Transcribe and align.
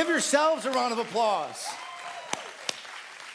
Give 0.00 0.08
yourselves 0.08 0.64
a 0.64 0.70
round 0.70 0.94
of 0.94 0.98
applause. 0.98 1.68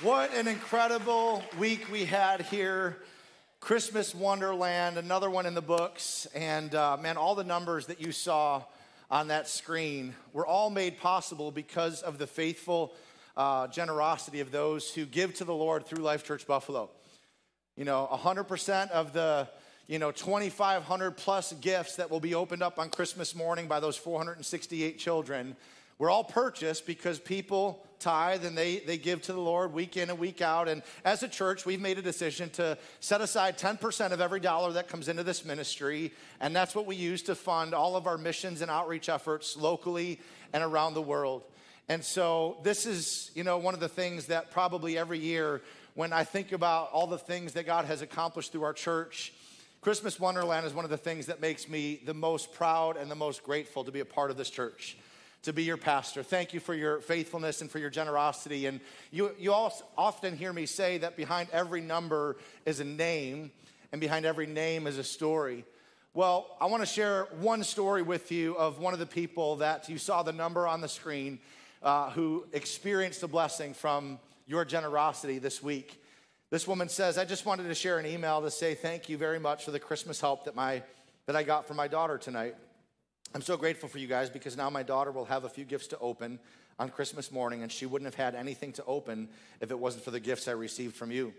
What 0.02 0.34
an 0.34 0.48
incredible 0.48 1.44
week 1.60 1.92
we 1.92 2.06
had 2.06 2.42
here. 2.42 2.98
Christmas 3.60 4.16
Wonderland, 4.16 4.98
another 4.98 5.30
one 5.30 5.46
in 5.46 5.54
the 5.54 5.62
books. 5.62 6.26
And 6.34 6.74
uh, 6.74 6.98
man, 6.98 7.18
all 7.18 7.36
the 7.36 7.44
numbers 7.44 7.86
that 7.86 8.02
you 8.02 8.12
saw 8.12 8.64
on 9.12 9.28
that 9.28 9.48
screen 9.48 10.16
were 10.34 10.44
all 10.44 10.72
made 10.72 10.98
possible 10.98 11.52
because 11.52 12.02
of 12.02 12.18
the 12.18 12.26
faithful 12.26 12.96
uh, 13.38 13.68
generosity 13.68 14.40
of 14.40 14.50
those 14.50 14.92
who 14.92 15.06
give 15.06 15.36
to 15.36 15.44
the 15.44 15.54
Lord 15.54 15.86
through 15.86 16.02
Life 16.02 16.24
Church 16.24 16.48
Buffalo. 16.48 16.90
You 17.76 17.86
know, 17.86 18.10
100% 18.12 18.90
of 18.90 19.14
the 19.14 19.48
you 19.86 20.00
know 20.00 20.12
2500 20.12 21.12
plus 21.12 21.54
gifts 21.54 21.98
that 21.98 22.10
will 22.10 22.20
be 22.20 22.34
opened 22.34 22.64
up 22.64 22.80
on 22.80 22.90
christmas 22.90 23.36
morning 23.36 23.68
by 23.68 23.80
those 23.80 23.96
468 23.96 24.98
children 24.98 25.56
were 25.98 26.10
all 26.10 26.24
purchased 26.24 26.86
because 26.86 27.20
people 27.20 27.86
tithe 28.00 28.46
and 28.46 28.58
they, 28.58 28.80
they 28.80 28.98
give 28.98 29.22
to 29.24 29.34
the 29.34 29.40
Lord 29.40 29.74
week 29.74 29.98
in 29.98 30.10
and 30.10 30.20
week 30.20 30.42
out. 30.42 30.68
And 30.68 30.84
as 31.04 31.24
a 31.24 31.28
church, 31.28 31.66
we've 31.66 31.80
made 31.80 31.98
a 31.98 32.02
decision 32.02 32.50
to 32.52 32.78
set 33.00 33.22
aside 33.22 33.58
10% 33.58 34.12
of 34.12 34.22
every 34.22 34.40
dollar 34.40 34.74
that 34.74 34.88
comes 34.88 35.08
into 35.08 35.24
this 35.24 35.46
ministry. 35.46 36.14
And 36.40 36.56
that's 36.56 36.76
what 36.76 36.86
we 36.86 36.96
use 36.96 37.22
to 37.24 37.36
fund 37.36 37.74
all 37.74 37.96
of 37.96 38.08
our 38.08 38.18
missions 38.18 38.62
and 38.62 38.70
outreach 38.70 39.10
efforts 39.10 39.56
locally 39.56 40.20
and 40.54 40.64
around 40.64 40.94
the 40.94 41.02
world. 41.02 41.44
And 41.88 42.04
so 42.04 42.58
this 42.64 42.86
is, 42.86 43.32
you 43.36 43.44
know, 43.44 43.58
one 43.58 43.74
of 43.74 43.80
the 43.80 43.90
things 43.90 44.26
that 44.28 44.52
probably 44.52 44.98
every 44.98 45.20
year 45.20 45.62
when 45.96 46.12
I 46.12 46.26
think 46.26 46.52
about 46.52 46.92
all 46.92 47.08
the 47.08 47.18
things 47.18 47.54
that 47.54 47.66
God 47.66 47.86
has 47.86 48.02
accomplished 48.02 48.52
through 48.52 48.64
our 48.64 48.74
church, 48.74 49.34
Christmas 49.80 50.20
Wonderland 50.20 50.66
is 50.66 50.74
one 50.74 50.84
of 50.84 50.92
the 50.92 50.98
things 50.98 51.28
that 51.28 51.40
makes 51.40 51.70
me 51.70 52.02
the 52.06 52.14
most 52.14 52.54
proud 52.54 52.98
and 52.98 53.10
the 53.10 53.16
most 53.16 53.44
grateful 53.44 53.84
to 53.86 53.92
be 53.92 54.02
a 54.02 54.06
part 54.06 54.30
of 54.30 54.36
this 54.36 54.50
church, 54.50 54.98
to 55.46 55.54
be 55.54 55.64
your 55.64 55.78
pastor. 55.78 56.24
Thank 56.24 56.54
you 56.54 56.60
for 56.60 56.74
your 56.74 57.00
faithfulness 57.02 57.62
and 57.62 57.72
for 57.72 57.80
your 57.80 57.90
generosity. 57.90 58.66
And 58.66 58.80
you, 59.12 59.32
you 59.40 59.54
all 59.54 59.74
often 59.98 60.36
hear 60.36 60.52
me 60.52 60.66
say 60.66 60.98
that 61.00 61.16
behind 61.16 61.50
every 61.52 61.82
number 61.82 62.38
is 62.66 62.80
a 62.80 62.84
name, 62.84 63.52
and 63.92 64.02
behind 64.02 64.26
every 64.26 64.48
name 64.48 64.88
is 64.88 64.98
a 64.98 65.04
story. 65.04 65.64
Well, 66.16 66.48
I 66.60 66.66
want 66.66 66.82
to 66.82 66.88
share 66.88 67.26
one 67.40 67.64
story 67.64 68.02
with 68.02 68.32
you 68.32 68.58
of 68.58 68.80
one 68.80 68.94
of 68.94 69.00
the 69.00 69.06
people 69.06 69.58
that 69.58 69.88
you 69.88 69.98
saw 69.98 70.24
the 70.24 70.34
number 70.34 70.68
on 70.68 70.82
the 70.82 70.88
screen 70.88 71.40
uh, 71.84 72.10
who 72.10 72.46
experienced 72.52 73.22
a 73.22 73.28
blessing 73.28 73.74
from 73.74 74.18
your 74.48 74.66
generosity 74.66 75.38
this 75.38 75.62
week. 75.62 76.02
This 76.50 76.68
woman 76.68 76.90
says, 76.90 77.18
I 77.18 77.26
just 77.26 77.46
wanted 77.46 77.68
to 77.68 77.76
share 77.76 78.00
an 78.00 78.06
email 78.06 78.42
to 78.42 78.50
say 78.50 78.76
thank 78.76 79.10
you 79.10 79.18
very 79.18 79.40
much 79.40 79.66
for 79.66 79.72
the 79.72 79.80
Christmas 79.80 80.20
help 80.20 80.46
that, 80.46 80.56
my, 80.56 80.82
that 81.28 81.36
I 81.36 81.44
got 81.44 81.68
for 81.68 81.74
my 81.74 81.88
daughter 81.88 82.18
tonight. 82.18 82.56
I'm 83.36 83.42
so 83.42 83.58
grateful 83.58 83.90
for 83.90 83.98
you 83.98 84.08
guys 84.08 84.30
because 84.30 84.56
now 84.56 84.70
my 84.70 84.82
daughter 84.82 85.12
will 85.12 85.26
have 85.26 85.44
a 85.44 85.50
few 85.50 85.66
gifts 85.66 85.88
to 85.88 86.00
open 86.00 86.40
on 86.80 86.88
Christmas 86.88 87.34
morning, 87.34 87.64
and 87.64 87.72
she 87.72 87.86
wouldn't 87.86 88.06
have 88.08 88.16
had 88.16 88.34
anything 88.34 88.72
to 88.72 88.86
open 88.86 89.28
if 89.60 89.72
it 89.72 89.78
wasn't 89.78 90.06
for 90.06 90.12
the 90.12 90.22
gifts 90.22 90.48
I 90.48 90.52
received 90.52 90.96
from 90.96 91.12
you. 91.12 91.34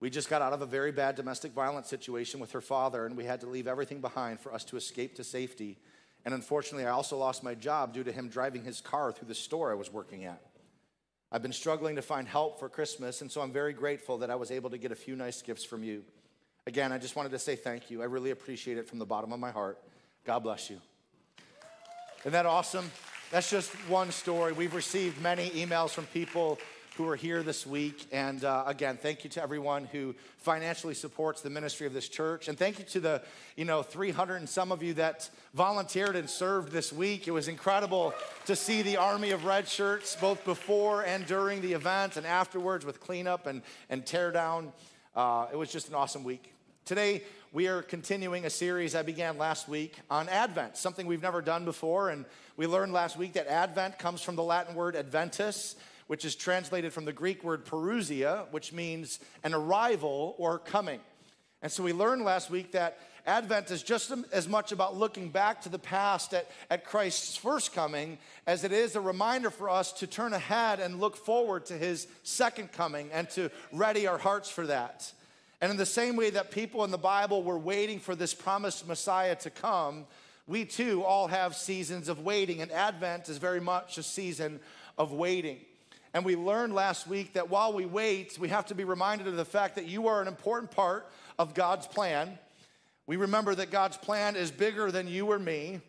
We 0.00 0.10
just 0.10 0.28
got 0.28 0.42
out 0.42 0.52
of 0.52 0.60
a 0.60 0.66
very 0.66 0.90
bad 0.90 1.14
domestic 1.14 1.52
violence 1.52 1.88
situation 1.88 2.40
with 2.40 2.50
her 2.50 2.60
father, 2.60 3.06
and 3.06 3.16
we 3.16 3.26
had 3.26 3.42
to 3.42 3.46
leave 3.46 3.68
everything 3.68 4.00
behind 4.00 4.40
for 4.40 4.52
us 4.52 4.64
to 4.64 4.76
escape 4.76 5.14
to 5.14 5.24
safety. 5.24 5.78
And 6.24 6.34
unfortunately, 6.34 6.84
I 6.84 6.90
also 6.90 7.16
lost 7.16 7.44
my 7.44 7.54
job 7.54 7.94
due 7.94 8.02
to 8.02 8.10
him 8.10 8.28
driving 8.28 8.64
his 8.64 8.80
car 8.80 9.12
through 9.12 9.28
the 9.28 9.34
store 9.36 9.70
I 9.70 9.76
was 9.76 9.92
working 9.92 10.24
at. 10.24 10.42
I've 11.30 11.42
been 11.42 11.52
struggling 11.52 11.94
to 11.94 12.02
find 12.02 12.26
help 12.26 12.58
for 12.58 12.68
Christmas, 12.68 13.20
and 13.20 13.30
so 13.30 13.40
I'm 13.40 13.52
very 13.52 13.72
grateful 13.72 14.18
that 14.18 14.30
I 14.30 14.34
was 14.34 14.50
able 14.50 14.70
to 14.70 14.78
get 14.78 14.90
a 14.90 14.96
few 14.96 15.14
nice 15.14 15.42
gifts 15.42 15.62
from 15.62 15.84
you. 15.84 16.02
Again, 16.66 16.90
I 16.90 16.98
just 16.98 17.14
wanted 17.14 17.30
to 17.30 17.38
say 17.38 17.54
thank 17.54 17.88
you. 17.88 18.02
I 18.02 18.06
really 18.06 18.32
appreciate 18.32 18.78
it 18.78 18.88
from 18.88 18.98
the 18.98 19.06
bottom 19.06 19.32
of 19.32 19.38
my 19.38 19.52
heart. 19.52 19.78
God 20.24 20.40
bless 20.40 20.68
you. 20.68 20.80
Isn't 22.20 22.32
that 22.32 22.44
awesome? 22.44 22.90
That's 23.30 23.48
just 23.48 23.70
one 23.88 24.10
story. 24.10 24.52
We've 24.52 24.74
received 24.74 25.22
many 25.22 25.48
emails 25.50 25.88
from 25.88 26.04
people 26.04 26.58
who 26.98 27.08
are 27.08 27.16
here 27.16 27.42
this 27.42 27.66
week. 27.66 28.06
And 28.12 28.44
uh, 28.44 28.64
again, 28.66 28.98
thank 29.00 29.24
you 29.24 29.30
to 29.30 29.42
everyone 29.42 29.86
who 29.86 30.14
financially 30.36 30.92
supports 30.92 31.40
the 31.40 31.48
ministry 31.48 31.86
of 31.86 31.94
this 31.94 32.10
church. 32.10 32.48
And 32.48 32.58
thank 32.58 32.78
you 32.78 32.84
to 32.84 33.00
the, 33.00 33.22
you 33.56 33.64
know, 33.64 33.82
300 33.82 34.36
and 34.36 34.46
some 34.46 34.70
of 34.70 34.82
you 34.82 34.92
that 34.94 35.30
volunteered 35.54 36.14
and 36.14 36.28
served 36.28 36.72
this 36.72 36.92
week. 36.92 37.26
It 37.26 37.30
was 37.30 37.48
incredible 37.48 38.12
to 38.44 38.54
see 38.54 38.82
the 38.82 38.98
army 38.98 39.30
of 39.30 39.46
red 39.46 39.66
shirts 39.66 40.14
both 40.20 40.44
before 40.44 41.02
and 41.02 41.24
during 41.24 41.62
the 41.62 41.72
event 41.72 42.18
and 42.18 42.26
afterwards 42.26 42.84
with 42.84 43.00
cleanup 43.00 43.46
and, 43.46 43.62
and 43.88 44.04
tear 44.04 44.30
down. 44.30 44.74
Uh, 45.16 45.46
it 45.50 45.56
was 45.56 45.72
just 45.72 45.88
an 45.88 45.94
awesome 45.94 46.22
week. 46.22 46.52
Today, 46.84 47.22
we 47.52 47.66
are 47.66 47.82
continuing 47.82 48.44
a 48.44 48.50
series 48.50 48.94
I 48.94 49.02
began 49.02 49.36
last 49.36 49.68
week 49.68 49.98
on 50.08 50.28
Advent, 50.28 50.76
something 50.76 51.08
we've 51.08 51.22
never 51.22 51.42
done 51.42 51.64
before. 51.64 52.10
And 52.10 52.24
we 52.56 52.68
learned 52.68 52.92
last 52.92 53.16
week 53.16 53.32
that 53.32 53.48
Advent 53.48 53.98
comes 53.98 54.22
from 54.22 54.36
the 54.36 54.42
Latin 54.44 54.76
word 54.76 54.94
adventus, 54.94 55.74
which 56.06 56.24
is 56.24 56.36
translated 56.36 56.92
from 56.92 57.06
the 57.06 57.12
Greek 57.12 57.42
word 57.42 57.64
parousia, 57.64 58.46
which 58.52 58.72
means 58.72 59.18
an 59.42 59.52
arrival 59.52 60.36
or 60.38 60.60
coming. 60.60 61.00
And 61.60 61.72
so 61.72 61.82
we 61.82 61.92
learned 61.92 62.22
last 62.22 62.50
week 62.50 62.70
that 62.70 63.00
Advent 63.26 63.72
is 63.72 63.82
just 63.82 64.12
as 64.32 64.48
much 64.48 64.70
about 64.70 64.96
looking 64.96 65.28
back 65.28 65.60
to 65.62 65.68
the 65.68 65.78
past 65.78 66.32
at, 66.32 66.48
at 66.70 66.84
Christ's 66.84 67.36
first 67.36 67.74
coming 67.74 68.18
as 68.46 68.62
it 68.62 68.70
is 68.70 68.94
a 68.94 69.00
reminder 69.00 69.50
for 69.50 69.68
us 69.68 69.92
to 69.94 70.06
turn 70.06 70.34
ahead 70.34 70.78
and 70.78 71.00
look 71.00 71.16
forward 71.16 71.66
to 71.66 71.74
his 71.76 72.06
second 72.22 72.70
coming 72.70 73.10
and 73.12 73.28
to 73.30 73.50
ready 73.72 74.06
our 74.06 74.18
hearts 74.18 74.48
for 74.48 74.68
that. 74.68 75.12
And 75.60 75.70
in 75.70 75.76
the 75.76 75.86
same 75.86 76.16
way 76.16 76.30
that 76.30 76.50
people 76.50 76.84
in 76.84 76.90
the 76.90 76.98
Bible 76.98 77.42
were 77.42 77.58
waiting 77.58 77.98
for 77.98 78.14
this 78.14 78.32
promised 78.32 78.88
Messiah 78.88 79.36
to 79.36 79.50
come, 79.50 80.06
we 80.46 80.64
too 80.64 81.04
all 81.04 81.28
have 81.28 81.54
seasons 81.54 82.08
of 82.08 82.20
waiting, 82.20 82.62
and 82.62 82.72
Advent 82.72 83.28
is 83.28 83.38
very 83.38 83.60
much 83.60 83.98
a 83.98 84.02
season 84.02 84.58
of 84.96 85.12
waiting. 85.12 85.58
And 86.12 86.24
we 86.24 86.34
learned 86.34 86.74
last 86.74 87.06
week 87.06 87.34
that 87.34 87.50
while 87.50 87.72
we 87.72 87.86
wait, 87.86 88.36
we 88.38 88.48
have 88.48 88.66
to 88.66 88.74
be 88.74 88.84
reminded 88.84 89.28
of 89.28 89.36
the 89.36 89.44
fact 89.44 89.76
that 89.76 89.86
you 89.86 90.08
are 90.08 90.20
an 90.20 90.28
important 90.28 90.72
part 90.72 91.08
of 91.38 91.54
God's 91.54 91.86
plan. 91.86 92.38
We 93.06 93.16
remember 93.16 93.54
that 93.54 93.70
God's 93.70 93.96
plan 93.96 94.34
is 94.34 94.50
bigger 94.50 94.90
than 94.90 95.06
you 95.06 95.30
or 95.30 95.38
me, 95.38 95.80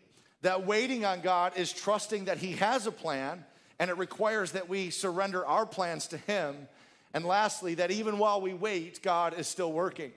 that 0.42 0.66
waiting 0.66 1.04
on 1.04 1.22
God 1.22 1.56
is 1.56 1.72
trusting 1.72 2.26
that 2.26 2.38
He 2.38 2.52
has 2.52 2.86
a 2.86 2.92
plan, 2.92 3.44
and 3.78 3.90
it 3.90 3.98
requires 3.98 4.52
that 4.52 4.68
we 4.68 4.90
surrender 4.90 5.44
our 5.44 5.66
plans 5.66 6.06
to 6.08 6.18
Him. 6.18 6.68
And 7.14 7.24
lastly, 7.24 7.74
that 7.74 7.90
even 7.90 8.18
while 8.18 8.40
we 8.40 8.54
wait, 8.54 9.02
God 9.02 9.38
is 9.38 9.46
still 9.46 9.72
working. 9.72 10.12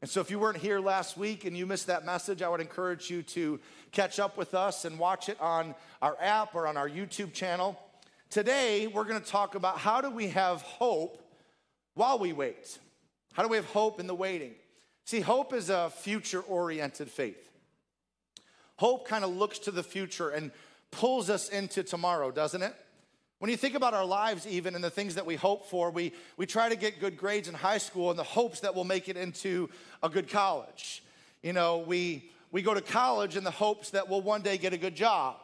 And 0.00 0.08
so, 0.08 0.20
if 0.20 0.30
you 0.30 0.38
weren't 0.38 0.58
here 0.58 0.78
last 0.78 1.16
week 1.16 1.44
and 1.44 1.56
you 1.56 1.66
missed 1.66 1.88
that 1.88 2.06
message, 2.06 2.40
I 2.40 2.48
would 2.48 2.60
encourage 2.60 3.10
you 3.10 3.22
to 3.24 3.58
catch 3.90 4.18
up 4.20 4.36
with 4.36 4.54
us 4.54 4.84
and 4.84 4.98
watch 4.98 5.28
it 5.28 5.40
on 5.40 5.74
our 6.00 6.16
app 6.20 6.54
or 6.54 6.66
on 6.66 6.76
our 6.76 6.88
YouTube 6.88 7.32
channel. 7.32 7.78
Today, 8.30 8.86
we're 8.86 9.04
going 9.04 9.20
to 9.20 9.26
talk 9.26 9.54
about 9.54 9.78
how 9.78 10.00
do 10.00 10.10
we 10.10 10.28
have 10.28 10.62
hope 10.62 11.20
while 11.94 12.18
we 12.18 12.32
wait? 12.32 12.78
How 13.32 13.42
do 13.42 13.48
we 13.48 13.56
have 13.56 13.66
hope 13.66 13.98
in 13.98 14.06
the 14.06 14.14
waiting? 14.14 14.52
See, 15.04 15.20
hope 15.20 15.52
is 15.52 15.70
a 15.70 15.90
future 15.90 16.40
oriented 16.42 17.10
faith. 17.10 17.50
Hope 18.76 19.08
kind 19.08 19.24
of 19.24 19.34
looks 19.34 19.58
to 19.60 19.70
the 19.70 19.82
future 19.82 20.28
and 20.28 20.52
pulls 20.90 21.28
us 21.28 21.48
into 21.48 21.82
tomorrow, 21.82 22.30
doesn't 22.30 22.62
it? 22.62 22.74
When 23.38 23.50
you 23.50 23.56
think 23.56 23.74
about 23.74 23.94
our 23.94 24.04
lives, 24.04 24.46
even 24.46 24.74
and 24.74 24.82
the 24.82 24.90
things 24.90 25.14
that 25.14 25.24
we 25.24 25.36
hope 25.36 25.66
for, 25.66 25.90
we, 25.90 26.12
we 26.36 26.44
try 26.44 26.68
to 26.68 26.76
get 26.76 27.00
good 27.00 27.16
grades 27.16 27.48
in 27.48 27.54
high 27.54 27.78
school 27.78 28.10
in 28.10 28.16
the 28.16 28.24
hopes 28.24 28.60
that 28.60 28.74
we'll 28.74 28.84
make 28.84 29.08
it 29.08 29.16
into 29.16 29.70
a 30.02 30.08
good 30.08 30.28
college. 30.28 31.04
You 31.42 31.52
know, 31.52 31.78
we, 31.78 32.30
we 32.50 32.62
go 32.62 32.74
to 32.74 32.80
college 32.80 33.36
in 33.36 33.44
the 33.44 33.50
hopes 33.50 33.90
that 33.90 34.08
we'll 34.08 34.22
one 34.22 34.42
day 34.42 34.58
get 34.58 34.72
a 34.72 34.78
good 34.78 34.96
job 34.96 35.36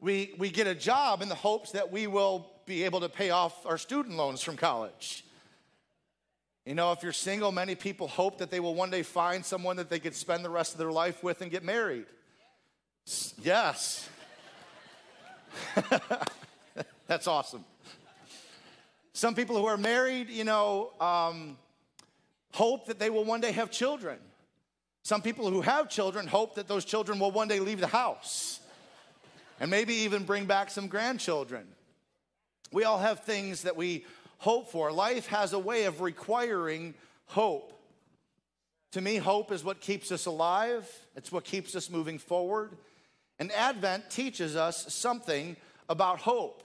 we, 0.00 0.34
we 0.38 0.50
get 0.50 0.66
a 0.66 0.74
job 0.74 1.22
in 1.22 1.28
the 1.28 1.34
hopes 1.34 1.72
that 1.72 1.90
we 1.90 2.06
will 2.06 2.46
be 2.66 2.84
able 2.84 3.00
to 3.00 3.08
pay 3.08 3.30
off 3.30 3.66
our 3.66 3.78
student 3.78 4.16
loans 4.16 4.42
from 4.42 4.56
college. 4.56 5.24
You 6.64 6.74
know, 6.74 6.92
if 6.92 7.02
you're 7.02 7.12
single, 7.12 7.50
many 7.50 7.74
people 7.74 8.08
hope 8.08 8.38
that 8.38 8.50
they 8.50 8.60
will 8.60 8.74
one 8.74 8.90
day 8.90 9.02
find 9.02 9.44
someone 9.44 9.76
that 9.76 9.88
they 9.88 9.98
could 9.98 10.14
spend 10.14 10.44
the 10.44 10.50
rest 10.50 10.72
of 10.72 10.78
their 10.78 10.92
life 10.92 11.22
with 11.24 11.40
and 11.40 11.50
get 11.50 11.64
married. 11.64 12.06
Yes. 13.42 14.08
That's 17.08 17.26
awesome. 17.26 17.64
Some 19.14 19.34
people 19.34 19.56
who 19.56 19.64
are 19.64 19.78
married, 19.78 20.28
you 20.28 20.44
know, 20.44 20.92
um, 21.00 21.56
hope 22.52 22.86
that 22.86 22.98
they 22.98 23.08
will 23.08 23.24
one 23.24 23.40
day 23.40 23.50
have 23.50 23.70
children. 23.70 24.18
Some 25.02 25.22
people 25.22 25.50
who 25.50 25.62
have 25.62 25.88
children 25.88 26.26
hope 26.26 26.56
that 26.56 26.68
those 26.68 26.84
children 26.84 27.18
will 27.18 27.30
one 27.30 27.48
day 27.48 27.60
leave 27.60 27.80
the 27.80 27.86
house 27.86 28.60
and 29.58 29.70
maybe 29.70 29.94
even 29.94 30.24
bring 30.24 30.44
back 30.44 30.70
some 30.70 30.86
grandchildren. 30.86 31.66
We 32.72 32.84
all 32.84 32.98
have 32.98 33.20
things 33.20 33.62
that 33.62 33.74
we 33.74 34.04
hope 34.36 34.70
for. 34.70 34.92
Life 34.92 35.28
has 35.28 35.54
a 35.54 35.58
way 35.58 35.84
of 35.84 36.02
requiring 36.02 36.92
hope. 37.24 37.72
To 38.92 39.00
me, 39.00 39.16
hope 39.16 39.50
is 39.50 39.64
what 39.64 39.80
keeps 39.80 40.12
us 40.12 40.26
alive, 40.26 40.86
it's 41.16 41.32
what 41.32 41.44
keeps 41.44 41.74
us 41.74 41.88
moving 41.88 42.18
forward. 42.18 42.76
And 43.38 43.50
Advent 43.52 44.10
teaches 44.10 44.56
us 44.56 44.92
something 44.92 45.56
about 45.88 46.18
hope. 46.18 46.62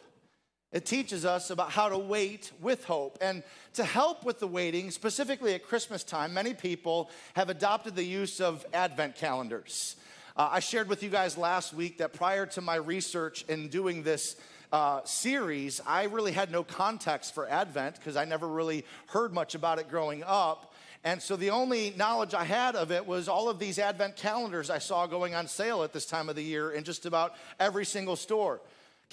It 0.73 0.87
teaches 0.87 1.23
us 1.23 1.51
about 1.51 1.69
how 1.69 1.87
to 1.87 1.97
wait 1.99 2.51
with 2.59 2.83
hope. 2.85 3.19
And 3.21 3.43
to 3.75 3.83
help 3.83 4.25
with 4.25 4.39
the 4.39 4.47
waiting, 4.47 4.89
specifically 4.89 5.53
at 5.53 5.67
Christmas 5.67 6.03
time, 6.03 6.33
many 6.33 6.55
people 6.55 7.11
have 7.35 7.49
adopted 7.49 7.95
the 7.95 8.03
use 8.03 8.41
of 8.41 8.65
Advent 8.73 9.15
calendars. 9.15 9.95
Uh, 10.35 10.49
I 10.51 10.59
shared 10.61 10.89
with 10.89 11.03
you 11.03 11.09
guys 11.09 11.37
last 11.37 11.75
week 11.75 11.99
that 11.99 12.13
prior 12.13 12.47
to 12.47 12.61
my 12.61 12.75
research 12.75 13.45
in 13.47 13.67
doing 13.67 14.01
this 14.01 14.35
uh, 14.71 15.01
series, 15.03 15.79
I 15.85 16.05
really 16.05 16.31
had 16.31 16.51
no 16.51 16.63
context 16.63 17.35
for 17.35 17.47
Advent 17.47 17.97
because 17.97 18.15
I 18.15 18.25
never 18.25 18.47
really 18.47 18.83
heard 19.05 19.31
much 19.31 19.53
about 19.53 19.77
it 19.77 19.89
growing 19.91 20.23
up. 20.25 20.73
And 21.03 21.21
so 21.21 21.35
the 21.35 21.51
only 21.51 21.93
knowledge 21.97 22.33
I 22.33 22.45
had 22.45 22.75
of 22.75 22.91
it 22.91 23.05
was 23.05 23.27
all 23.27 23.47
of 23.47 23.59
these 23.59 23.77
Advent 23.77 24.15
calendars 24.15 24.71
I 24.71 24.79
saw 24.79 25.05
going 25.05 25.35
on 25.35 25.47
sale 25.47 25.83
at 25.83 25.93
this 25.93 26.07
time 26.07 26.29
of 26.29 26.35
the 26.35 26.43
year 26.43 26.71
in 26.71 26.83
just 26.83 27.05
about 27.05 27.35
every 27.59 27.85
single 27.85 28.15
store. 28.15 28.59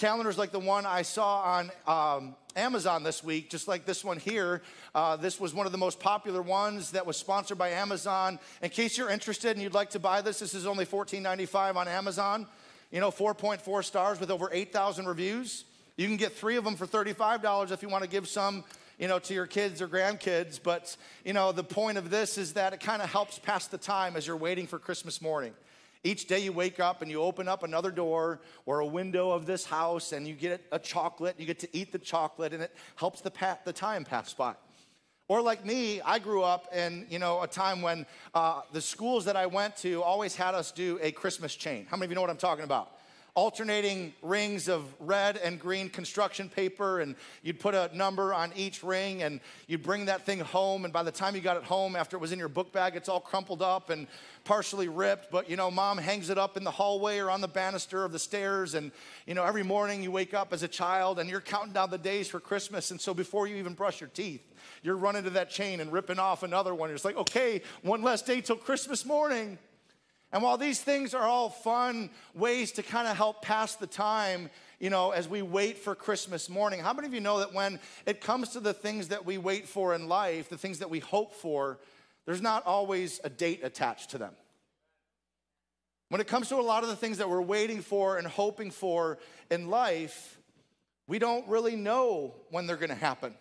Calendars 0.01 0.39
like 0.39 0.51
the 0.51 0.59
one 0.59 0.87
I 0.87 1.03
saw 1.03 1.43
on 1.43 1.71
um, 1.87 2.35
Amazon 2.57 3.03
this 3.03 3.23
week, 3.23 3.51
just 3.51 3.69
like 3.69 3.85
this 3.85 4.03
one 4.03 4.19
here. 4.19 4.63
Uh, 4.95 5.17
this 5.17 5.39
was 5.39 5.53
one 5.53 5.67
of 5.67 5.73
the 5.73 5.79
most 5.79 6.01
popular 6.01 6.41
ones 6.41 6.93
that 6.93 7.05
was 7.05 7.19
sponsored 7.19 7.59
by 7.59 7.69
Amazon. 7.69 8.39
In 8.63 8.71
case 8.71 8.97
you're 8.97 9.11
interested 9.11 9.51
and 9.51 9.61
you'd 9.61 9.75
like 9.75 9.91
to 9.91 9.99
buy 9.99 10.23
this, 10.23 10.39
this 10.39 10.55
is 10.55 10.67
only 10.67 10.87
$14.95 10.87 11.77
on 11.77 11.87
Amazon. 11.87 12.47
You 12.91 13.01
know, 13.01 13.11
4.4 13.11 13.85
stars 13.85 14.19
with 14.19 14.31
over 14.31 14.49
8,000 14.51 15.05
reviews. 15.05 15.67
You 15.99 16.07
can 16.07 16.17
get 16.17 16.33
three 16.33 16.57
of 16.57 16.65
them 16.65 16.77
for 16.77 16.87
$35 16.87 17.71
if 17.71 17.83
you 17.83 17.91
want 17.91 18.03
to 18.03 18.09
give 18.09 18.27
some 18.27 18.65
you 18.99 19.07
know, 19.07 19.19
to 19.19 19.35
your 19.35 19.47
kids 19.47 19.83
or 19.83 19.89
grandkids. 19.89 20.59
But, 20.63 20.97
you 21.27 21.35
know, 21.35 21.53
the 21.53 21.63
point 21.63 21.99
of 21.99 22.09
this 22.09 22.39
is 22.39 22.55
that 22.55 22.73
it 22.73 22.81
kind 22.81 23.03
of 23.03 23.11
helps 23.11 23.39
pass 23.39 23.67
the 23.67 23.77
time 23.77 24.17
as 24.17 24.27
you're 24.27 24.35
waiting 24.35 24.67
for 24.67 24.79
Christmas 24.79 25.21
morning. 25.21 25.53
Each 26.03 26.27
day 26.27 26.39
you 26.39 26.53
wake 26.53 26.81
up 26.81 27.03
and 27.03 27.11
you 27.11 27.21
open 27.21 27.47
up 27.47 27.63
another 27.63 27.91
door 27.91 28.41
or 28.65 28.81
a 28.81 28.87
window 28.87 29.31
of 29.33 29.45
this 29.45 29.67
house 29.67 30.13
and 30.13 30.27
you 30.27 30.35
get 30.35 30.65
a 30.73 30.79
chocolate, 30.79 31.35
you 31.39 31.45
get 31.45 31.59
to 31.59 31.69
eat 31.77 31.93
the 31.93 31.99
chocolate, 31.99 32.55
and 32.55 32.63
it 32.63 32.75
helps 32.97 33.21
the, 33.21 33.33
the 33.65 33.73
time 33.73 34.05
pass 34.05 34.33
by. 34.33 34.55
Or 35.29 35.43
like 35.43 35.65
me, 35.65 36.01
I 36.01 36.19
grew 36.19 36.43
up 36.43 36.75
in 36.75 37.07
you 37.09 37.19
know 37.19 37.43
a 37.43 37.47
time 37.47 37.83
when 37.83 38.05
uh, 38.35 38.63
the 38.73 38.81
schools 38.81 39.27
that 39.27 39.37
I 39.37 39.47
went 39.47 39.77
to 39.77 40.03
always 40.03 40.35
had 40.35 40.55
us 40.55 40.73
do 40.73 40.99
a 41.03 41.13
Christmas 41.13 41.55
chain. 41.55 41.87
How 41.89 41.97
many 41.97 42.07
of 42.07 42.11
you 42.11 42.15
know 42.17 42.23
what 42.23 42.31
I'm 42.31 42.37
talking 42.37 42.65
about? 42.65 42.97
Alternating 43.35 44.13
rings 44.23 44.69
of 44.69 44.85
red 45.01 45.37
and 45.37 45.61
green 45.61 45.89
construction 45.89 46.49
paper, 46.49 47.01
and 47.01 47.15
you'd 47.43 47.61
put 47.61 47.75
a 47.75 47.91
number 47.95 48.35
on 48.35 48.53
each 48.57 48.83
ring, 48.83 49.23
and 49.23 49.41
you'd 49.67 49.83
bring 49.83 50.07
that 50.07 50.27
thing 50.27 50.41
home. 50.41 50.85
And 50.85 50.93
by 50.93 51.03
the 51.03 51.13
time 51.13 51.35
you 51.35 51.41
got 51.41 51.57
it 51.57 51.65
home, 51.65 51.97
after 51.97 52.17
it 52.17 52.21
was 52.21 52.33
in 52.33 52.39
your 52.39 52.49
book 52.49 52.73
bag, 52.73 52.97
it's 52.97 53.09
all 53.09 53.21
crumpled 53.21 53.63
up 53.63 53.91
and 53.91 54.07
partially 54.45 54.89
ripped. 54.89 55.31
But 55.31 55.49
you 55.49 55.57
know, 55.57 55.71
mom 55.71 55.99
hangs 55.99 56.31
it 56.31 56.39
up 56.39 56.57
in 56.57 56.65
the 56.65 56.71
hallway 56.71 57.19
or 57.19 57.31
on 57.31 57.41
the 57.41 57.49
banister 57.49 58.05
of 58.05 58.13
the 58.13 58.19
stairs. 58.19 58.75
And 58.75 58.93
you 59.27 59.35
know, 59.35 59.45
every 59.45 59.63
morning 59.63 60.03
you 60.03 60.11
wake 60.11 60.35
up 60.35 60.53
as 60.53 60.63
a 60.63 60.69
child 60.69 61.19
and 61.19 61.29
you're 61.29 61.41
counting 61.41 61.73
down 61.73 61.91
the 61.91 61.99
days 61.99 62.29
for 62.29 62.41
Christmas. 62.41 62.91
And 62.91 63.01
so 63.01 63.15
before 63.15 63.47
you 63.47 63.57
even 63.57 63.75
brush 63.75 64.01
your 64.01 64.11
teeth, 64.11 64.43
you're 64.83 64.97
running 64.97 65.25
to 65.25 65.31
that 65.31 65.51
chain 65.51 65.81
and 65.81 65.93
ripping 65.93 66.19
off 66.19 66.43
another 66.43 66.75
one. 66.75 66.91
It's 66.91 67.05
like, 67.05 67.17
okay, 67.17 67.63
one 67.83 68.03
less 68.03 68.23
day 68.23 68.41
till 68.41 68.57
Christmas 68.57 69.05
morning. 69.05 69.59
And 70.33 70.43
while 70.43 70.57
these 70.57 70.81
things 70.81 71.13
are 71.13 71.25
all 71.25 71.51
fun 71.51 72.11
ways 72.35 72.73
to 72.73 72.83
kind 72.83 73.09
of 73.09 73.17
help 73.17 73.43
pass 73.43 73.75
the 73.75 73.87
time, 73.87 74.49
you 74.79 74.89
know, 74.89 75.11
as 75.11 75.29
we 75.29 75.43
wait 75.43 75.79
for 75.79 75.95
Christmas 75.95 76.49
morning, 76.49 76.81
how 76.81 76.93
many 76.93 77.09
of 77.09 77.15
you 77.15 77.21
know 77.21 77.41
that 77.41 77.53
when 77.53 77.81
it 78.07 78.21
comes 78.21 78.51
to 78.51 78.61
the 78.61 78.73
things 78.73 79.09
that 79.09 79.27
we 79.27 79.39
wait 79.39 79.67
for 79.67 79.95
in 79.95 80.09
life, 80.09 80.49
the 80.49 80.57
things 80.57 80.79
that 80.79 80.91
we 80.91 81.01
hope 81.01 81.35
for, 81.35 81.79
there's 82.27 82.41
not 82.41 82.65
always 82.65 83.21
a 83.25 83.29
date 83.29 83.61
attached 83.65 84.11
to 84.11 84.19
them? 84.19 84.33
When 86.11 86.21
it 86.21 86.29
comes 86.29 86.49
to 86.49 86.57
a 86.57 86.63
lot 86.63 86.85
of 86.85 86.89
the 86.89 86.97
things 86.97 87.19
that 87.19 87.29
we're 87.29 87.43
waiting 87.43 87.83
for 87.83 88.17
and 88.17 88.27
hoping 88.27 88.71
for 88.71 89.19
in 89.51 89.69
life, 89.69 90.39
we 91.09 91.19
don't 91.19 91.47
really 91.49 91.77
know 91.77 92.35
when 92.51 92.67
they're 92.67 92.77
gonna 92.77 92.95
happen. 92.95 93.35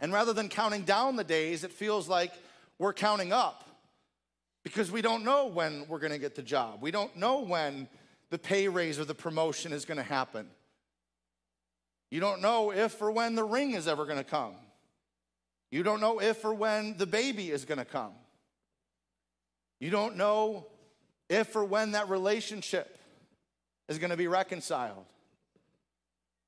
And 0.00 0.12
rather 0.12 0.32
than 0.32 0.48
counting 0.48 0.82
down 0.82 1.14
the 1.14 1.24
days, 1.24 1.62
it 1.62 1.70
feels 1.70 2.08
like 2.08 2.32
we're 2.78 2.92
counting 2.92 3.32
up 3.32 3.65
because 4.66 4.90
we 4.90 5.00
don't 5.00 5.22
know 5.22 5.46
when 5.46 5.86
we're 5.86 6.00
going 6.00 6.10
to 6.10 6.18
get 6.18 6.34
the 6.34 6.42
job. 6.42 6.82
We 6.82 6.90
don't 6.90 7.14
know 7.14 7.38
when 7.42 7.86
the 8.30 8.38
pay 8.38 8.66
raise 8.66 8.98
or 8.98 9.04
the 9.04 9.14
promotion 9.14 9.72
is 9.72 9.84
going 9.84 9.98
to 9.98 10.02
happen. 10.02 10.48
You 12.10 12.18
don't 12.18 12.42
know 12.42 12.72
if 12.72 13.00
or 13.00 13.12
when 13.12 13.36
the 13.36 13.44
ring 13.44 13.74
is 13.74 13.86
ever 13.86 14.06
going 14.06 14.18
to 14.18 14.24
come. 14.24 14.54
You 15.70 15.84
don't 15.84 16.00
know 16.00 16.20
if 16.20 16.44
or 16.44 16.52
when 16.52 16.96
the 16.96 17.06
baby 17.06 17.48
is 17.52 17.64
going 17.64 17.78
to 17.78 17.84
come. 17.84 18.10
You 19.78 19.90
don't 19.90 20.16
know 20.16 20.66
if 21.28 21.54
or 21.54 21.64
when 21.64 21.92
that 21.92 22.08
relationship 22.08 22.98
is 23.88 24.00
going 24.00 24.10
to 24.10 24.16
be 24.16 24.26
reconciled. 24.26 25.04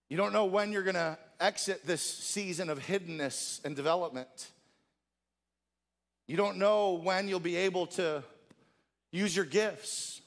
You 0.09 0.17
don't 0.17 0.33
know 0.33 0.47
when 0.47 0.73
you're 0.73 0.83
going 0.83 0.95
to 0.95 1.17
exit 1.39 1.87
this 1.87 2.03
season 2.03 2.69
of 2.69 2.81
hiddenness 2.81 3.65
and 3.65 3.77
development. 3.77 4.51
You 6.29 6.37
don't 6.37 6.59
know 6.59 6.93
when 6.93 7.27
you'll 7.27 7.41
be 7.41 7.57
able 7.57 7.87
to 7.87 8.23
use 9.11 9.35
your 9.35 9.47
gifts. 9.47 10.21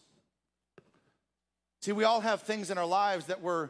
See, 1.82 1.92
we 1.92 2.06
all 2.06 2.22
have 2.22 2.42
things 2.42 2.72
in 2.72 2.80
our 2.80 2.88
lives 2.88 3.28
that 3.28 3.42
we're 3.42 3.70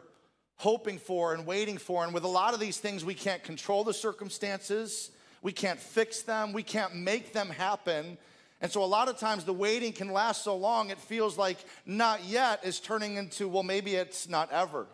hoping 0.56 0.96
for 0.96 1.34
and 1.34 1.44
waiting 1.44 1.76
for. 1.76 2.04
And 2.04 2.14
with 2.14 2.24
a 2.24 2.28
lot 2.28 2.54
of 2.54 2.60
these 2.60 2.78
things, 2.78 3.04
we 3.04 3.12
can't 3.12 3.44
control 3.44 3.84
the 3.84 3.92
circumstances, 3.92 5.10
we 5.42 5.52
can't 5.52 5.78
fix 5.78 6.22
them, 6.22 6.54
we 6.54 6.62
can't 6.62 6.96
make 6.96 7.34
them 7.34 7.50
happen. 7.50 8.16
And 8.62 8.72
so, 8.72 8.82
a 8.82 8.86
lot 8.86 9.08
of 9.08 9.18
times, 9.18 9.44
the 9.44 9.52
waiting 9.52 9.92
can 9.92 10.10
last 10.10 10.42
so 10.42 10.56
long, 10.56 10.88
it 10.88 10.98
feels 10.98 11.36
like 11.36 11.58
not 11.84 12.24
yet 12.24 12.64
is 12.64 12.80
turning 12.80 13.16
into, 13.16 13.46
well, 13.46 13.64
maybe 13.64 13.94
it's 13.94 14.26
not 14.28 14.50
ever. 14.52 14.86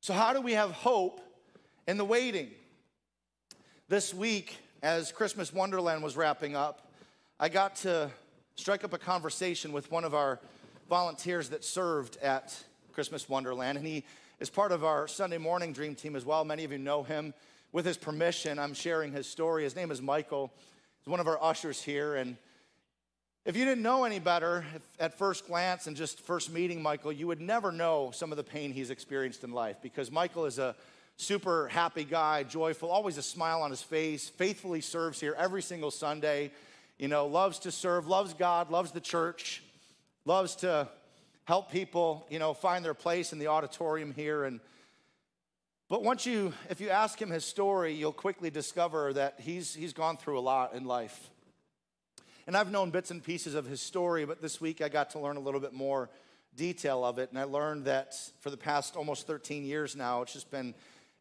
So, 0.00 0.12
how 0.12 0.34
do 0.34 0.40
we 0.40 0.52
have 0.52 0.70
hope 0.70 1.20
in 1.88 1.96
the 1.96 2.04
waiting? 2.04 2.50
This 3.88 4.14
week, 4.14 4.58
as 4.84 5.12
Christmas 5.12 5.50
Wonderland 5.50 6.02
was 6.02 6.14
wrapping 6.14 6.54
up, 6.54 6.92
I 7.40 7.48
got 7.48 7.76
to 7.76 8.10
strike 8.54 8.84
up 8.84 8.92
a 8.92 8.98
conversation 8.98 9.72
with 9.72 9.90
one 9.90 10.04
of 10.04 10.14
our 10.14 10.38
volunteers 10.90 11.48
that 11.48 11.64
served 11.64 12.18
at 12.18 12.54
Christmas 12.92 13.26
Wonderland, 13.26 13.78
and 13.78 13.86
he 13.86 14.04
is 14.40 14.50
part 14.50 14.72
of 14.72 14.84
our 14.84 15.08
Sunday 15.08 15.38
morning 15.38 15.72
dream 15.72 15.94
team 15.94 16.14
as 16.14 16.26
well. 16.26 16.44
Many 16.44 16.64
of 16.64 16.70
you 16.70 16.76
know 16.76 17.02
him. 17.02 17.32
With 17.72 17.86
his 17.86 17.96
permission, 17.96 18.58
I'm 18.58 18.74
sharing 18.74 19.10
his 19.10 19.26
story. 19.26 19.64
His 19.64 19.74
name 19.74 19.90
is 19.90 20.02
Michael. 20.02 20.52
He's 21.00 21.10
one 21.10 21.18
of 21.18 21.28
our 21.28 21.42
ushers 21.42 21.80
here, 21.82 22.16
and 22.16 22.36
if 23.46 23.56
you 23.56 23.64
didn't 23.64 23.82
know 23.82 24.04
any 24.04 24.18
better 24.18 24.66
at 25.00 25.16
first 25.16 25.46
glance 25.46 25.86
and 25.86 25.96
just 25.96 26.20
first 26.20 26.52
meeting 26.52 26.82
Michael, 26.82 27.10
you 27.10 27.26
would 27.26 27.40
never 27.40 27.72
know 27.72 28.10
some 28.14 28.32
of 28.32 28.36
the 28.36 28.44
pain 28.44 28.70
he's 28.70 28.90
experienced 28.90 29.44
in 29.44 29.52
life 29.52 29.76
because 29.82 30.10
Michael 30.10 30.44
is 30.44 30.58
a 30.58 30.76
super 31.16 31.68
happy 31.68 32.04
guy, 32.04 32.42
joyful, 32.42 32.90
always 32.90 33.18
a 33.18 33.22
smile 33.22 33.62
on 33.62 33.70
his 33.70 33.82
face, 33.82 34.28
faithfully 34.28 34.80
serves 34.80 35.20
here 35.20 35.34
every 35.38 35.62
single 35.62 35.90
Sunday, 35.90 36.50
you 36.98 37.08
know, 37.08 37.26
loves 37.26 37.58
to 37.60 37.70
serve, 37.70 38.06
loves 38.06 38.34
God, 38.34 38.70
loves 38.70 38.90
the 38.90 39.00
church, 39.00 39.62
loves 40.24 40.56
to 40.56 40.88
help 41.44 41.70
people, 41.70 42.26
you 42.30 42.38
know, 42.38 42.54
find 42.54 42.84
their 42.84 42.94
place 42.94 43.32
in 43.32 43.38
the 43.38 43.48
auditorium 43.48 44.12
here 44.12 44.44
and 44.44 44.60
but 45.90 46.02
once 46.02 46.24
you 46.24 46.54
if 46.70 46.80
you 46.80 46.88
ask 46.88 47.20
him 47.20 47.28
his 47.28 47.44
story, 47.44 47.92
you'll 47.92 48.12
quickly 48.12 48.50
discover 48.50 49.12
that 49.12 49.34
he's 49.38 49.74
he's 49.74 49.92
gone 49.92 50.16
through 50.16 50.38
a 50.38 50.40
lot 50.40 50.74
in 50.74 50.86
life. 50.86 51.30
And 52.46 52.56
I've 52.56 52.70
known 52.70 52.90
bits 52.90 53.10
and 53.10 53.22
pieces 53.22 53.54
of 53.54 53.66
his 53.66 53.80
story, 53.80 54.24
but 54.24 54.40
this 54.40 54.60
week 54.60 54.80
I 54.80 54.88
got 54.88 55.10
to 55.10 55.18
learn 55.18 55.36
a 55.36 55.40
little 55.40 55.60
bit 55.60 55.74
more 55.74 56.08
detail 56.56 57.04
of 57.04 57.18
it 57.18 57.30
and 57.30 57.38
I 57.38 57.44
learned 57.44 57.84
that 57.84 58.14
for 58.40 58.48
the 58.48 58.56
past 58.56 58.96
almost 58.96 59.26
13 59.26 59.64
years 59.64 59.94
now, 59.94 60.22
it's 60.22 60.32
just 60.32 60.50
been 60.50 60.74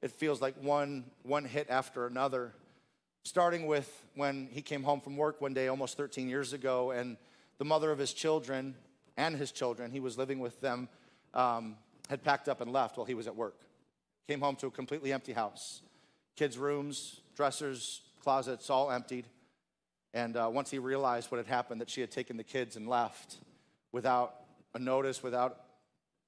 it 0.04 0.12
feels 0.12 0.42
like 0.42 0.62
one, 0.62 1.06
one 1.24 1.46
hit 1.46 1.68
after 1.70 2.06
another. 2.06 2.54
Starting 3.24 3.68
with 3.68 4.04
when 4.16 4.50
he 4.52 4.62
came 4.62 4.84
home 4.84 5.00
from 5.00 5.16
work 5.16 5.40
one 5.40 5.54
day 5.54 5.70
almost 5.70 5.96
13 5.96 6.28
years 6.28 6.52
ago, 6.52 6.92
and 6.92 7.16
the 7.58 7.64
mother 7.64 7.90
of 7.90 7.98
his 7.98 8.14
children 8.14 8.76
and 9.16 9.38
his 9.38 9.50
children, 9.50 9.92
he 9.92 10.02
was 10.02 10.18
living 10.18 10.40
with 10.40 10.60
them, 10.60 10.90
um, 11.34 11.78
had 12.10 12.22
packed 12.22 12.50
up 12.50 12.60
and 12.60 12.74
left 12.74 12.98
while 12.98 13.06
he 13.06 13.14
was 13.14 13.28
at 13.28 13.36
work. 13.36 13.56
Came 14.28 14.42
home 14.42 14.58
to 14.58 14.68
a 14.68 14.72
completely 14.72 15.14
empty 15.14 15.32
house. 15.32 15.82
Kids' 16.36 16.58
rooms, 16.58 17.22
dressers, 17.38 18.02
closets, 18.22 18.70
all 18.70 18.92
emptied. 18.92 19.26
And 20.14 20.36
uh, 20.36 20.50
once 20.52 20.70
he 20.70 20.80
realized 20.80 21.32
what 21.32 21.38
had 21.38 21.48
happened, 21.48 21.80
that 21.80 21.90
she 21.90 22.02
had 22.02 22.12
taken 22.12 22.36
the 22.36 22.44
kids 22.44 22.76
and 22.76 22.90
left 22.90 23.38
without 23.94 24.36
a 24.74 24.80
notice, 24.80 25.24
without 25.24 25.63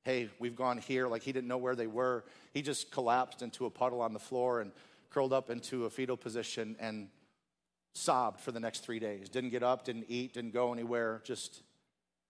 hey, 0.05 0.29
we've 0.37 0.55
gone 0.55 0.77
here, 0.77 1.07
like 1.07 1.23
he 1.23 1.31
didn't 1.31 1.47
know 1.47 1.57
where 1.57 1.75
they 1.75 1.87
were. 1.87 2.23
He 2.53 2.61
just 2.61 2.91
collapsed 2.91 3.41
into 3.41 3.65
a 3.65 3.71
puddle 3.71 4.01
on 4.01 4.13
the 4.13 4.19
floor 4.19 4.61
and 4.61 4.71
curled 5.09 5.33
up 5.33 5.49
into 5.49 5.85
a 5.85 5.89
fetal 5.89 6.15
position 6.15 6.75
and 6.79 7.09
sobbed 7.95 8.39
for 8.39 8.51
the 8.51 8.59
next 8.59 8.85
three 8.85 8.99
days. 8.99 9.29
Didn't 9.29 9.49
get 9.49 9.63
up, 9.63 9.83
didn't 9.83 10.05
eat, 10.07 10.33
didn't 10.33 10.53
go 10.53 10.71
anywhere, 10.71 11.21
just 11.25 11.63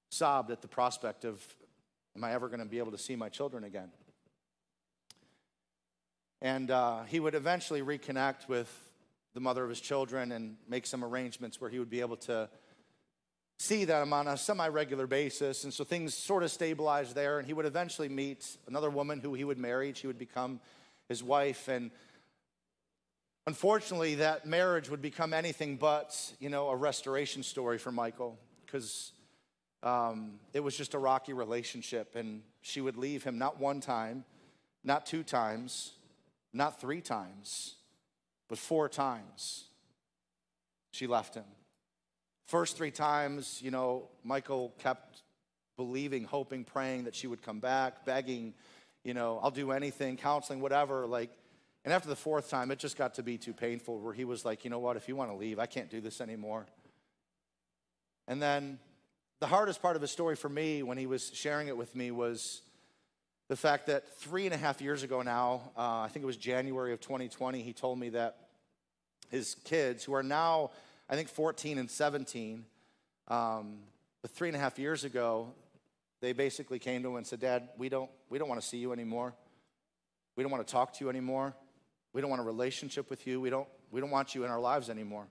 sobbed 0.09 0.51
at 0.51 0.61
the 0.61 0.69
prospect 0.69 1.25
of, 1.25 1.43
am 2.15 2.23
I 2.23 2.31
ever 2.31 2.47
going 2.47 2.61
to 2.61 2.65
be 2.65 2.77
able 2.77 2.91
to 2.91 2.97
see 2.97 3.17
my 3.17 3.27
children 3.27 3.65
again? 3.65 3.91
And 6.41 6.71
uh, 6.71 7.03
he 7.03 7.19
would 7.19 7.35
eventually 7.35 7.81
reconnect 7.81 8.47
with 8.47 8.71
the 9.33 9.41
mother 9.41 9.63
of 9.63 9.69
his 9.69 9.81
children 9.81 10.31
and 10.31 10.55
make 10.69 10.85
some 10.85 11.03
arrangements 11.03 11.59
where 11.59 11.69
he 11.69 11.79
would 11.79 11.89
be 11.89 11.99
able 11.99 12.17
to 12.17 12.49
see 13.57 13.85
them 13.85 14.13
on 14.13 14.27
a 14.27 14.37
semi 14.37 14.67
regular 14.67 15.07
basis. 15.07 15.63
And 15.63 15.73
so 15.73 15.83
things 15.83 16.13
sort 16.13 16.43
of 16.43 16.51
stabilized 16.51 17.15
there. 17.15 17.39
And 17.39 17.47
he 17.47 17.53
would 17.53 17.65
eventually 17.65 18.09
meet 18.09 18.45
another 18.67 18.89
woman 18.89 19.19
who 19.19 19.33
he 19.33 19.43
would 19.43 19.57
marry. 19.57 19.93
She 19.93 20.07
would 20.07 20.19
become 20.19 20.59
his 21.07 21.23
wife. 21.23 21.67
And 21.67 21.91
unfortunately, 23.47 24.15
that 24.15 24.45
marriage 24.45 24.89
would 24.89 25.01
become 25.01 25.33
anything 25.33 25.77
but, 25.77 26.33
you 26.39 26.49
know, 26.49 26.69
a 26.69 26.75
restoration 26.75 27.43
story 27.43 27.77
for 27.77 27.91
Michael. 27.91 28.37
Because 28.65 29.11
um, 29.83 30.39
it 30.53 30.61
was 30.61 30.75
just 30.75 30.93
a 30.93 30.99
rocky 30.99 31.33
relationship. 31.33 32.15
And 32.15 32.41
she 32.61 32.81
would 32.81 32.97
leave 32.97 33.23
him 33.23 33.37
not 33.37 33.59
one 33.59 33.79
time, 33.79 34.25
not 34.83 35.05
two 35.05 35.23
times, 35.23 35.93
not 36.51 36.81
three 36.81 37.01
times, 37.01 37.75
but 38.47 38.57
four 38.57 38.89
times. 38.89 39.65
She 40.91 41.07
left 41.07 41.35
him. 41.35 41.43
First 42.45 42.77
three 42.77 42.91
times, 42.91 43.59
you 43.61 43.71
know, 43.71 44.07
Michael 44.23 44.73
kept 44.79 45.23
believing, 45.77 46.23
hoping, 46.23 46.63
praying 46.63 47.05
that 47.05 47.15
she 47.15 47.27
would 47.27 47.41
come 47.41 47.59
back, 47.59 48.05
begging, 48.05 48.53
you 49.03 49.13
know, 49.13 49.39
I'll 49.41 49.51
do 49.51 49.71
anything, 49.71 50.17
counseling, 50.17 50.61
whatever. 50.61 51.05
Like, 51.05 51.31
and 51.83 51.93
after 51.93 52.07
the 52.07 52.15
fourth 52.15 52.49
time, 52.49 52.71
it 52.71 52.79
just 52.79 52.97
got 52.97 53.15
to 53.15 53.23
be 53.23 53.37
too 53.37 53.53
painful 53.53 53.99
where 53.99 54.13
he 54.13 54.25
was 54.25 54.45
like, 54.45 54.63
you 54.63 54.69
know 54.69 54.79
what, 54.79 54.95
if 54.95 55.07
you 55.07 55.15
want 55.15 55.31
to 55.31 55.37
leave, 55.37 55.59
I 55.59 55.65
can't 55.65 55.89
do 55.89 56.01
this 56.01 56.21
anymore. 56.21 56.65
And 58.27 58.41
then 58.41 58.79
the 59.39 59.47
hardest 59.47 59.81
part 59.81 59.95
of 59.95 60.01
his 60.01 60.11
story 60.11 60.35
for 60.35 60.49
me 60.49 60.81
when 60.81 60.97
he 60.97 61.05
was 61.05 61.31
sharing 61.33 61.67
it 61.67 61.77
with 61.77 61.95
me 61.95 62.11
was 62.11 62.61
the 63.49 63.55
fact 63.55 63.87
that 63.87 64.17
three 64.17 64.45
and 64.45 64.53
a 64.53 64.57
half 64.57 64.81
years 64.81 65.03
ago 65.03 65.21
now, 65.21 65.71
uh, 65.77 65.99
I 65.99 66.09
think 66.11 66.23
it 66.23 66.27
was 66.27 66.37
January 66.37 66.93
of 66.93 67.01
2020, 67.01 67.61
he 67.61 67.73
told 67.73 67.99
me 67.99 68.09
that 68.09 68.37
his 69.29 69.55
kids, 69.63 70.03
who 70.03 70.13
are 70.13 70.23
now, 70.23 70.71
I 71.09 71.15
think, 71.15 71.29
14 71.29 71.77
and 71.77 71.89
17, 71.89 72.65
um, 73.27 73.79
but 74.21 74.31
three 74.31 74.49
and 74.49 74.55
a 74.55 74.59
half 74.59 74.79
years 74.79 75.03
ago, 75.03 75.53
they 76.21 76.33
basically 76.33 76.79
came 76.79 77.03
to 77.03 77.09
him 77.09 77.15
and 77.17 77.27
said, 77.27 77.39
Dad, 77.39 77.69
we 77.77 77.89
don't, 77.89 78.09
we 78.29 78.39
don't 78.39 78.49
want 78.49 78.59
to 78.59 78.67
see 78.67 78.77
you 78.77 78.91
anymore. 78.91 79.35
We 80.35 80.43
don't 80.43 80.51
want 80.51 80.65
to 80.65 80.71
talk 80.71 80.93
to 80.93 81.03
you 81.03 81.09
anymore. 81.09 81.55
We 82.13 82.21
don't 82.21 82.29
want 82.29 82.41
a 82.41 82.45
relationship 82.45 83.09
with 83.09 83.27
you. 83.27 83.39
We 83.39 83.49
don't, 83.49 83.67
we 83.91 84.01
don't 84.01 84.09
want 84.09 84.35
you 84.35 84.43
in 84.43 84.51
our 84.51 84.59
lives 84.59 84.89
anymore. 84.89 85.27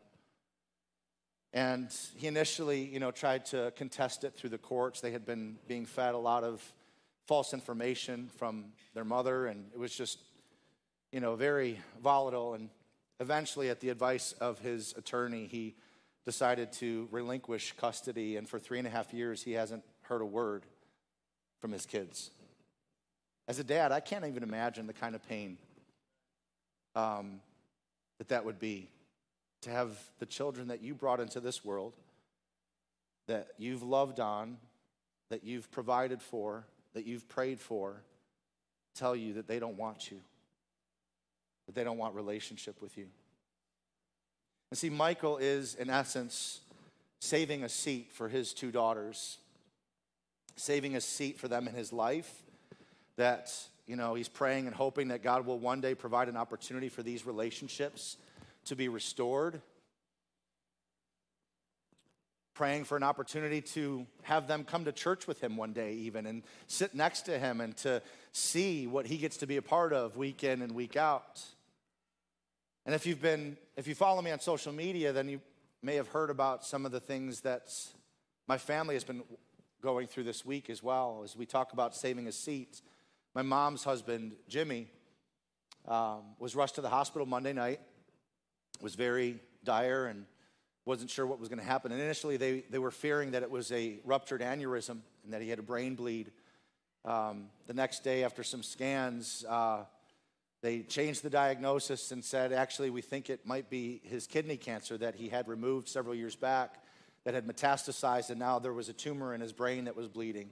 And 1.53 1.89
he 2.17 2.27
initially, 2.27 2.85
you 2.85 3.01
know, 3.01 3.11
tried 3.11 3.47
to 3.47 3.73
contest 3.77 4.25
it 4.25 4.35
through 4.35 4.51
the 4.51 4.59
courts. 4.59 5.01
They 5.01 5.13
had 5.13 5.25
been 5.25 5.57
being 5.69 5.87
fed 5.87 6.15
a 6.15 6.19
lot 6.19 6.45
of 6.45 6.61
false 7.27 7.55
information 7.55 8.29
from 8.37 8.67
their 8.93 9.05
mother, 9.05 9.47
and 9.47 9.67
it 9.73 9.79
was 9.79 9.95
just, 9.95 10.19
you 11.13 11.21
know, 11.21 11.37
very 11.37 11.81
volatile. 12.03 12.55
And 12.55 12.71
eventually, 13.21 13.71
at 13.71 13.81
the 13.81 13.91
advice 13.91 14.33
of 14.41 14.59
his 14.59 14.95
attorney, 14.97 15.47
he 15.47 15.75
decided 16.25 16.73
to 16.73 17.09
relinquish 17.11 17.75
custody. 17.77 18.37
And 18.37 18.49
for 18.49 18.59
three 18.59 18.79
and 18.79 18.87
a 18.87 18.91
half 18.91 19.13
years, 19.13 19.43
he 19.43 19.53
hasn't 19.53 19.85
heard 20.03 20.23
a 20.23 20.27
word 20.27 20.65
from 21.61 21.73
his 21.73 21.87
kids. 21.87 22.31
As 23.47 23.59
a 23.59 23.65
dad, 23.65 23.93
I 23.93 24.01
can't 24.01 24.25
even 24.25 24.43
imagine 24.43 24.87
the 24.87 24.93
kind 24.93 25.15
of 25.15 25.27
pain 25.29 25.59
um, 26.95 27.41
that 28.19 28.29
that 28.29 28.45
would 28.45 28.59
be 28.59 28.89
to 29.63 29.71
have 29.71 29.91
the 30.19 30.27
children 30.27 30.69
that 30.69 30.83
you 30.83 30.95
brought 30.95 31.21
into 31.21 31.41
this 31.41 31.65
world, 31.65 31.95
that 33.27 33.49
you've 33.59 33.83
loved 33.83 34.21
on, 34.21 34.59
that 35.31 35.45
you've 35.45 35.71
provided 35.71 36.23
for, 36.23 36.65
that 36.95 37.07
you've 37.07 37.29
prayed 37.29 37.61
for, 37.61 38.03
tell 38.95 39.17
you 39.17 39.35
that 39.35 39.49
they 39.49 39.59
don't 39.59 39.77
want 39.77 40.11
you, 40.11 40.21
they 41.73 41.85
don't 41.85 41.99
want 41.99 42.15
relationship 42.15 42.81
with 42.83 42.99
you. 42.99 43.07
And 44.71 44.79
see, 44.79 44.91
Michael 44.91 45.39
is, 45.39 45.75
in 45.75 45.89
essence, 45.89 46.61
saving 47.21 47.63
a 47.63 47.69
seat 47.69 48.13
for 48.13 48.29
his 48.29 48.53
two 48.53 48.71
daughters, 48.71 49.39
saving 50.57 50.97
a 50.97 51.01
seat 51.01 51.39
for 51.39 51.49
them 51.49 51.67
in 51.69 51.75
his 51.75 51.93
life 51.93 52.43
that, 53.17 53.53
you 53.87 53.97
know, 53.97 54.15
he's 54.15 54.29
praying 54.29 54.67
and 54.67 54.75
hoping 54.75 55.09
that 55.09 55.23
God 55.23 55.47
will 55.47 55.59
one 55.59 55.81
day 55.81 55.95
provide 55.95 56.29
an 56.29 56.37
opportunity 56.37 56.89
for 56.89 57.03
these 57.03 57.25
relationships 57.25 58.17
to 58.67 58.77
be 58.77 58.89
restored, 58.89 59.61
praying 62.55 62.85
for 62.85 62.97
an 62.97 63.03
opportunity 63.03 63.61
to 63.61 64.07
have 64.23 64.47
them 64.47 64.65
come 64.65 64.85
to 64.85 64.93
church 64.93 65.27
with 65.27 65.41
him 65.41 65.57
one 65.57 65.73
day, 65.73 65.95
even, 65.95 66.27
and 66.27 66.43
sit 66.67 66.95
next 66.95 67.23
to 67.23 67.39
him 67.39 67.61
and 67.61 67.77
to 67.77 68.03
see 68.35 68.87
what 68.87 69.07
he 69.07 69.17
gets 69.17 69.39
to 69.39 69.47
be 69.47 69.57
a 69.57 69.63
part 69.63 69.93
of 69.93 70.17
week 70.17 70.45
in 70.45 70.61
and 70.61 70.73
week 70.73 70.97
out. 70.97 71.43
And 72.85 72.95
if 72.95 73.07
you've 73.07 73.23
been, 73.23 73.57
if 73.77 73.87
you 73.87 73.95
follow 73.95 74.21
me 74.21 74.31
on 74.31 74.41
social 74.41 74.73
media, 74.73 75.13
then 75.13 75.29
you 75.29 75.41
may 75.83 75.95
have 75.95 76.09
heard 76.09 76.29
about 76.29 76.65
some 76.65 76.85
of 76.85 76.93
the 76.93 77.01
things 77.01 77.41
that 77.43 77.73
my 78.47 78.59
family 78.59 78.95
has 78.95 79.05
been 79.05 79.23
going 79.81 80.07
through 80.07 80.25
this 80.25 80.45
week 80.45 80.69
as 80.69 80.83
well 80.83 81.23
as 81.25 81.37
we 81.37 81.47
talk 81.47 81.73
about 81.73 81.95
saving 81.95 82.27
a 82.27 82.33
seat. 82.33 82.83
My 83.35 83.43
mom's 83.43 83.85
husband, 83.85 84.33
Jimmy, 84.49 84.89
um, 85.87 86.23
was 86.39 86.55
rushed 86.57 86.75
to 86.75 86.81
the 86.81 86.89
hospital 86.89 87.27
Monday 87.27 87.53
night 87.53 87.81
was 88.81 88.95
very 88.95 89.39
dire 89.63 90.07
and 90.07 90.27
wasn't 90.85 91.11
sure 91.11 91.27
what 91.27 91.39
was 91.39 91.49
going 91.49 91.59
to 91.59 91.65
happen. 91.65 91.93
And 91.93 92.01
initially, 92.01 92.37
they, 92.37 92.65
they 92.71 92.79
were 92.79 92.91
fearing 92.91 93.31
that 93.31 93.43
it 93.43 93.51
was 93.51 93.73
a 93.73 93.99
ruptured 94.05 94.41
aneurysm 94.41 94.99
and 95.25 95.33
that 95.33 95.41
he 95.41 95.49
had 95.49 95.59
a 95.59 95.63
brain 95.63 95.95
bleed. 95.95 96.31
Um, 97.05 97.47
the 97.67 97.75
next 97.75 98.03
day, 98.03 98.25
after 98.25 98.43
some 98.43 98.63
scans, 98.63 99.45
uh, 99.49 99.85
they 100.63 100.81
changed 100.81 101.23
the 101.23 101.29
diagnosis 101.29 102.11
and 102.13 102.25
said, 102.25 102.53
actually, 102.53 102.89
we 102.89 103.03
think 103.03 103.29
it 103.29 103.47
might 103.47 103.69
be 103.69 104.01
his 104.05 104.27
kidney 104.27 104.57
cancer 104.57 104.97
that 104.97 105.15
he 105.15 105.29
had 105.29 105.47
removed 105.47 105.89
several 105.89 106.15
years 106.15 106.35
back 106.35 106.83
that 107.25 107.35
had 107.35 107.47
metastasized, 107.47 108.31
and 108.31 108.39
now 108.39 108.59
there 108.59 108.73
was 108.73 108.89
a 108.89 108.95
tumor 108.95 109.35
in 109.35 109.41
his 109.43 109.53
brain 109.53 109.85
that 109.85 109.97
was 109.97 110.09
bleeding 110.09 110.51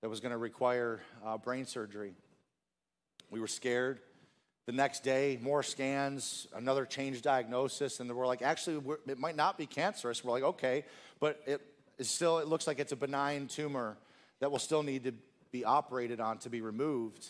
that 0.00 0.08
was 0.08 0.20
going 0.20 0.32
to 0.32 0.38
require 0.38 1.00
uh, 1.24 1.36
brain 1.36 1.66
surgery. 1.66 2.14
We 3.30 3.38
were 3.38 3.46
scared. 3.46 4.00
The 4.66 4.72
next 4.72 5.02
day, 5.02 5.38
more 5.42 5.62
scans, 5.62 6.46
another 6.54 6.86
change 6.86 7.20
diagnosis, 7.20 8.00
and 8.00 8.10
we're 8.10 8.26
like, 8.26 8.42
actually, 8.42 8.78
we're, 8.78 8.98
it 9.06 9.18
might 9.18 9.36
not 9.36 9.58
be 9.58 9.66
cancerous. 9.66 10.24
We're 10.24 10.32
like, 10.32 10.44
okay, 10.44 10.84
but 11.20 11.40
it 11.46 11.60
still 12.00 12.38
it 12.38 12.48
looks 12.48 12.66
like 12.66 12.78
it's 12.78 12.92
a 12.92 12.96
benign 12.96 13.48
tumor 13.48 13.96
that 14.40 14.50
will 14.50 14.58
still 14.58 14.82
need 14.82 15.04
to 15.04 15.14
be 15.52 15.64
operated 15.64 16.18
on 16.18 16.38
to 16.38 16.50
be 16.50 16.62
removed. 16.62 17.28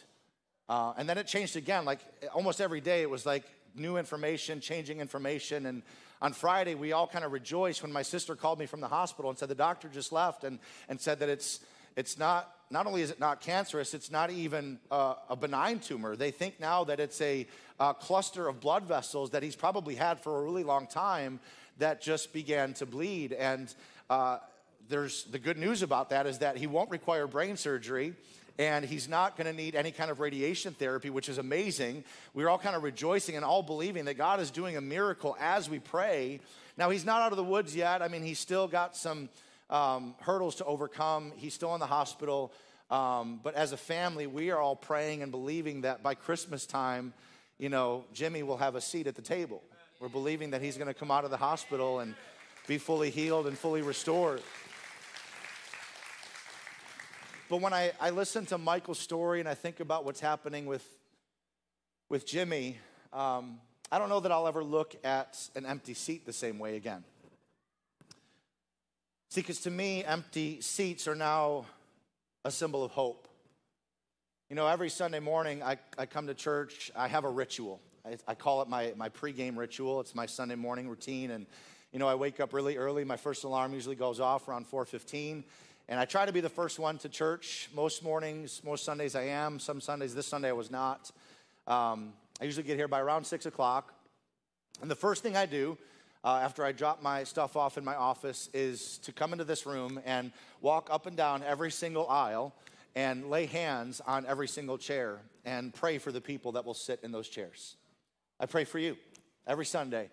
Uh, 0.68 0.94
and 0.96 1.08
then 1.08 1.18
it 1.18 1.26
changed 1.26 1.56
again. 1.56 1.84
Like 1.84 2.00
almost 2.32 2.60
every 2.60 2.80
day, 2.80 3.02
it 3.02 3.10
was 3.10 3.26
like 3.26 3.44
new 3.74 3.96
information, 3.96 4.60
changing 4.60 5.00
information. 5.00 5.66
And 5.66 5.82
on 6.22 6.32
Friday, 6.32 6.76
we 6.76 6.92
all 6.92 7.08
kind 7.08 7.24
of 7.24 7.32
rejoiced 7.32 7.82
when 7.82 7.92
my 7.92 8.02
sister 8.02 8.36
called 8.36 8.60
me 8.60 8.66
from 8.66 8.80
the 8.80 8.88
hospital 8.88 9.28
and 9.28 9.38
said 9.38 9.48
the 9.48 9.56
doctor 9.56 9.88
just 9.88 10.12
left 10.12 10.44
and, 10.44 10.60
and 10.88 11.00
said 11.00 11.18
that 11.18 11.28
it's 11.28 11.60
it's 11.94 12.18
not 12.18 12.54
not 12.70 12.86
only 12.86 13.02
is 13.02 13.10
it 13.10 13.20
not 13.20 13.42
cancerous, 13.42 13.92
it's 13.92 14.10
not 14.10 14.30
even 14.30 14.78
a, 14.90 15.36
benign 15.38 15.78
tumor. 15.78 16.16
They 16.16 16.30
think 16.30 16.58
now 16.58 16.84
that 16.84 17.00
it's 17.00 17.20
a, 17.20 17.46
a, 17.78 17.92
cluster 17.92 18.48
of 18.48 18.60
blood 18.60 18.84
vessels 18.84 19.30
that 19.30 19.42
he's 19.42 19.56
probably 19.56 19.94
had 19.94 20.18
for 20.20 20.38
a 20.38 20.42
really 20.42 20.64
long 20.64 20.86
time 20.86 21.38
that 21.76 22.00
just 22.00 22.32
began 22.32 22.72
to 22.74 22.86
bleed. 22.86 23.34
And 23.34 23.74
uh, 24.08 24.38
there's 24.88 25.24
the 25.24 25.38
good 25.38 25.58
news 25.58 25.82
about 25.82 26.10
that 26.10 26.26
is 26.26 26.38
that 26.38 26.56
he 26.56 26.66
won't 26.66 26.90
require 26.90 27.26
brain 27.26 27.56
surgery 27.56 28.14
and 28.58 28.84
he's 28.84 29.08
not 29.08 29.36
going 29.36 29.46
to 29.46 29.52
need 29.52 29.74
any 29.74 29.90
kind 29.90 30.10
of 30.10 30.20
radiation 30.20 30.74
therapy, 30.74 31.10
which 31.10 31.28
is 31.28 31.38
amazing. 31.38 32.04
We're 32.34 32.48
all 32.48 32.58
kind 32.58 32.76
of 32.76 32.82
rejoicing 32.82 33.36
and 33.36 33.44
all 33.44 33.62
believing 33.62 34.04
that 34.06 34.14
God 34.14 34.40
is 34.40 34.50
doing 34.50 34.76
a 34.76 34.80
miracle 34.80 35.36
as 35.40 35.70
we 35.70 35.78
pray. 35.78 36.40
Now, 36.76 36.90
he's 36.90 37.04
not 37.04 37.22
out 37.22 37.32
of 37.32 37.36
the 37.36 37.44
woods 37.44 37.74
yet. 37.74 38.02
I 38.02 38.08
mean, 38.08 38.22
he's 38.22 38.38
still 38.38 38.68
got 38.68 38.96
some 38.96 39.28
um, 39.70 40.14
hurdles 40.20 40.56
to 40.56 40.64
overcome. 40.64 41.32
He's 41.36 41.54
still 41.54 41.74
in 41.74 41.80
the 41.80 41.86
hospital. 41.86 42.52
Um, 42.90 43.40
but 43.42 43.54
as 43.54 43.72
a 43.72 43.76
family, 43.76 44.26
we 44.26 44.50
are 44.50 44.58
all 44.58 44.76
praying 44.76 45.22
and 45.22 45.32
believing 45.32 45.82
that 45.82 46.02
by 46.02 46.14
Christmas 46.14 46.66
time, 46.66 47.14
you 47.58 47.70
know, 47.70 48.04
Jimmy 48.12 48.42
will 48.42 48.58
have 48.58 48.74
a 48.74 48.80
seat 48.80 49.06
at 49.06 49.14
the 49.14 49.22
table. 49.22 49.62
We're 49.98 50.08
believing 50.08 50.50
that 50.50 50.60
he's 50.60 50.76
going 50.76 50.88
to 50.88 50.94
come 50.94 51.10
out 51.10 51.24
of 51.24 51.30
the 51.30 51.36
hospital 51.36 52.00
and 52.00 52.14
be 52.66 52.76
fully 52.76 53.10
healed 53.10 53.46
and 53.46 53.56
fully 53.56 53.82
restored. 53.82 54.42
But 57.52 57.60
when 57.60 57.74
I, 57.74 57.92
I 58.00 58.08
listen 58.08 58.46
to 58.46 58.56
Michael's 58.56 58.98
story 58.98 59.38
and 59.38 59.46
I 59.46 59.52
think 59.52 59.80
about 59.80 60.06
what's 60.06 60.20
happening 60.20 60.64
with, 60.64 60.82
with 62.08 62.26
Jimmy, 62.26 62.78
um, 63.12 63.60
I 63.90 63.98
don't 63.98 64.08
know 64.08 64.20
that 64.20 64.32
I'll 64.32 64.48
ever 64.48 64.64
look 64.64 64.96
at 65.04 65.38
an 65.54 65.66
empty 65.66 65.92
seat 65.92 66.24
the 66.24 66.32
same 66.32 66.58
way 66.58 66.76
again. 66.76 67.04
See, 69.28 69.42
because 69.42 69.60
to 69.60 69.70
me, 69.70 70.02
empty 70.02 70.62
seats 70.62 71.06
are 71.06 71.14
now 71.14 71.66
a 72.42 72.50
symbol 72.50 72.82
of 72.84 72.92
hope. 72.92 73.28
You 74.48 74.56
know, 74.56 74.66
every 74.66 74.88
Sunday 74.88 75.20
morning 75.20 75.62
I, 75.62 75.76
I 75.98 76.06
come 76.06 76.28
to 76.28 76.34
church, 76.34 76.90
I 76.96 77.06
have 77.06 77.24
a 77.24 77.30
ritual. 77.30 77.82
I, 78.06 78.16
I 78.26 78.34
call 78.34 78.62
it 78.62 78.68
my, 78.70 78.94
my 78.96 79.10
pregame 79.10 79.58
ritual. 79.58 80.00
It's 80.00 80.14
my 80.14 80.24
Sunday 80.24 80.54
morning 80.54 80.88
routine. 80.88 81.30
And, 81.30 81.44
you 81.92 81.98
know, 81.98 82.08
I 82.08 82.14
wake 82.14 82.40
up 82.40 82.54
really 82.54 82.78
early. 82.78 83.04
My 83.04 83.18
first 83.18 83.44
alarm 83.44 83.74
usually 83.74 83.96
goes 83.96 84.20
off 84.20 84.48
around 84.48 84.70
4.15. 84.70 85.44
And 85.88 85.98
I 85.98 86.04
try 86.04 86.24
to 86.24 86.32
be 86.32 86.40
the 86.40 86.48
first 86.48 86.78
one 86.78 86.98
to 86.98 87.08
church. 87.08 87.68
Most 87.74 88.02
mornings, 88.02 88.62
most 88.64 88.84
Sundays 88.84 89.14
I 89.14 89.24
am. 89.24 89.58
Some 89.58 89.80
Sundays, 89.80 90.14
this 90.14 90.26
Sunday 90.26 90.48
I 90.48 90.52
was 90.52 90.70
not. 90.70 91.10
Um, 91.66 92.12
I 92.40 92.44
usually 92.44 92.66
get 92.66 92.76
here 92.76 92.88
by 92.88 93.00
around 93.00 93.24
6 93.24 93.46
o'clock. 93.46 93.92
And 94.80 94.90
the 94.90 94.96
first 94.96 95.22
thing 95.22 95.36
I 95.36 95.46
do 95.46 95.76
uh, 96.24 96.40
after 96.42 96.64
I 96.64 96.72
drop 96.72 97.02
my 97.02 97.24
stuff 97.24 97.56
off 97.56 97.78
in 97.78 97.84
my 97.84 97.96
office 97.96 98.48
is 98.54 98.98
to 98.98 99.12
come 99.12 99.32
into 99.32 99.44
this 99.44 99.66
room 99.66 100.00
and 100.04 100.32
walk 100.60 100.88
up 100.90 101.06
and 101.06 101.16
down 101.16 101.42
every 101.42 101.70
single 101.70 102.08
aisle 102.08 102.54
and 102.94 103.28
lay 103.28 103.46
hands 103.46 104.00
on 104.06 104.24
every 104.26 104.48
single 104.48 104.78
chair 104.78 105.18
and 105.44 105.74
pray 105.74 105.98
for 105.98 106.12
the 106.12 106.20
people 106.20 106.52
that 106.52 106.64
will 106.64 106.74
sit 106.74 107.00
in 107.02 107.10
those 107.10 107.28
chairs. 107.28 107.76
I 108.38 108.46
pray 108.46 108.64
for 108.64 108.78
you 108.78 108.96
every 109.46 109.66
Sunday 109.66 110.10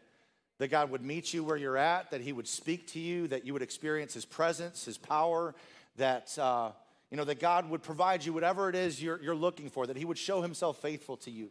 that 0.60 0.70
God 0.70 0.92
would 0.92 1.04
meet 1.04 1.34
you 1.34 1.44
where 1.44 1.58
you're 1.58 1.78
at, 1.78 2.12
that 2.12 2.22
He 2.22 2.32
would 2.32 2.48
speak 2.48 2.88
to 2.90 3.00
you, 3.00 3.28
that 3.30 3.46
you 3.46 3.54
would 3.54 3.62
experience 3.62 4.14
His 4.14 4.26
presence, 4.26 4.86
His 4.86 4.98
power, 4.98 5.56
that, 5.98 6.38
uh, 6.38 6.72
you 7.10 7.18
know, 7.18 7.24
that 7.24 7.40
God 7.40 7.70
would 7.70 7.82
provide 7.82 8.24
you 8.24 8.34
whatever 8.34 8.70
it 8.70 8.76
is 8.76 9.02
you're, 9.02 9.22
you're 9.22 9.36
looking 9.36 9.70
for, 9.70 9.88
that 9.88 9.98
He 9.98 10.06
would 10.06 10.18
show 10.18 10.42
Himself 10.42 10.82
faithful 10.82 11.18
to 11.18 11.32
you. 11.32 11.50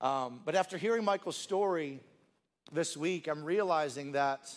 Um, 0.00 0.40
but 0.44 0.54
after 0.54 0.76
hearing 0.76 1.04
Michael's 1.04 1.36
story 1.36 2.00
this 2.72 2.96
week, 2.96 3.28
I'm 3.28 3.44
realizing 3.44 4.12
that 4.12 4.52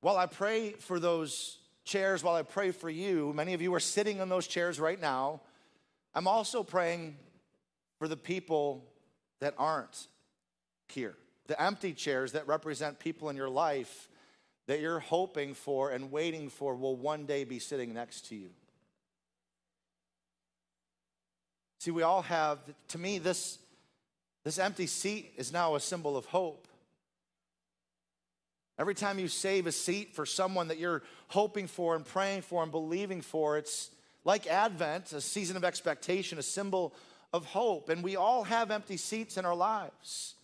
while 0.00 0.18
I 0.18 0.26
pray 0.26 0.72
for 0.72 1.00
those 1.00 1.58
chairs, 1.84 2.22
while 2.22 2.34
I 2.34 2.42
pray 2.42 2.72
for 2.72 2.90
you, 2.90 3.32
many 3.34 3.54
of 3.54 3.62
you 3.62 3.72
are 3.74 3.80
sitting 3.80 4.20
on 4.20 4.28
those 4.28 4.46
chairs 4.46 4.80
right 4.80 5.00
now. 5.00 5.40
I'm 6.14 6.26
also 6.26 6.62
praying 6.62 7.16
for 7.98 8.08
the 8.08 8.16
people 8.16 8.84
that 9.40 9.54
aren't 9.56 10.08
here, 10.88 11.16
the 11.46 11.60
empty 11.60 11.92
chairs 11.92 12.32
that 12.32 12.46
represent 12.46 12.98
people 12.98 13.28
in 13.28 13.36
your 13.36 13.48
life 13.48 14.08
that 14.66 14.80
you're 14.80 15.00
hoping 15.00 15.54
for 15.54 15.90
and 15.90 16.10
waiting 16.10 16.48
for 16.48 16.74
will 16.74 16.96
one 16.96 17.26
day 17.26 17.44
be 17.44 17.58
sitting 17.58 17.92
next 17.92 18.28
to 18.28 18.34
you. 18.34 18.50
See, 21.80 21.90
we 21.90 22.02
all 22.02 22.22
have, 22.22 22.58
to 22.88 22.98
me, 22.98 23.18
this, 23.18 23.58
this 24.42 24.58
empty 24.58 24.86
seat 24.86 25.34
is 25.36 25.52
now 25.52 25.74
a 25.74 25.80
symbol 25.80 26.16
of 26.16 26.24
hope. 26.24 26.66
Every 28.78 28.94
time 28.94 29.18
you 29.18 29.28
save 29.28 29.66
a 29.66 29.72
seat 29.72 30.14
for 30.14 30.24
someone 30.24 30.68
that 30.68 30.78
you're 30.78 31.02
hoping 31.28 31.66
for 31.66 31.94
and 31.94 32.04
praying 32.04 32.42
for 32.42 32.62
and 32.62 32.72
believing 32.72 33.20
for, 33.20 33.58
it's 33.58 33.90
like 34.24 34.46
Advent, 34.46 35.12
a 35.12 35.20
season 35.20 35.58
of 35.58 35.64
expectation, 35.64 36.38
a 36.38 36.42
symbol 36.42 36.94
of 37.32 37.44
hope. 37.44 37.90
And 37.90 38.02
we 38.02 38.16
all 38.16 38.44
have 38.44 38.70
empty 38.70 38.96
seats 38.96 39.36
in 39.36 39.44
our 39.44 39.54
lives. 39.54 40.34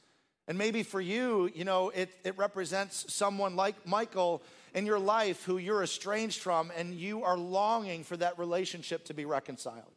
And 0.50 0.58
maybe 0.58 0.82
for 0.82 1.00
you, 1.00 1.48
you 1.54 1.64
know, 1.64 1.90
it, 1.90 2.10
it 2.24 2.36
represents 2.36 3.14
someone 3.14 3.54
like 3.54 3.86
Michael 3.86 4.42
in 4.74 4.84
your 4.84 4.98
life 4.98 5.44
who 5.44 5.58
you're 5.58 5.84
estranged 5.84 6.40
from 6.40 6.72
and 6.76 6.92
you 6.92 7.22
are 7.22 7.38
longing 7.38 8.02
for 8.02 8.16
that 8.16 8.36
relationship 8.36 9.04
to 9.04 9.14
be 9.14 9.24
reconciled. 9.24 9.92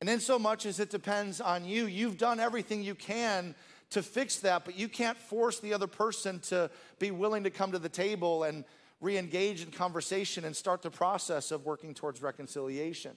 And 0.00 0.08
in 0.08 0.20
so 0.20 0.38
much 0.38 0.66
as 0.66 0.78
it 0.78 0.88
depends 0.88 1.40
on 1.40 1.64
you, 1.64 1.86
you've 1.86 2.16
done 2.16 2.38
everything 2.38 2.84
you 2.84 2.94
can 2.94 3.56
to 3.90 4.04
fix 4.04 4.36
that, 4.36 4.64
but 4.64 4.78
you 4.78 4.88
can't 4.88 5.18
force 5.18 5.58
the 5.58 5.74
other 5.74 5.88
person 5.88 6.38
to 6.42 6.70
be 7.00 7.10
willing 7.10 7.42
to 7.42 7.50
come 7.50 7.72
to 7.72 7.80
the 7.80 7.88
table 7.88 8.44
and 8.44 8.64
re 9.00 9.18
engage 9.18 9.62
in 9.62 9.72
conversation 9.72 10.44
and 10.44 10.54
start 10.54 10.80
the 10.80 10.92
process 10.92 11.50
of 11.50 11.66
working 11.66 11.92
towards 11.92 12.22
reconciliation. 12.22 13.16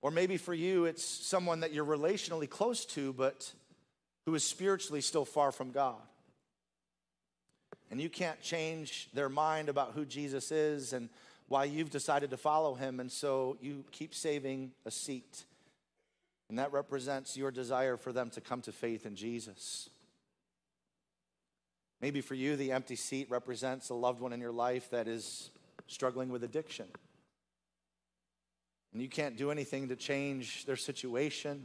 Or 0.00 0.12
maybe 0.12 0.36
for 0.36 0.54
you, 0.54 0.84
it's 0.84 1.02
someone 1.02 1.58
that 1.58 1.72
you're 1.72 1.84
relationally 1.84 2.48
close 2.48 2.84
to, 2.84 3.12
but 3.12 3.52
who 4.26 4.34
is 4.34 4.44
spiritually 4.44 5.00
still 5.00 5.24
far 5.24 5.52
from 5.52 5.70
God. 5.70 6.02
And 7.90 8.00
you 8.00 8.10
can't 8.10 8.40
change 8.42 9.08
their 9.14 9.28
mind 9.28 9.68
about 9.68 9.92
who 9.92 10.04
Jesus 10.04 10.50
is 10.50 10.92
and 10.92 11.08
why 11.48 11.64
you've 11.64 11.90
decided 11.90 12.30
to 12.30 12.36
follow 12.36 12.74
him, 12.74 12.98
and 12.98 13.10
so 13.10 13.56
you 13.60 13.84
keep 13.92 14.12
saving 14.14 14.72
a 14.84 14.90
seat. 14.90 15.44
And 16.48 16.58
that 16.58 16.72
represents 16.72 17.36
your 17.36 17.52
desire 17.52 17.96
for 17.96 18.12
them 18.12 18.30
to 18.30 18.40
come 18.40 18.62
to 18.62 18.72
faith 18.72 19.06
in 19.06 19.14
Jesus. 19.14 19.88
Maybe 22.00 22.20
for 22.20 22.34
you, 22.34 22.56
the 22.56 22.72
empty 22.72 22.96
seat 22.96 23.30
represents 23.30 23.90
a 23.90 23.94
loved 23.94 24.20
one 24.20 24.32
in 24.32 24.40
your 24.40 24.52
life 24.52 24.90
that 24.90 25.06
is 25.06 25.50
struggling 25.86 26.30
with 26.30 26.42
addiction. 26.42 26.86
And 28.92 29.00
you 29.00 29.08
can't 29.08 29.36
do 29.36 29.52
anything 29.52 29.88
to 29.88 29.96
change 29.96 30.64
their 30.66 30.76
situation, 30.76 31.64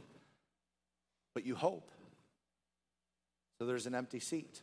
but 1.34 1.44
you 1.44 1.56
hope. 1.56 1.90
So 3.62 3.66
there's 3.66 3.86
an 3.86 3.94
empty 3.94 4.18
seat. 4.18 4.60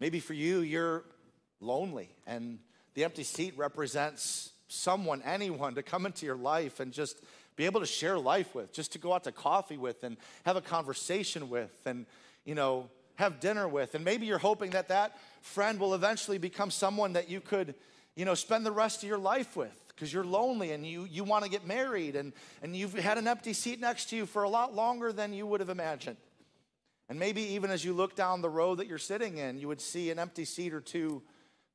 Maybe 0.00 0.18
for 0.18 0.34
you, 0.34 0.58
you're 0.58 1.04
lonely, 1.60 2.08
and 2.26 2.58
the 2.94 3.04
empty 3.04 3.22
seat 3.22 3.56
represents 3.56 4.50
someone, 4.66 5.22
anyone, 5.22 5.76
to 5.76 5.84
come 5.84 6.04
into 6.04 6.26
your 6.26 6.34
life 6.34 6.80
and 6.80 6.92
just 6.92 7.22
be 7.54 7.64
able 7.64 7.78
to 7.78 7.86
share 7.86 8.18
life 8.18 8.56
with, 8.56 8.72
just 8.72 8.94
to 8.94 8.98
go 8.98 9.12
out 9.12 9.22
to 9.22 9.30
coffee 9.30 9.76
with 9.76 10.02
and 10.02 10.16
have 10.44 10.56
a 10.56 10.60
conversation 10.60 11.48
with, 11.48 11.70
and, 11.86 12.06
you 12.44 12.56
know, 12.56 12.88
have 13.14 13.38
dinner 13.38 13.68
with. 13.68 13.94
And 13.94 14.04
maybe 14.04 14.26
you're 14.26 14.38
hoping 14.38 14.70
that 14.70 14.88
that 14.88 15.16
friend 15.42 15.78
will 15.78 15.94
eventually 15.94 16.38
become 16.38 16.72
someone 16.72 17.12
that 17.12 17.30
you 17.30 17.40
could, 17.40 17.76
you 18.16 18.24
know, 18.24 18.34
spend 18.34 18.66
the 18.66 18.72
rest 18.72 19.04
of 19.04 19.08
your 19.08 19.18
life 19.18 19.56
with 19.56 19.80
because 19.94 20.12
you're 20.12 20.24
lonely 20.24 20.72
and 20.72 20.84
you, 20.84 21.04
you 21.04 21.22
want 21.22 21.44
to 21.44 21.50
get 21.52 21.68
married 21.68 22.16
and, 22.16 22.32
and 22.64 22.74
you've 22.74 22.94
had 22.94 23.16
an 23.16 23.28
empty 23.28 23.52
seat 23.52 23.78
next 23.78 24.06
to 24.06 24.16
you 24.16 24.26
for 24.26 24.42
a 24.42 24.48
lot 24.48 24.74
longer 24.74 25.12
than 25.12 25.32
you 25.32 25.46
would 25.46 25.60
have 25.60 25.68
imagined. 25.68 26.16
And 27.08 27.18
maybe 27.18 27.42
even 27.54 27.70
as 27.70 27.84
you 27.84 27.92
look 27.92 28.16
down 28.16 28.40
the 28.40 28.48
row 28.48 28.74
that 28.74 28.86
you're 28.86 28.98
sitting 28.98 29.38
in, 29.38 29.58
you 29.58 29.68
would 29.68 29.80
see 29.80 30.10
an 30.10 30.18
empty 30.18 30.44
seat 30.44 30.72
or 30.72 30.80
two 30.80 31.22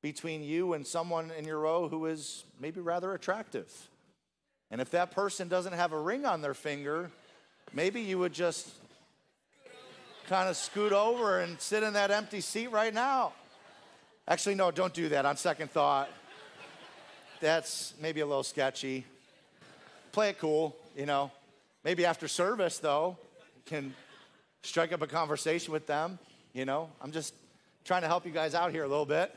between 0.02 0.44
you 0.44 0.74
and 0.74 0.86
someone 0.86 1.32
in 1.38 1.46
your 1.46 1.60
row 1.60 1.88
who 1.88 2.06
is 2.06 2.44
maybe 2.60 2.80
rather 2.80 3.14
attractive. 3.14 3.72
And 4.72 4.82
if 4.82 4.92
that 4.92 5.12
person 5.12 5.48
doesn't 5.48 5.74
have 5.74 5.94
a 5.94 6.00
ring 6.00 6.26
on 6.26 6.42
their 6.42 6.54
finger, 6.54 7.10
maybe 7.74 8.02
you 8.02 8.20
would 8.20 8.34
just 8.34 8.70
kind 10.28 10.50
of 10.50 10.58
scoot 10.58 10.92
over 10.92 11.40
and 11.40 11.60
sit 11.60 11.84
in 11.84 11.94
that 11.94 12.12
empty 12.12 12.42
seat 12.42 12.68
right 12.68 12.94
now. 12.94 13.34
Actually, 14.28 14.56
no, 14.56 14.72
don't 14.72 14.94
do 14.94 15.10
that 15.10 15.26
on 15.26 15.38
second 15.38 15.72
thought. 15.72 16.10
That's 17.40 17.94
maybe 18.02 18.20
a 18.20 18.26
little 18.26 18.44
sketchy. 18.44 19.06
Play 20.12 20.30
it 20.30 20.40
cool, 20.40 20.76
you 20.98 21.06
know. 21.06 21.32
Maybe 21.84 22.06
after 22.06 22.28
service, 22.28 22.80
though, 22.80 23.18
can 23.66 23.94
strike 24.68 24.92
up 24.92 25.02
a 25.02 25.08
conversation 25.08 25.72
with 25.72 25.88
them, 25.88 26.20
you 26.54 26.66
know. 26.66 26.90
I'm 27.02 27.14
just 27.14 27.34
trying 27.86 28.02
to 28.02 28.08
help 28.08 28.26
you 28.26 28.34
guys 28.34 28.54
out 28.54 28.72
here 28.72 28.84
a 28.84 28.88
little 28.88 29.06
bit. 29.06 29.34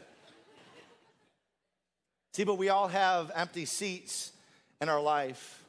See, 2.33 2.43
but 2.43 2.59
we 2.59 2.69
all 2.69 2.89
have 2.89 3.31
empty 3.35 3.65
seats 3.65 4.33
in 4.81 4.89
our 4.89 5.01
life. 5.01 5.63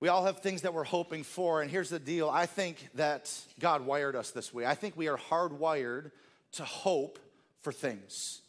We 0.00 0.08
all 0.08 0.26
have 0.26 0.40
things 0.40 0.62
that 0.62 0.74
we're 0.74 0.84
hoping 0.84 1.22
for. 1.22 1.62
And 1.62 1.70
here's 1.70 1.88
the 1.88 1.98
deal 1.98 2.28
I 2.28 2.44
think 2.44 2.86
that 2.96 3.32
God 3.58 3.86
wired 3.86 4.14
us 4.14 4.30
this 4.30 4.52
way. 4.52 4.66
I 4.66 4.74
think 4.74 4.94
we 4.94 5.08
are 5.08 5.16
hardwired 5.16 6.10
to 6.52 6.64
hope 6.64 7.18
for 7.62 7.72
things. 7.72 8.42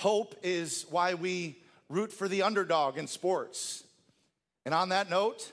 Hope 0.00 0.34
is 0.42 0.86
why 0.90 1.14
we 1.14 1.56
root 1.88 2.12
for 2.12 2.26
the 2.26 2.42
underdog 2.42 2.98
in 2.98 3.06
sports. 3.06 3.84
And 4.64 4.74
on 4.74 4.88
that 4.88 5.08
note, 5.08 5.52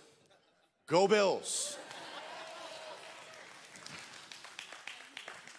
go 0.88 1.08
Bills. 1.08 1.78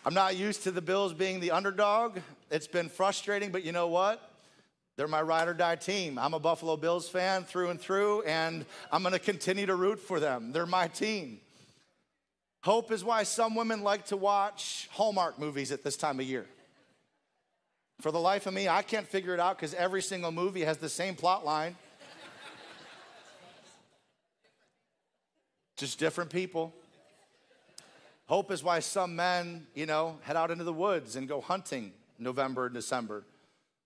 I'm 0.07 0.13
not 0.13 0.37
used 0.37 0.65
to 0.65 0.71
the 0.71 0.83
Bills 0.83 1.15
being 1.15 1.41
the 1.41 1.53
underdog. 1.53 2.19
It's 2.51 2.67
been 2.67 2.91
frustrating, 2.91 3.51
but 3.51 3.65
you 3.65 3.73
know 3.73 3.89
what? 3.89 4.21
They're 4.97 5.09
my 5.09 5.23
ride 5.23 5.49
or 5.49 5.55
die 5.55 5.77
team. 5.77 6.19
I'm 6.19 6.35
a 6.35 6.39
Buffalo 6.39 6.77
Bills 6.77 7.09
fan 7.09 7.45
through 7.45 7.71
and 7.71 7.81
through, 7.81 8.23
and 8.25 8.67
I'm 8.93 9.03
going 9.03 9.15
to 9.15 9.19
continue 9.19 9.65
to 9.65 9.75
root 9.75 9.99
for 9.99 10.21
them. 10.21 10.53
They're 10.53 10.67
my 10.67 10.89
team. 10.89 11.41
Hope 12.63 12.93
is 12.93 13.03
why 13.03 13.23
some 13.23 13.55
women 13.55 13.83
like 13.83 14.05
to 14.07 14.17
watch 14.17 14.91
Hallmark 14.93 15.39
movies 15.39 15.73
at 15.73 15.83
this 15.83 15.97
time 15.97 16.21
of 16.21 16.27
year. 16.27 16.45
For 18.03 18.13
the 18.13 18.21
life 18.21 18.47
of 18.47 18.53
me, 18.53 18.69
I 18.69 18.83
can't 18.83 19.09
figure 19.09 19.33
it 19.33 19.41
out 19.41 19.57
because 19.57 19.73
every 19.73 20.03
single 20.03 20.33
movie 20.33 20.65
has 20.65 20.77
the 20.77 20.91
same 20.91 21.15
plot 21.15 21.47
line. 21.47 21.77
Just 25.77 25.99
different 25.99 26.31
people. 26.31 26.75
Hope 28.27 28.51
is 28.51 28.65
why 28.65 28.81
some 28.81 29.17
men, 29.17 29.67
you 29.75 29.85
know, 29.85 30.19
head 30.23 30.37
out 30.37 30.51
into 30.51 30.65
the 30.65 30.73
woods 30.73 31.17
and 31.17 31.29
go 31.29 31.41
hunting 31.41 31.93
November 32.19 32.67
and 32.67 32.75
December. 32.75 33.25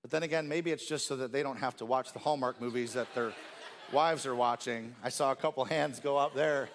But 0.02 0.12
then 0.12 0.22
again, 0.22 0.48
maybe 0.48 0.70
it's 0.70 0.86
just 0.86 1.06
so 1.06 1.16
that 1.16 1.32
they 1.32 1.42
don't 1.42 1.56
have 1.56 1.76
to 1.78 1.84
watch 1.84 2.12
the 2.12 2.20
Hallmark 2.20 2.60
movies 2.60 2.92
that 2.92 3.12
their 3.14 3.32
wives 3.92 4.26
are 4.26 4.36
watching. 4.36 4.94
I 5.02 5.08
saw 5.08 5.32
a 5.32 5.36
couple 5.36 5.64
hands 5.64 5.98
go 5.98 6.16
up 6.16 6.34
there. 6.34 6.68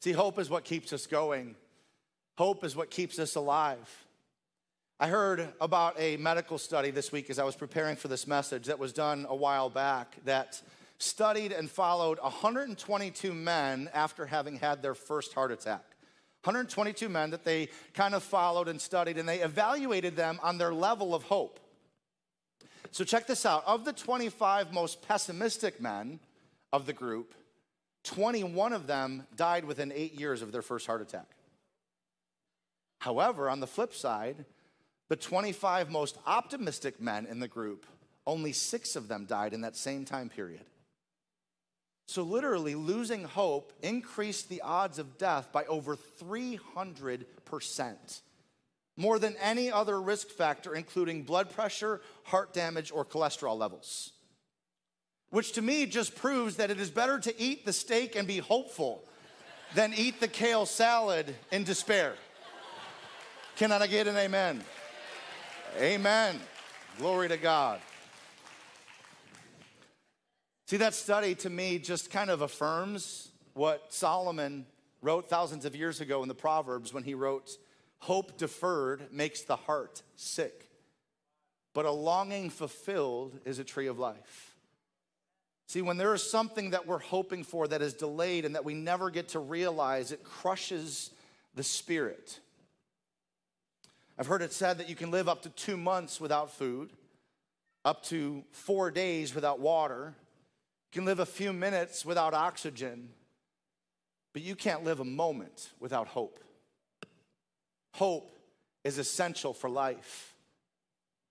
See, 0.00 0.12
hope 0.12 0.38
is 0.38 0.50
what 0.50 0.64
keeps 0.64 0.92
us 0.92 1.06
going, 1.06 1.56
hope 2.36 2.64
is 2.64 2.74
what 2.74 2.90
keeps 2.90 3.18
us 3.18 3.36
alive. 3.36 4.06
I 4.98 5.08
heard 5.08 5.48
about 5.62 5.94
a 5.98 6.18
medical 6.18 6.58
study 6.58 6.90
this 6.90 7.10
week 7.10 7.30
as 7.30 7.38
I 7.38 7.44
was 7.44 7.56
preparing 7.56 7.96
for 7.96 8.08
this 8.08 8.26
message 8.26 8.66
that 8.66 8.78
was 8.78 8.92
done 8.92 9.24
a 9.28 9.34
while 9.34 9.70
back 9.70 10.16
that 10.26 10.60
studied 11.00 11.52
and 11.52 11.70
followed 11.70 12.18
122 12.20 13.32
men 13.32 13.90
after 13.92 14.26
having 14.26 14.56
had 14.56 14.82
their 14.82 14.94
first 14.94 15.32
heart 15.32 15.50
attack. 15.50 15.84
122 16.44 17.08
men 17.08 17.30
that 17.30 17.44
they 17.44 17.68
kind 17.94 18.14
of 18.14 18.22
followed 18.22 18.68
and 18.68 18.80
studied, 18.80 19.18
and 19.18 19.28
they 19.28 19.40
evaluated 19.40 20.16
them 20.16 20.38
on 20.42 20.58
their 20.58 20.72
level 20.72 21.14
of 21.14 21.24
hope. 21.24 21.60
So, 22.92 23.04
check 23.04 23.26
this 23.26 23.44
out. 23.44 23.62
Of 23.66 23.84
the 23.84 23.92
25 23.92 24.72
most 24.72 25.02
pessimistic 25.02 25.80
men 25.80 26.18
of 26.72 26.86
the 26.86 26.92
group, 26.92 27.34
21 28.04 28.72
of 28.72 28.86
them 28.86 29.26
died 29.36 29.64
within 29.64 29.92
eight 29.92 30.18
years 30.18 30.42
of 30.42 30.50
their 30.50 30.62
first 30.62 30.86
heart 30.86 31.02
attack. 31.02 31.28
However, 33.00 33.48
on 33.48 33.60
the 33.60 33.66
flip 33.66 33.94
side, 33.94 34.44
the 35.08 35.16
25 35.16 35.90
most 35.90 36.18
optimistic 36.26 37.00
men 37.00 37.26
in 37.26 37.40
the 37.40 37.48
group, 37.48 37.86
only 38.26 38.52
six 38.52 38.96
of 38.96 39.08
them 39.08 39.24
died 39.24 39.52
in 39.52 39.60
that 39.62 39.76
same 39.76 40.04
time 40.04 40.28
period. 40.28 40.64
So, 42.10 42.24
literally, 42.24 42.74
losing 42.74 43.22
hope 43.22 43.72
increased 43.82 44.48
the 44.48 44.62
odds 44.62 44.98
of 44.98 45.16
death 45.16 45.52
by 45.52 45.64
over 45.66 45.94
300%, 45.94 48.20
more 48.96 49.20
than 49.20 49.36
any 49.40 49.70
other 49.70 50.02
risk 50.02 50.26
factor, 50.26 50.74
including 50.74 51.22
blood 51.22 51.52
pressure, 51.52 52.00
heart 52.24 52.52
damage, 52.52 52.90
or 52.90 53.04
cholesterol 53.04 53.56
levels. 53.56 54.10
Which 55.28 55.52
to 55.52 55.62
me 55.62 55.86
just 55.86 56.16
proves 56.16 56.56
that 56.56 56.72
it 56.72 56.80
is 56.80 56.90
better 56.90 57.20
to 57.20 57.40
eat 57.40 57.64
the 57.64 57.72
steak 57.72 58.16
and 58.16 58.26
be 58.26 58.38
hopeful 58.38 59.04
than 59.76 59.94
eat 59.94 60.18
the 60.18 60.26
kale 60.26 60.66
salad 60.66 61.36
in 61.52 61.62
despair. 61.62 62.14
Can 63.54 63.70
I 63.70 63.86
get 63.86 64.08
an 64.08 64.16
amen? 64.16 64.64
Amen. 65.78 66.40
Glory 66.98 67.28
to 67.28 67.36
God. 67.36 67.80
See, 70.70 70.76
that 70.76 70.94
study 70.94 71.34
to 71.34 71.50
me 71.50 71.80
just 71.80 72.12
kind 72.12 72.30
of 72.30 72.42
affirms 72.42 73.32
what 73.54 73.92
Solomon 73.92 74.66
wrote 75.02 75.28
thousands 75.28 75.64
of 75.64 75.74
years 75.74 76.00
ago 76.00 76.22
in 76.22 76.28
the 76.28 76.34
Proverbs 76.36 76.94
when 76.94 77.02
he 77.02 77.14
wrote, 77.14 77.58
Hope 77.98 78.38
deferred 78.38 79.12
makes 79.12 79.40
the 79.40 79.56
heart 79.56 80.02
sick, 80.14 80.68
but 81.74 81.86
a 81.86 81.90
longing 81.90 82.50
fulfilled 82.50 83.36
is 83.44 83.58
a 83.58 83.64
tree 83.64 83.88
of 83.88 83.98
life. 83.98 84.54
See, 85.66 85.82
when 85.82 85.96
there 85.96 86.14
is 86.14 86.30
something 86.30 86.70
that 86.70 86.86
we're 86.86 86.98
hoping 87.00 87.42
for 87.42 87.66
that 87.66 87.82
is 87.82 87.94
delayed 87.94 88.44
and 88.44 88.54
that 88.54 88.64
we 88.64 88.74
never 88.74 89.10
get 89.10 89.30
to 89.30 89.40
realize, 89.40 90.12
it 90.12 90.22
crushes 90.22 91.10
the 91.56 91.64
spirit. 91.64 92.38
I've 94.16 94.28
heard 94.28 94.40
it 94.40 94.52
said 94.52 94.78
that 94.78 94.88
you 94.88 94.94
can 94.94 95.10
live 95.10 95.28
up 95.28 95.42
to 95.42 95.48
two 95.48 95.76
months 95.76 96.20
without 96.20 96.52
food, 96.52 96.90
up 97.84 98.04
to 98.04 98.44
four 98.52 98.92
days 98.92 99.34
without 99.34 99.58
water, 99.58 100.14
can 100.92 101.04
live 101.04 101.20
a 101.20 101.26
few 101.26 101.52
minutes 101.52 102.04
without 102.04 102.34
oxygen, 102.34 103.10
but 104.32 104.42
you 104.42 104.56
can't 104.56 104.84
live 104.84 105.00
a 105.00 105.04
moment 105.04 105.70
without 105.78 106.08
hope. 106.08 106.40
Hope 107.94 108.38
is 108.84 108.98
essential 108.98 109.52
for 109.52 109.68
life, 109.68 110.34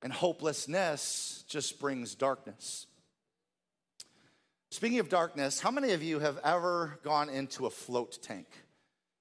and 0.02 0.13
hopelessness 0.13 1.43
just 1.48 1.80
brings 1.80 2.15
darkness. 2.15 2.86
Speaking 4.72 5.00
of 5.00 5.10
darkness, 5.10 5.60
how 5.60 5.72
many 5.72 5.93
of 5.93 6.04
you 6.04 6.19
have 6.19 6.39
ever 6.43 7.00
gone 7.04 7.30
into 7.30 7.65
a 7.65 7.69
float 7.72 8.19
tank? 8.22 8.48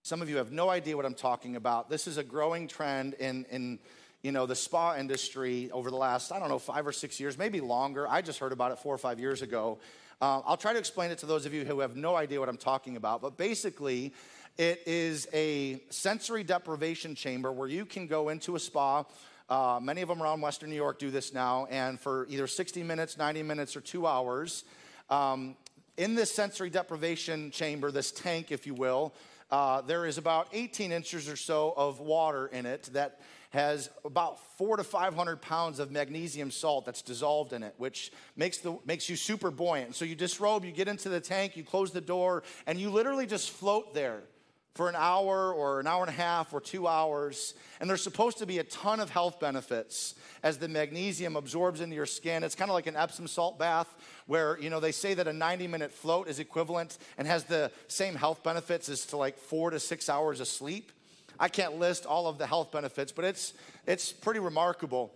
Some 0.03 0.21
of 0.21 0.29
you 0.29 0.37
have 0.37 0.53
no 0.53 0.69
idea 0.69 0.97
what 0.97 1.07
I'm 1.07 1.15
talking 1.15 1.57
about. 1.57 1.89
This 1.89 2.07
is 2.07 2.19
a 2.19 2.23
growing 2.23 2.69
trend 2.69 3.15
in, 3.15 3.47
in 3.51 3.79
you 4.23 4.33
know, 4.33 4.47
the 4.47 4.55
spa 4.55 4.97
industry 4.97 5.71
over 5.71 5.91
the 5.91 5.97
last, 5.97 6.33
I 6.33 6.39
don't 6.39 6.49
know, 6.49 6.59
five 6.59 6.87
or 6.87 6.93
six 6.93 7.19
years, 7.19 7.39
maybe 7.39 7.61
longer. 7.61 8.07
I 8.07 8.21
just 8.21 8.39
heard 8.39 8.53
about 8.53 8.73
it 8.73 8.79
four 8.79 8.95
or 8.95 8.99
five 8.99 9.21
years 9.21 9.43
ago. 9.43 9.79
Uh, 10.21 10.41
I'll 10.45 10.57
try 10.57 10.73
to 10.73 10.79
explain 10.79 11.13
it 11.13 11.19
to 11.19 11.27
those 11.27 11.47
of 11.47 11.55
you 11.55 11.65
who 11.65 11.79
have 11.79 11.95
no 11.95 12.17
idea 12.17 12.41
what 12.41 12.49
I'm 12.49 12.57
talking 12.57 12.97
about. 12.97 13.23
But 13.23 13.37
basically, 13.37 14.13
it 14.57 14.83
is 14.85 15.29
a 15.33 15.81
sensory 15.91 16.43
deprivation 16.43 17.15
chamber 17.15 17.53
where 17.53 17.69
you 17.69 17.85
can 17.85 18.09
go 18.09 18.29
into 18.29 18.57
a 18.57 18.59
spa. 18.59 19.05
Uh, 19.49 19.79
many 19.81 20.03
of 20.03 20.09
them 20.09 20.21
around 20.21 20.41
Western 20.41 20.71
New 20.71 20.77
York 20.77 20.99
do 20.99 21.13
this 21.13 21.33
now, 21.33 21.67
and 21.71 22.01
for 22.01 22.27
either 22.29 22.49
60 22.49 22.83
minutes, 22.83 23.17
90 23.17 23.45
minutes, 23.45 23.77
or 23.77 23.81
two 23.81 24.09
hours, 24.09 24.65
um, 25.09 25.57
in 25.97 26.17
this 26.17 26.33
sensory 26.33 26.69
deprivation 26.69 27.53
chamber, 27.53 27.93
this 27.93 28.11
tank, 28.11 28.51
if 28.51 28.67
you 28.67 28.75
will, 28.75 29.15
uh, 29.53 29.81
there 29.83 30.05
is 30.05 30.19
about 30.19 30.49
18 30.53 30.91
inches 30.91 31.29
or 31.29 31.37
so 31.37 31.73
of 31.77 32.01
water 32.01 32.49
in 32.49 32.67
it 32.67 32.91
that 32.93 33.21
has 33.51 33.91
about 34.05 34.39
four 34.57 34.77
to 34.77 34.85
500 34.85 35.41
pounds 35.41 35.79
of 35.79 35.91
magnesium 35.91 36.51
salt 36.51 36.85
that's 36.85 37.03
dissolved 37.03 37.53
in 37.53 37.63
it, 37.63 37.75
which 37.79 38.13
makes, 38.37 38.59
the, 38.59 38.79
makes 38.85 39.09
you 39.09 39.17
super 39.17 39.51
buoyant. 39.51 39.95
So 39.95 40.05
you 40.05 40.15
disrobe, 40.15 40.65
you 40.65 40.73
get 40.73 40.89
into 40.89 41.09
the 41.09 41.21
tank, 41.21 41.57
you 41.57 41.65
close 41.65 41.91
the 41.91 42.01
door, 42.01 42.43
and 42.67 42.79
you 42.79 42.91
literally 42.91 43.27
just 43.27 43.51
float 43.51 43.95
there 43.95 44.23
for 44.79 44.89
an 44.89 44.95
hour 44.97 45.53
or 45.53 45.81
an 45.81 45.89
hour 45.89 46.03
and 46.03 46.09
a 46.09 46.13
half 46.13 46.53
or 46.53 46.61
two 46.61 46.87
hours. 46.87 47.55
And 47.81 47.91
there's 47.91 48.01
supposed 48.03 48.39
to 48.39 48.47
be 48.47 48.59
a 48.59 48.65
ton 48.65 49.01
of 49.01 49.11
health 49.11 49.41
benefits 49.41 50.15
as 50.45 50.59
the 50.59 50.69
magnesium 50.69 51.35
absorbs 51.35 51.81
into 51.81 51.97
your 51.97 52.07
skin. 52.07 52.45
It's 52.45 52.55
kind 52.55 52.71
of 52.71 52.75
like 52.75 52.87
an 52.87 52.95
Epsom 52.95 53.27
salt 53.27 53.59
bath 53.59 53.93
where, 54.27 54.57
you 54.61 54.71
know, 54.71 54.79
they 54.79 54.93
say 54.93 55.15
that 55.15 55.27
a 55.27 55.33
90 55.33 55.67
minute 55.67 55.91
float 55.91 56.29
is 56.29 56.39
equivalent 56.39 56.99
and 57.19 57.27
has 57.27 57.43
the 57.43 57.73
same 57.89 58.15
health 58.15 58.45
benefits 58.45 58.89
as 58.89 59.05
to 59.07 59.17
like 59.17 59.37
four 59.37 59.71
to 59.71 59.81
six 59.81 60.09
hours 60.09 60.39
of 60.39 60.47
sleep. 60.47 60.93
I 61.41 61.49
can't 61.49 61.79
list 61.79 62.07
all 62.07 62.27
of 62.27 62.39
the 62.39 62.47
health 62.47 62.73
benefits, 62.73 63.13
but 63.13 63.25
it's, 63.25 63.55
it's 63.87 64.13
pretty 64.13 64.41
remarkable 64.41 65.13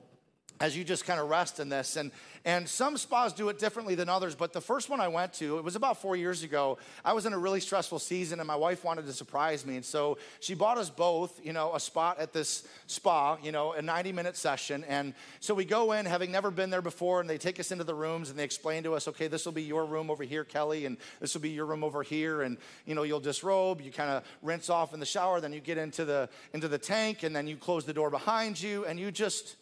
as 0.60 0.76
you 0.76 0.84
just 0.84 1.04
kind 1.04 1.20
of 1.20 1.28
rest 1.28 1.60
in 1.60 1.68
this. 1.68 1.96
And, 1.96 2.10
and 2.44 2.68
some 2.68 2.96
spas 2.96 3.32
do 3.32 3.48
it 3.48 3.58
differently 3.58 3.94
than 3.94 4.08
others, 4.08 4.34
but 4.34 4.52
the 4.52 4.60
first 4.60 4.88
one 4.90 5.00
I 5.00 5.08
went 5.08 5.32
to, 5.34 5.58
it 5.58 5.64
was 5.64 5.76
about 5.76 6.00
four 6.00 6.16
years 6.16 6.42
ago. 6.42 6.78
I 7.04 7.12
was 7.12 7.26
in 7.26 7.32
a 7.32 7.38
really 7.38 7.60
stressful 7.60 8.00
season 8.00 8.40
and 8.40 8.46
my 8.46 8.56
wife 8.56 8.84
wanted 8.84 9.06
to 9.06 9.12
surprise 9.12 9.64
me. 9.64 9.76
And 9.76 9.84
so 9.84 10.18
she 10.40 10.54
bought 10.54 10.78
us 10.78 10.90
both, 10.90 11.40
you 11.44 11.52
know, 11.52 11.74
a 11.74 11.80
spot 11.80 12.18
at 12.18 12.32
this 12.32 12.66
spa, 12.86 13.38
you 13.42 13.52
know, 13.52 13.72
a 13.72 13.82
90 13.82 14.12
minute 14.12 14.36
session. 14.36 14.84
And 14.88 15.14
so 15.40 15.54
we 15.54 15.64
go 15.64 15.92
in, 15.92 16.06
having 16.06 16.32
never 16.32 16.50
been 16.50 16.70
there 16.70 16.82
before, 16.82 17.20
and 17.20 17.30
they 17.30 17.38
take 17.38 17.60
us 17.60 17.70
into 17.70 17.84
the 17.84 17.94
rooms 17.94 18.30
and 18.30 18.38
they 18.38 18.44
explain 18.44 18.82
to 18.84 18.94
us, 18.94 19.06
okay, 19.08 19.28
this 19.28 19.44
will 19.44 19.52
be 19.52 19.62
your 19.62 19.84
room 19.84 20.10
over 20.10 20.24
here, 20.24 20.44
Kelly, 20.44 20.86
and 20.86 20.96
this 21.20 21.34
will 21.34 21.42
be 21.42 21.50
your 21.50 21.66
room 21.66 21.84
over 21.84 22.02
here. 22.02 22.42
And, 22.42 22.56
you 22.86 22.94
know, 22.94 23.04
you'll 23.04 23.20
disrobe, 23.20 23.80
you 23.80 23.92
kind 23.92 24.10
of 24.10 24.24
rinse 24.42 24.68
off 24.68 24.94
in 24.94 25.00
the 25.00 25.06
shower, 25.06 25.40
then 25.40 25.52
you 25.52 25.60
get 25.60 25.78
into 25.78 26.04
the, 26.04 26.28
into 26.52 26.68
the 26.68 26.78
tank, 26.78 27.22
and 27.22 27.34
then 27.34 27.46
you 27.46 27.56
close 27.56 27.84
the 27.84 27.92
door 27.92 28.10
behind 28.10 28.60
you, 28.60 28.84
and 28.84 28.98
you 28.98 29.10
just, 29.10 29.56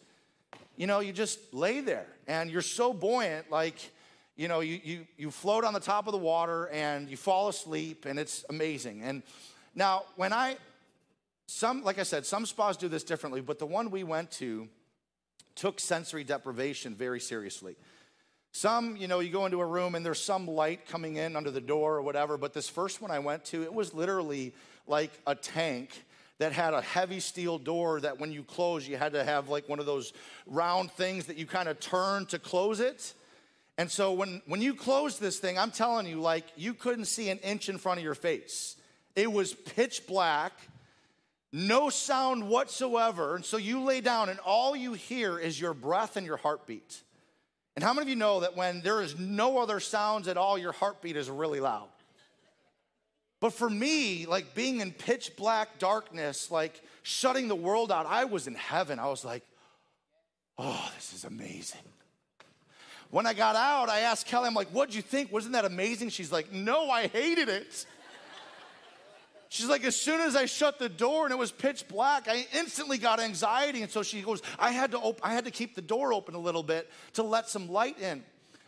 you 0.81 0.87
know, 0.87 0.99
you 0.99 1.13
just 1.13 1.53
lay 1.53 1.79
there 1.79 2.07
and 2.25 2.49
you're 2.49 2.63
so 2.63 2.91
buoyant, 2.91 3.51
like, 3.51 3.75
you 4.35 4.47
know, 4.47 4.61
you, 4.61 4.79
you, 4.83 5.07
you 5.15 5.29
float 5.29 5.63
on 5.63 5.75
the 5.75 5.79
top 5.79 6.07
of 6.07 6.11
the 6.11 6.17
water 6.17 6.69
and 6.69 7.07
you 7.07 7.15
fall 7.15 7.49
asleep 7.49 8.07
and 8.07 8.17
it's 8.17 8.43
amazing. 8.49 9.03
And 9.03 9.21
now, 9.75 10.05
when 10.15 10.33
I, 10.33 10.57
some, 11.45 11.83
like 11.83 11.99
I 11.99 12.03
said, 12.03 12.25
some 12.25 12.47
spas 12.47 12.77
do 12.77 12.87
this 12.87 13.03
differently, 13.03 13.41
but 13.41 13.59
the 13.59 13.65
one 13.67 13.91
we 13.91 14.03
went 14.03 14.31
to 14.31 14.67
took 15.53 15.79
sensory 15.79 16.23
deprivation 16.23 16.95
very 16.95 17.19
seriously. 17.19 17.75
Some, 18.51 18.97
you 18.97 19.07
know, 19.07 19.19
you 19.19 19.31
go 19.31 19.45
into 19.45 19.61
a 19.61 19.65
room 19.67 19.93
and 19.93 20.03
there's 20.03 20.19
some 20.19 20.47
light 20.47 20.87
coming 20.87 21.17
in 21.17 21.35
under 21.35 21.51
the 21.51 21.61
door 21.61 21.97
or 21.97 22.01
whatever, 22.01 22.39
but 22.39 22.53
this 22.53 22.67
first 22.67 23.03
one 23.03 23.11
I 23.11 23.19
went 23.19 23.45
to, 23.45 23.61
it 23.61 23.71
was 23.71 23.93
literally 23.93 24.55
like 24.87 25.11
a 25.27 25.35
tank 25.35 25.91
that 26.41 26.53
had 26.53 26.73
a 26.73 26.81
heavy 26.81 27.19
steel 27.19 27.59
door 27.59 27.99
that 27.99 28.19
when 28.19 28.31
you 28.31 28.41
close, 28.41 28.87
you 28.87 28.97
had 28.97 29.13
to 29.13 29.23
have 29.23 29.47
like 29.47 29.69
one 29.69 29.77
of 29.77 29.85
those 29.85 30.11
round 30.47 30.91
things 30.91 31.27
that 31.27 31.37
you 31.37 31.45
kind 31.45 31.69
of 31.69 31.79
turn 31.79 32.25
to 32.25 32.39
close 32.39 32.79
it. 32.79 33.13
And 33.77 33.91
so 33.91 34.13
when, 34.13 34.41
when 34.47 34.59
you 34.59 34.73
close 34.73 35.19
this 35.19 35.37
thing, 35.37 35.59
I'm 35.59 35.69
telling 35.69 36.07
you, 36.07 36.19
like 36.19 36.45
you 36.55 36.73
couldn't 36.73 37.05
see 37.05 37.29
an 37.29 37.37
inch 37.37 37.69
in 37.69 37.77
front 37.77 37.99
of 37.99 38.03
your 38.03 38.15
face. 38.15 38.75
It 39.15 39.31
was 39.31 39.53
pitch 39.53 40.07
black, 40.07 40.53
no 41.53 41.91
sound 41.91 42.49
whatsoever. 42.49 43.35
And 43.35 43.45
so 43.45 43.57
you 43.57 43.83
lay 43.83 44.01
down, 44.01 44.27
and 44.29 44.39
all 44.39 44.75
you 44.75 44.93
hear 44.93 45.37
is 45.37 45.61
your 45.61 45.75
breath 45.75 46.17
and 46.17 46.25
your 46.25 46.37
heartbeat. 46.37 47.03
And 47.75 47.83
how 47.83 47.93
many 47.93 48.05
of 48.05 48.09
you 48.09 48.15
know 48.15 48.39
that 48.39 48.57
when 48.57 48.81
there 48.81 49.03
is 49.03 49.19
no 49.19 49.59
other 49.59 49.79
sounds 49.79 50.27
at 50.27 50.37
all, 50.37 50.57
your 50.57 50.71
heartbeat 50.71 51.17
is 51.17 51.29
really 51.29 51.59
loud? 51.59 51.89
But 53.41 53.53
for 53.53 53.69
me, 53.69 54.27
like 54.27 54.53
being 54.53 54.79
in 54.79 54.91
pitch 54.91 55.35
black 55.35 55.79
darkness, 55.79 56.51
like 56.51 56.79
shutting 57.01 57.47
the 57.47 57.55
world 57.55 57.91
out, 57.91 58.05
I 58.05 58.25
was 58.25 58.47
in 58.47 58.53
heaven. 58.53 58.99
I 58.99 59.07
was 59.07 59.25
like, 59.25 59.43
oh, 60.59 60.91
this 60.95 61.11
is 61.11 61.25
amazing. 61.25 61.81
When 63.09 63.25
I 63.25 63.33
got 63.33 63.55
out, 63.55 63.89
I 63.89 64.01
asked 64.01 64.27
Kelly, 64.27 64.47
I'm 64.47 64.53
like, 64.53 64.69
what'd 64.69 64.93
you 64.93 65.01
think? 65.01 65.31
Wasn't 65.31 65.53
that 65.53 65.65
amazing? 65.65 66.09
She's 66.09 66.31
like, 66.31 66.53
no, 66.53 66.89
I 66.91 67.07
hated 67.07 67.49
it. 67.49 67.85
She's 69.49 69.67
like, 69.67 69.83
as 69.83 69.95
soon 69.95 70.21
as 70.21 70.35
I 70.35 70.45
shut 70.45 70.77
the 70.77 70.87
door 70.87 71.25
and 71.25 71.33
it 71.33 71.37
was 71.37 71.51
pitch 71.51 71.87
black, 71.87 72.27
I 72.29 72.45
instantly 72.53 72.99
got 72.99 73.19
anxiety. 73.19 73.81
And 73.81 73.91
so 73.91 74.03
she 74.03 74.21
goes, 74.21 74.43
I 74.59 74.69
had 74.69 74.91
to 74.91 74.99
op- 74.99 75.19
I 75.23 75.33
had 75.33 75.45
to 75.45 75.51
keep 75.51 75.73
the 75.73 75.81
door 75.81 76.13
open 76.13 76.35
a 76.35 76.39
little 76.39 76.63
bit 76.63 76.89
to 77.13 77.23
let 77.23 77.49
some 77.49 77.69
light 77.69 77.99
in 77.99 78.23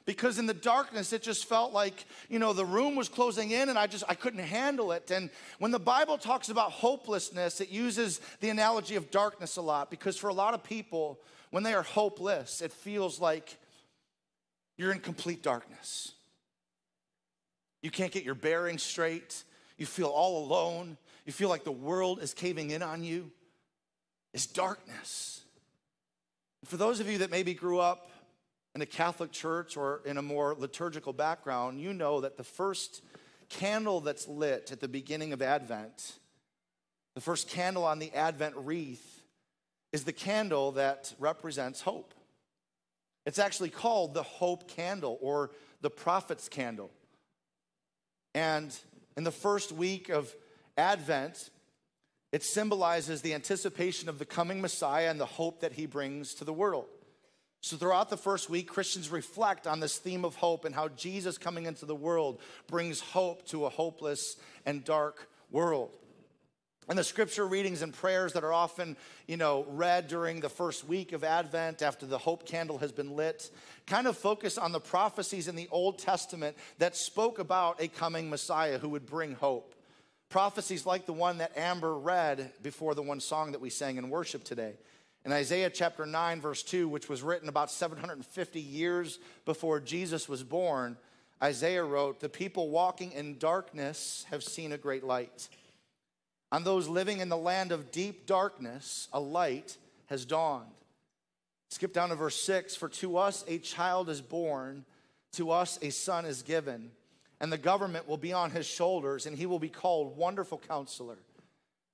because 0.05 0.37
in 0.37 0.45
the 0.45 0.53
darkness 0.53 1.13
it 1.13 1.21
just 1.21 1.45
felt 1.45 1.73
like 1.73 2.05
you 2.29 2.39
know 2.39 2.53
the 2.53 2.65
room 2.65 2.95
was 2.95 3.07
closing 3.09 3.51
in 3.51 3.69
and 3.69 3.77
i 3.77 3.87
just 3.87 4.03
i 4.09 4.15
couldn't 4.15 4.39
handle 4.39 4.91
it. 4.91 5.11
And 5.11 5.29
when 5.59 5.71
the 5.71 5.79
bible 5.79 6.17
talks 6.17 6.49
about 6.49 6.71
hopelessness 6.71 7.61
it 7.61 7.69
uses 7.69 8.19
the 8.39 8.49
analogy 8.49 8.95
of 8.95 9.11
darkness 9.11 9.57
a 9.57 9.61
lot 9.61 9.89
because 9.89 10.17
for 10.17 10.29
a 10.29 10.33
lot 10.33 10.53
of 10.53 10.63
people 10.63 11.19
when 11.51 11.63
they 11.63 11.73
are 11.73 11.83
hopeless 11.83 12.61
it 12.61 12.71
feels 12.71 13.19
like 13.19 13.57
you're 14.77 14.91
in 14.91 14.99
complete 14.99 15.43
darkness. 15.43 16.13
You 17.81 17.91
can't 17.91 18.11
get 18.11 18.23
your 18.23 18.35
bearings 18.35 18.81
straight. 18.81 19.43
You 19.77 19.85
feel 19.85 20.07
all 20.07 20.43
alone. 20.43 20.97
You 21.25 21.33
feel 21.33 21.49
like 21.49 21.63
the 21.63 21.71
world 21.71 22.21
is 22.21 22.33
caving 22.33 22.71
in 22.71 22.81
on 22.81 23.03
you. 23.03 23.31
It's 24.33 24.47
darkness. 24.47 25.41
For 26.65 26.77
those 26.77 26.99
of 26.99 27.09
you 27.09 27.19
that 27.19 27.29
maybe 27.29 27.53
grew 27.53 27.79
up 27.79 28.09
in 28.75 28.81
a 28.81 28.85
Catholic 28.85 29.31
church 29.31 29.77
or 29.77 30.01
in 30.05 30.17
a 30.17 30.21
more 30.21 30.55
liturgical 30.57 31.13
background, 31.13 31.79
you 31.79 31.93
know 31.93 32.21
that 32.21 32.37
the 32.37 32.43
first 32.43 33.01
candle 33.49 34.01
that's 34.01 34.27
lit 34.27 34.71
at 34.71 34.79
the 34.79 34.87
beginning 34.87 35.31
of 35.31 35.41
Advent, 35.41 36.13
the 37.15 37.21
first 37.21 37.47
candle 37.47 37.85
on 37.85 37.99
the 37.99 38.11
Advent 38.13 38.55
wreath, 38.57 39.21
is 39.91 40.05
the 40.05 40.13
candle 40.13 40.71
that 40.71 41.13
represents 41.19 41.81
hope. 41.81 42.13
It's 43.25 43.39
actually 43.39 43.69
called 43.69 44.13
the 44.13 44.23
hope 44.23 44.67
candle 44.67 45.19
or 45.21 45.51
the 45.81 45.91
prophet's 45.91 46.49
candle. 46.49 46.89
And 48.33 48.75
in 49.15 49.23
the 49.23 49.31
first 49.31 49.71
week 49.71 50.09
of 50.09 50.33
Advent, 50.77 51.51
it 52.31 52.41
symbolizes 52.41 53.21
the 53.21 53.35
anticipation 53.35 54.09
of 54.09 54.17
the 54.17 54.25
coming 54.25 54.59
Messiah 54.59 55.11
and 55.11 55.21
the 55.21 55.25
hope 55.25 55.61
that 55.61 55.73
he 55.73 55.85
brings 55.85 56.33
to 56.35 56.43
the 56.43 56.51
world. 56.51 56.87
So, 57.63 57.77
throughout 57.77 58.09
the 58.09 58.17
first 58.17 58.49
week, 58.49 58.67
Christians 58.67 59.09
reflect 59.09 59.67
on 59.67 59.79
this 59.79 59.97
theme 59.97 60.25
of 60.25 60.35
hope 60.35 60.65
and 60.65 60.75
how 60.75 60.89
Jesus 60.89 61.37
coming 61.37 61.65
into 61.65 61.85
the 61.85 61.95
world 61.95 62.41
brings 62.67 62.99
hope 62.99 63.47
to 63.47 63.65
a 63.65 63.69
hopeless 63.69 64.35
and 64.65 64.83
dark 64.83 65.29
world. 65.49 65.89
And 66.89 66.99
the 66.99 67.05
scripture 67.05 67.47
readings 67.47 67.81
and 67.81 67.93
prayers 67.93 68.33
that 68.33 68.43
are 68.43 68.51
often, 68.51 68.97
you 69.27 69.37
know, 69.37 69.65
read 69.69 70.09
during 70.09 70.41
the 70.41 70.49
first 70.49 70.85
week 70.85 71.13
of 71.13 71.23
Advent 71.23 71.81
after 71.81 72.05
the 72.05 72.17
hope 72.17 72.45
candle 72.45 72.79
has 72.79 72.91
been 72.91 73.15
lit 73.15 73.49
kind 73.87 74.07
of 74.07 74.17
focus 74.17 74.57
on 74.57 74.73
the 74.73 74.81
prophecies 74.81 75.47
in 75.47 75.55
the 75.55 75.69
Old 75.71 75.99
Testament 75.99 76.57
that 76.79 76.97
spoke 76.97 77.39
about 77.39 77.81
a 77.81 77.87
coming 77.87 78.29
Messiah 78.29 78.77
who 78.77 78.89
would 78.89 79.05
bring 79.05 79.35
hope. 79.35 79.73
Prophecies 80.27 80.85
like 80.85 81.05
the 81.05 81.13
one 81.13 81.37
that 81.37 81.57
Amber 81.57 81.97
read 81.97 82.51
before 82.61 82.93
the 82.93 83.01
one 83.01 83.21
song 83.21 83.53
that 83.53 83.61
we 83.61 83.69
sang 83.69 83.95
in 83.95 84.09
worship 84.09 84.43
today. 84.43 84.73
In 85.25 85.31
Isaiah 85.31 85.69
chapter 85.69 86.05
9, 86.05 86.41
verse 86.41 86.63
2, 86.63 86.87
which 86.87 87.07
was 87.07 87.21
written 87.21 87.47
about 87.47 87.71
750 87.71 88.59
years 88.59 89.19
before 89.45 89.79
Jesus 89.79 90.27
was 90.27 90.43
born, 90.43 90.97
Isaiah 91.41 91.83
wrote, 91.83 92.19
The 92.19 92.29
people 92.29 92.69
walking 92.69 93.13
in 93.13 93.37
darkness 93.37 94.25
have 94.29 94.43
seen 94.43 94.73
a 94.73 94.77
great 94.77 95.03
light. 95.03 95.47
On 96.51 96.63
those 96.63 96.87
living 96.87 97.19
in 97.19 97.29
the 97.29 97.37
land 97.37 97.71
of 97.71 97.91
deep 97.91 98.25
darkness, 98.25 99.07
a 99.13 99.19
light 99.19 99.77
has 100.07 100.25
dawned. 100.25 100.67
Skip 101.69 101.93
down 101.93 102.09
to 102.09 102.15
verse 102.15 102.41
6 102.43 102.75
For 102.75 102.89
to 102.89 103.17
us 103.17 103.45
a 103.47 103.57
child 103.59 104.09
is 104.09 104.21
born, 104.21 104.83
to 105.33 105.51
us 105.51 105.79
a 105.81 105.89
son 105.89 106.25
is 106.25 106.43
given, 106.43 106.91
and 107.39 107.51
the 107.51 107.57
government 107.57 108.07
will 108.07 108.17
be 108.17 108.33
on 108.33 108.51
his 108.51 108.65
shoulders, 108.65 109.25
and 109.25 109.37
he 109.37 109.45
will 109.45 109.57
be 109.57 109.69
called 109.69 110.17
Wonderful 110.17 110.61
Counselor, 110.67 111.17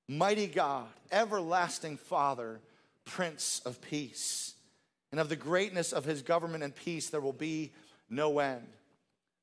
Mighty 0.07 0.47
God, 0.47 0.87
Everlasting 1.11 1.97
Father, 1.97 2.59
Prince 3.09 3.61
of 3.65 3.81
Peace. 3.81 4.53
And 5.11 5.19
of 5.19 5.29
the 5.29 5.35
greatness 5.35 5.91
of 5.91 6.05
his 6.05 6.21
government 6.21 6.63
and 6.63 6.75
peace, 6.75 7.09
there 7.09 7.21
will 7.21 7.33
be 7.33 7.71
no 8.09 8.39
end. 8.39 8.67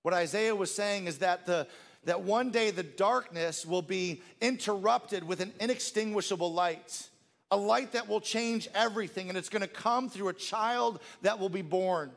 What 0.03 0.15
Isaiah 0.15 0.55
was 0.55 0.73
saying 0.73 1.07
is 1.07 1.19
that 1.19 1.47
the 1.47 1.67
that 2.05 2.23
one 2.23 2.51
day 2.51 2.71
the 2.71 2.85
darkness 2.85 3.67
will 3.67 3.83
be 3.83 4.23
interrupted 4.41 5.25
with 5.25 5.41
an 5.41 5.53
inextinguishable 5.59 6.53
light, 6.53 7.09
a 7.51 7.57
light 7.57 7.93
that 7.93 8.09
will 8.09 8.21
change 8.21 8.69
everything, 8.75 9.29
and 9.29 9.37
it's 9.37 9.49
gonna 9.49 9.67
come 9.67 10.09
through 10.09 10.29
a 10.29 10.33
child 10.33 11.01
that 11.23 11.41
will 11.41 11.49
be 11.49 11.63
born. 11.63 12.13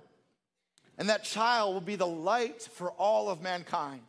And 1.00 1.10
that 1.10 1.24
child 1.24 1.74
will 1.74 1.82
be 1.82 1.96
the 1.96 2.06
light 2.06 2.62
for 2.62 2.92
all 2.92 3.30
of 3.30 3.42
mankind. 3.42 4.02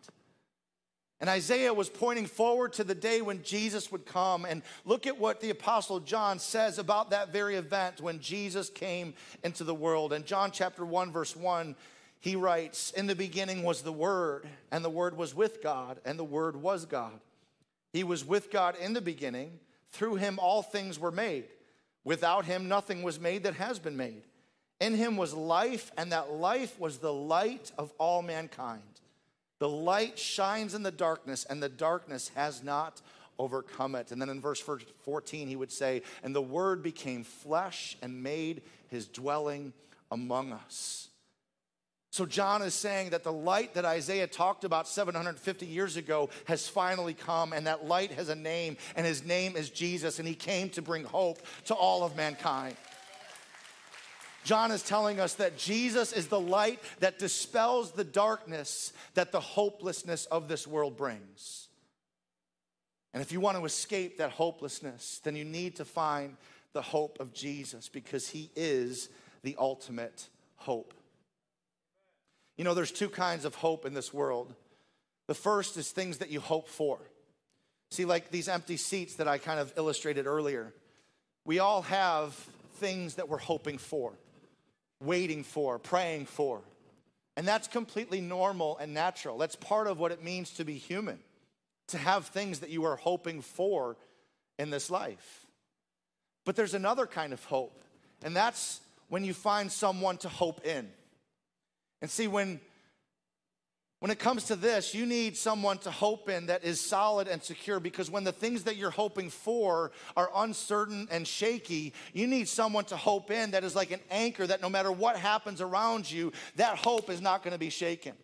And 1.20 1.28
Isaiah 1.28 1.74
was 1.74 1.90
pointing 1.90 2.26
forward 2.26 2.72
to 2.74 2.85
the 2.85 2.94
day 2.94 3.20
when 3.20 3.42
Jesus 3.42 3.92
would 3.92 4.06
come. 4.06 4.46
And 4.46 4.62
look 4.87 5.06
at 5.06 5.18
what 5.18 5.40
the 5.40 5.50
Apostle 5.50 6.00
John 6.00 6.38
says 6.38 6.78
about 6.78 7.11
that 7.11 7.30
very 7.30 7.56
event 7.56 8.00
when 8.00 8.20
Jesus 8.20 8.70
came 8.70 9.12
into 9.44 9.64
the 9.64 9.74
world. 9.74 10.14
In 10.14 10.24
John 10.24 10.50
chapter 10.50 10.85
1, 10.85 11.12
verse 11.12 11.37
1, 11.37 11.76
he 12.20 12.37
writes, 12.37 12.90
In 12.92 13.06
the 13.06 13.14
beginning 13.14 13.62
was 13.62 13.83
the 13.83 13.92
Word, 13.92 14.48
and 14.70 14.83
the 14.83 14.90
Word 14.90 15.16
was 15.16 15.35
with 15.35 15.62
God, 15.62 15.98
and 16.06 16.18
the 16.18 16.24
Word 16.24 16.56
was 16.56 16.87
God. 16.87 17.20
He 17.92 18.04
was 18.04 18.24
with 18.24 18.50
God 18.50 18.76
in 18.80 18.94
the 18.94 19.00
beginning. 19.00 19.59
Through 19.92 20.16
him 20.16 20.38
all 20.38 20.62
things 20.62 20.98
were 20.98 21.11
made. 21.11 21.44
Without 22.04 22.44
him 22.44 22.68
nothing 22.68 23.02
was 23.02 23.20
made 23.20 23.42
that 23.42 23.54
has 23.54 23.78
been 23.78 23.96
made. 23.96 24.22
In 24.80 24.94
him 24.94 25.16
was 25.16 25.35
life, 25.35 25.92
and 25.98 26.12
that 26.12 26.33
life 26.33 26.78
was 26.80 26.98
the 26.98 27.12
light 27.12 27.72
of 27.76 27.92
all 27.98 28.22
mankind. 28.22 28.83
The 29.61 29.68
light 29.68 30.18
shines 30.18 30.75
in 30.75 30.83
the 30.83 30.90
darkness, 30.90 31.46
and 31.49 31.62
the 31.62 31.68
darkness 31.68 32.33
has 32.35 32.64
not 32.64 33.01
overcome 33.38 33.94
it. 33.94 34.11
And 34.11 34.20
then 34.20 34.31
in 34.31 34.40
verse 34.40 34.61
14, 34.61 35.49
he 35.49 35.57
would 35.57 35.70
say, 35.70 36.03
And 36.23 36.35
the 36.35 36.42
Word 36.42 36.83
became 36.83 37.23
flesh 37.25 37.96
and 38.03 38.23
made 38.23 38.62
his 38.88 39.07
dwelling 39.07 39.73
among 40.11 40.53
us. 40.53 41.09
So, 42.12 42.27
John 42.27 42.62
is 42.62 42.75
saying 42.75 43.11
that 43.11 43.23
the 43.23 43.33
light 43.33 43.75
that 43.75 43.85
Isaiah 43.85 44.27
talked 44.27 44.64
about 44.64 44.88
750 44.88 45.64
years 45.64 45.96
ago 45.96 46.31
has 46.46 46.66
finally 46.66 47.14
come, 47.14 47.53
and 47.53 47.68
that 47.68 47.87
light 47.87 48.11
has 48.12 48.31
a 48.31 48.35
name, 48.35 48.79
and 48.96 49.07
his 49.07 49.25
name 49.25 49.57
is 49.57 49.70
Jesus, 49.70 50.18
and 50.18 50.27
he 50.27 50.35
came 50.35 50.70
to 50.70 50.83
bring 50.83 51.05
hope 51.05 51.38
to 51.66 51.75
all 51.75 52.03
of 52.03 52.16
mankind. 52.16 52.77
John 54.44 54.70
is 54.70 54.83
telling 54.83 55.20
us 55.20 55.35
that 55.35 55.59
Jesus 55.59 56.12
is 56.12 56.29
the 56.29 56.40
light 56.40 56.81
that 57.00 57.18
dispels 57.18 57.92
the 57.92 58.05
darkness 58.05 58.92
that 59.14 59.33
the 59.33 59.40
hopelessness 59.40 60.26
of 60.26 60.48
this 60.48 60.66
world 60.66 60.96
brings. 60.96 61.68
And 63.12 63.22
if 63.22 63.33
you 63.33 63.40
want 63.40 63.59
to 63.59 63.64
escape 63.64 64.18
that 64.18 64.31
hopelessness, 64.31 65.20
then 65.24 65.37
you 65.37 65.44
need 65.44 65.76
to 65.76 65.85
find 65.85 66.37
the 66.72 66.83
hope 66.83 67.18
of 67.20 67.33
Jesus 67.33 67.88
because 67.88 68.29
he 68.29 68.50
is 68.55 69.09
the 69.42 69.57
ultimate 69.59 70.29
hope. 70.57 70.94
You 72.57 72.64
know, 72.64 72.74
there's 72.74 72.92
two 72.92 73.09
kinds 73.09 73.44
of 73.44 73.55
hope 73.55 73.85
in 73.87 73.94
this 73.94 74.12
world. 74.14 74.55
The 75.26 75.35
first 75.35 75.76
is 75.76 75.90
things 75.90 76.18
that 76.18 76.31
you 76.31 76.40
hope 76.40 76.68
for. 76.68 76.98
See, 77.90 78.05
like 78.05 78.31
these 78.31 78.48
empty 78.48 78.76
seats 78.76 79.16
that 79.16 79.26
I 79.26 79.38
kind 79.38 79.59
of 79.59 79.72
illustrated 79.76 80.26
earlier. 80.26 80.72
We 81.44 81.59
all 81.59 81.83
have 81.83 82.35
things 82.74 83.16
that 83.16 83.29
we're 83.29 83.38
hoping 83.38 83.79
for, 83.79 84.12
waiting 85.01 85.43
for, 85.45 85.79
praying 85.79 86.27
for. 86.27 86.61
And 87.37 87.47
that's 87.47 87.69
completely 87.69 88.21
normal 88.21 88.77
and 88.79 88.93
natural. 88.93 89.39
That's 89.39 89.57
part 89.57 89.87
of 89.87 89.99
what 89.99 90.13
it 90.13 90.23
means 90.23 90.51
to 90.55 90.65
be 90.65 90.75
human, 90.75 91.19
to 91.89 91.99
have 91.99 92.27
things 92.27 92.61
that 92.61 92.71
you 92.71 92.85
are 92.85 92.97
hoping 92.97 93.41
for 93.41 93.97
in 94.59 94.71
this 94.71 94.91
life. 94.91 95.47
But 96.45 96.57
there's 96.57 96.75
another 96.75 97.07
kind 97.07 97.33
of 97.33 97.43
hope, 97.45 97.83
and 98.23 98.35
that's 98.37 98.81
when 99.09 99.25
you 99.25 99.35
find 99.35 99.71
someone 99.71 100.17
to 100.19 100.29
hope 100.29 100.65
in. 100.67 100.89
And 102.03 102.11
see, 102.11 102.29
when, 102.29 102.61
when 104.01 104.11
it 104.11 104.19
comes 104.19 104.45
to 104.45 104.57
this, 104.57 104.95
you 104.95 105.05
need 105.05 105.37
someone 105.37 105.77
to 105.79 105.91
hope 105.91 106.31
in 106.31 106.47
that 106.47 106.65
is 106.65 106.81
solid 106.81 107.29
and 107.29 107.43
secure 107.43 107.79
because 107.79 108.11
when 108.11 108.25
the 108.25 108.33
things 108.33 108.65
that 108.65 108.77
you're 108.77 108.91
hoping 108.91 109.29
for 109.29 109.93
are 110.17 110.31
uncertain 110.37 111.07
and 111.11 111.29
shaky, 111.29 111.93
you 112.15 112.27
need 112.27 112.49
someone 112.49 112.87
to 112.87 112.97
hope 112.97 113.31
in 113.31 113.51
that 113.51 113.63
is 113.63 113.77
like 113.77 113.91
an 113.91 114.01
anchor 114.11 114.47
that 114.47 114.63
no 114.63 114.71
matter 114.71 114.91
what 114.91 115.17
happens 115.17 115.61
around 115.61 116.11
you, 116.11 116.33
that 116.57 116.79
hope 116.79 117.11
is 117.11 117.21
not 117.21 117.43
going 117.43 117.53
to 117.53 117.59
be 117.59 117.69
shaken. 117.69 118.15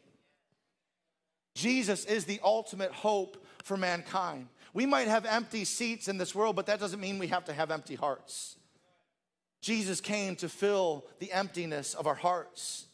Jesus 1.54 2.06
is 2.06 2.24
the 2.24 2.40
ultimate 2.42 2.92
hope 2.92 3.44
for 3.62 3.76
mankind. 3.76 4.48
We 4.72 4.86
might 4.86 5.08
have 5.08 5.26
empty 5.26 5.66
seats 5.66 6.08
in 6.08 6.16
this 6.16 6.34
world, 6.34 6.56
but 6.56 6.66
that 6.66 6.80
doesn't 6.80 7.00
mean 7.00 7.18
we 7.18 7.28
have 7.28 7.44
to 7.46 7.52
have 7.52 7.70
empty 7.70 7.96
hearts. 7.96 8.56
Jesus 9.60 10.00
came 10.00 10.36
to 10.36 10.48
fill 10.48 11.04
the 11.18 11.32
emptiness 11.32 11.92
of 11.92 12.06
our 12.06 12.14
hearts. 12.14 12.85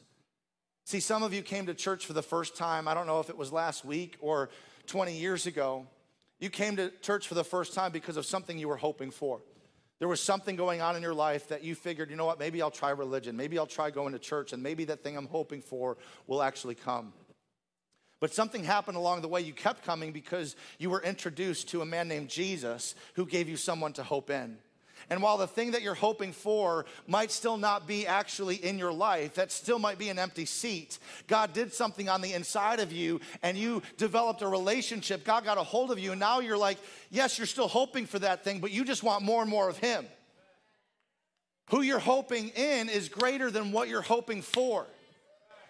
See, 0.93 1.01
some 1.01 1.23
of 1.23 1.33
you 1.33 1.41
came 1.41 1.65
to 1.69 1.75
church 1.75 2.05
for 2.05 2.13
the 2.13 2.23
first 2.23 2.55
time. 2.55 2.87
I 2.87 2.93
don't 2.93 3.07
know 3.07 3.19
if 3.21 3.31
it 3.31 3.39
was 3.39 3.51
last 3.51 3.83
week 3.83 4.19
or 4.21 4.51
20 4.89 5.17
years 5.17 5.47
ago. 5.47 5.87
You 6.39 6.51
came 6.51 6.77
to 6.77 6.91
church 7.01 7.27
for 7.27 7.33
the 7.33 7.45
first 7.45 7.73
time 7.73 7.93
because 7.93 8.19
of 8.19 8.27
something 8.27 8.59
you 8.59 8.69
were 8.69 8.77
hoping 8.77 9.11
for. 9.11 9.41
There 10.01 10.09
was 10.09 10.21
something 10.21 10.55
going 10.55 10.83
on 10.83 10.95
in 10.95 11.01
your 11.01 11.15
life 11.15 11.49
that 11.49 11.65
you 11.65 11.75
figured, 11.75 12.11
you 12.11 12.17
know 12.17 12.27
what, 12.27 12.39
maybe 12.39 12.61
I'll 12.61 12.71
try 12.71 12.91
religion. 12.91 13.39
Maybe 13.39 13.59
I'll 13.59 13.65
try 13.65 13.91
going 13.91 14.13
to 14.13 14.19
church, 14.19 14.53
and 14.53 14.63
maybe 14.63 14.85
that 14.85 15.03
thing 15.03 15.17
I'm 15.17 15.29
hoping 15.29 15.63
for 15.63 15.97
will 16.27 16.43
actually 16.43 16.75
come. 16.75 17.15
But 18.21 18.35
something 18.35 18.63
happened 18.63 18.99
along 18.99 19.23
the 19.23 19.29
way. 19.29 19.41
You 19.41 19.55
kept 19.55 19.87
coming 19.87 20.13
because 20.13 20.57
you 20.79 20.91
were 20.91 21.01
introduced 21.01 21.71
to 21.71 21.81
a 21.81 21.87
man 21.87 22.07
named 22.07 22.29
Jesus 22.29 22.95
who 23.15 23.25
gave 23.25 23.49
you 23.49 23.57
someone 23.57 23.95
to 23.95 24.03
hope 24.03 24.29
in. 24.29 24.59
And 25.11 25.23
while 25.23 25.39
the 25.39 25.47
thing 25.47 25.73
that 25.73 25.83
you're 25.83 25.95
hoping 25.95 26.33
for 26.33 26.87
might 27.07 27.31
still 27.31 27.57
not 27.57 27.87
be 27.87 28.07
actually 28.07 28.57
in 28.57 28.79
your 28.79 28.93
life, 28.93 29.35
that 29.35 29.53
still 29.53 29.79
might 29.79 29.99
be 29.99 30.09
an 30.09 30.19
empty 30.19 30.45
seat, 30.45 30.99
God 31.27 31.53
did 31.53 31.73
something 31.73 32.09
on 32.09 32.21
the 32.21 32.33
inside 32.33 32.81
of 32.81 32.93
you 32.93 33.21
and 33.43 33.57
you 33.57 33.83
developed 33.97 34.43
a 34.43 34.49
relationship. 34.49 35.25
God 35.25 35.45
got 35.45 35.59
a 35.59 35.63
hold 35.63 35.91
of 35.91 35.99
you, 35.99 36.13
and 36.13 36.21
now 36.21 36.41
you're 36.41 36.59
like, 36.59 36.79
yes, 37.11 37.39
you're 37.39 37.47
still 37.47 37.69
hoping 37.69 38.07
for 38.07 38.19
that 38.19 38.45
thing, 38.45 38.61
but 38.61 38.71
you 38.71 38.85
just 38.85 39.03
want 39.03 39.23
more 39.23 39.43
and 39.43 39.51
more 39.51 39.69
of 39.69 39.79
Him. 39.79 40.07
Who 41.71 41.83
you're 41.83 41.99
hoping 41.99 42.49
in 42.51 42.89
is 42.89 43.09
greater 43.09 43.51
than 43.51 43.73
what 43.73 43.89
you're 43.89 44.03
hoping 44.03 44.43
for. 44.43 44.87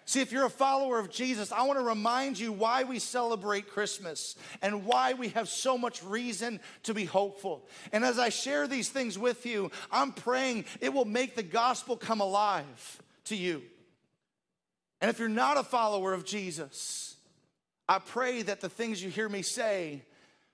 See, 0.04 0.20
if 0.20 0.32
you're 0.32 0.46
a 0.46 0.50
follower 0.50 0.98
of 0.98 1.10
Jesus, 1.10 1.52
I 1.52 1.62
want 1.62 1.78
to 1.78 1.84
remind 1.84 2.38
you 2.38 2.52
why 2.52 2.82
we 2.82 2.98
celebrate 2.98 3.68
Christmas 3.68 4.34
and 4.60 4.84
why 4.84 5.14
we 5.14 5.28
have 5.28 5.48
so 5.48 5.78
much 5.78 6.02
reason 6.02 6.60
to 6.84 6.94
be 6.94 7.04
hopeful. 7.04 7.64
And 7.92 8.04
as 8.04 8.18
I 8.18 8.28
share 8.28 8.66
these 8.66 8.88
things 8.88 9.16
with 9.16 9.46
you, 9.46 9.70
I'm 9.90 10.12
praying 10.12 10.64
it 10.80 10.92
will 10.92 11.04
make 11.04 11.36
the 11.36 11.42
gospel 11.42 11.96
come 11.96 12.20
alive 12.20 13.00
to 13.26 13.36
you. 13.36 13.62
And 15.00 15.08
if 15.08 15.18
you're 15.18 15.28
not 15.28 15.56
a 15.56 15.62
follower 15.62 16.12
of 16.12 16.24
Jesus, 16.24 17.16
I 17.88 17.98
pray 17.98 18.42
that 18.42 18.60
the 18.60 18.68
things 18.68 19.02
you 19.02 19.10
hear 19.10 19.28
me 19.28 19.42
say 19.42 20.02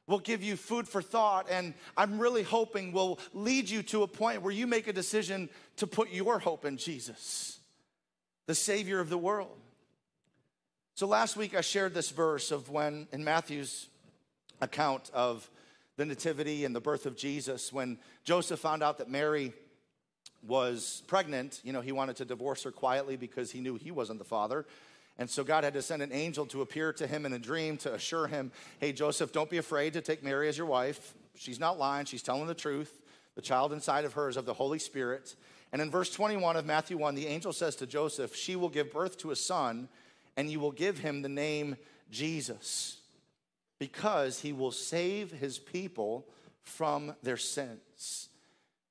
will 0.07 0.19
give 0.19 0.43
you 0.43 0.57
food 0.57 0.89
for 0.89 1.03
thought 1.03 1.49
and 1.51 1.75
I'm 1.97 2.19
really 2.19 2.43
hoping 2.43 2.93
will 2.93 3.19
lead 3.35 3.69
you 3.69 3.83
to 3.85 4.03
a 4.03 4.09
point 4.09 4.43
where 4.43 4.53
you 4.53 4.67
make 4.67 4.89
a 4.89 4.93
decision 4.93 5.49
to 5.77 5.87
put 5.87 6.11
your 6.11 6.39
hope 6.39 6.65
in 6.65 6.79
Jesus 6.79 7.58
the 8.49 8.55
Savior 8.55 8.99
of 8.99 9.11
the 9.11 9.19
world. 9.19 9.55
So 10.95 11.07
last 11.07 11.37
week 11.37 11.55
I 11.55 11.61
shared 11.61 11.93
this 11.93 12.09
verse 12.09 12.51
of 12.51 12.71
when 12.71 13.07
in 13.13 13.23
Matthew's 13.23 13.89
account 14.63 15.11
of 15.13 15.49
the 15.97 16.07
nativity 16.07 16.65
and 16.65 16.75
the 16.75 16.81
birth 16.81 17.05
of 17.05 17.15
Jesus, 17.15 17.71
when 17.75 17.99
Joseph 18.25 18.59
found 18.59 18.83
out 18.83 18.99
that 18.99 19.11
Mary 19.11 19.53
was 20.43 21.03
pregnant, 21.07 21.61
you 21.63 21.75
know, 21.75 21.83
he 21.83 21.93
wanted 21.93 22.17
to 22.17 22.25
divorce 22.25 22.63
her 22.63 22.71
quietly 22.71 23.17
because 23.17 23.51
he 23.51 23.61
knew 23.61 23.77
he 23.77 23.91
wasn't 23.91 24.19
the 24.19 24.25
father. 24.25 24.65
And 25.19 25.29
so 25.29 25.45
God 25.45 25.63
had 25.63 25.75
to 25.75 25.83
send 25.83 26.01
an 26.01 26.13
angel 26.13 26.47
to 26.47 26.63
appear 26.63 26.95
to 26.95 27.07
him 27.07 27.27
in 27.27 27.35
a 27.35 27.39
dream 27.39 27.77
to 27.79 27.93
assure 27.93 28.29
him, 28.29 28.51
hey, 28.81 28.93
Joseph, 28.93 29.31
don't 29.31 29.51
be 29.51 29.59
afraid 29.59 29.93
to 29.93 30.01
take 30.01 30.25
Mary 30.25 30.49
as 30.49 30.57
your 30.57 30.69
wife. 30.69 31.13
She's 31.35 31.61
not 31.61 31.79
lying, 31.79 32.07
she's 32.07 32.23
telling 32.23 32.47
the 32.47 32.55
truth. 32.55 33.03
The 33.35 33.43
child 33.43 33.75
inside 33.75 34.07
of 34.07 34.15
her 34.15 34.31
is 34.31 34.39
of 34.39 34.47
the 34.47 34.55
Holy 34.55 34.79
Spirit. 34.79 35.37
And 35.73 35.83
in 35.83 35.91
verse 35.91 36.11
21 36.11 36.57
of 36.57 36.67
Matthew 36.67 36.97
1, 36.97 37.15
the 37.15 37.27
angel 37.27 37.53
says 37.53 37.77
to 37.77 37.87
Joseph, 37.87 38.35
She 38.35 38.57
will 38.57 38.69
give 38.71 38.93
birth 38.93 39.19
to 39.19 39.31
a 39.31 39.37
son 39.37 39.89
and 40.39 40.49
you 40.49 40.61
will 40.61 40.71
give 40.71 40.99
him 40.99 41.21
the 41.21 41.29
name 41.29 41.77
Jesus, 42.13 42.99
because 43.81 44.41
he 44.41 44.53
will 44.53 44.71
save 44.71 45.33
his 45.33 45.59
people 45.59 46.27
from 46.63 47.13
their 47.25 47.37
sins. 47.37 48.29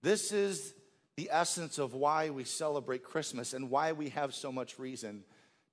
This 0.03 0.33
is 0.33 0.73
the 1.15 1.29
essence 1.31 1.79
of 1.79 1.93
why 1.93 2.29
we 2.29 2.43
celebrate 2.43 3.03
Christmas 3.03 3.53
and 3.53 3.69
why 3.69 3.93
we 3.93 4.09
have 4.09 4.35
so 4.35 4.51
much 4.51 4.77
reason 4.77 5.23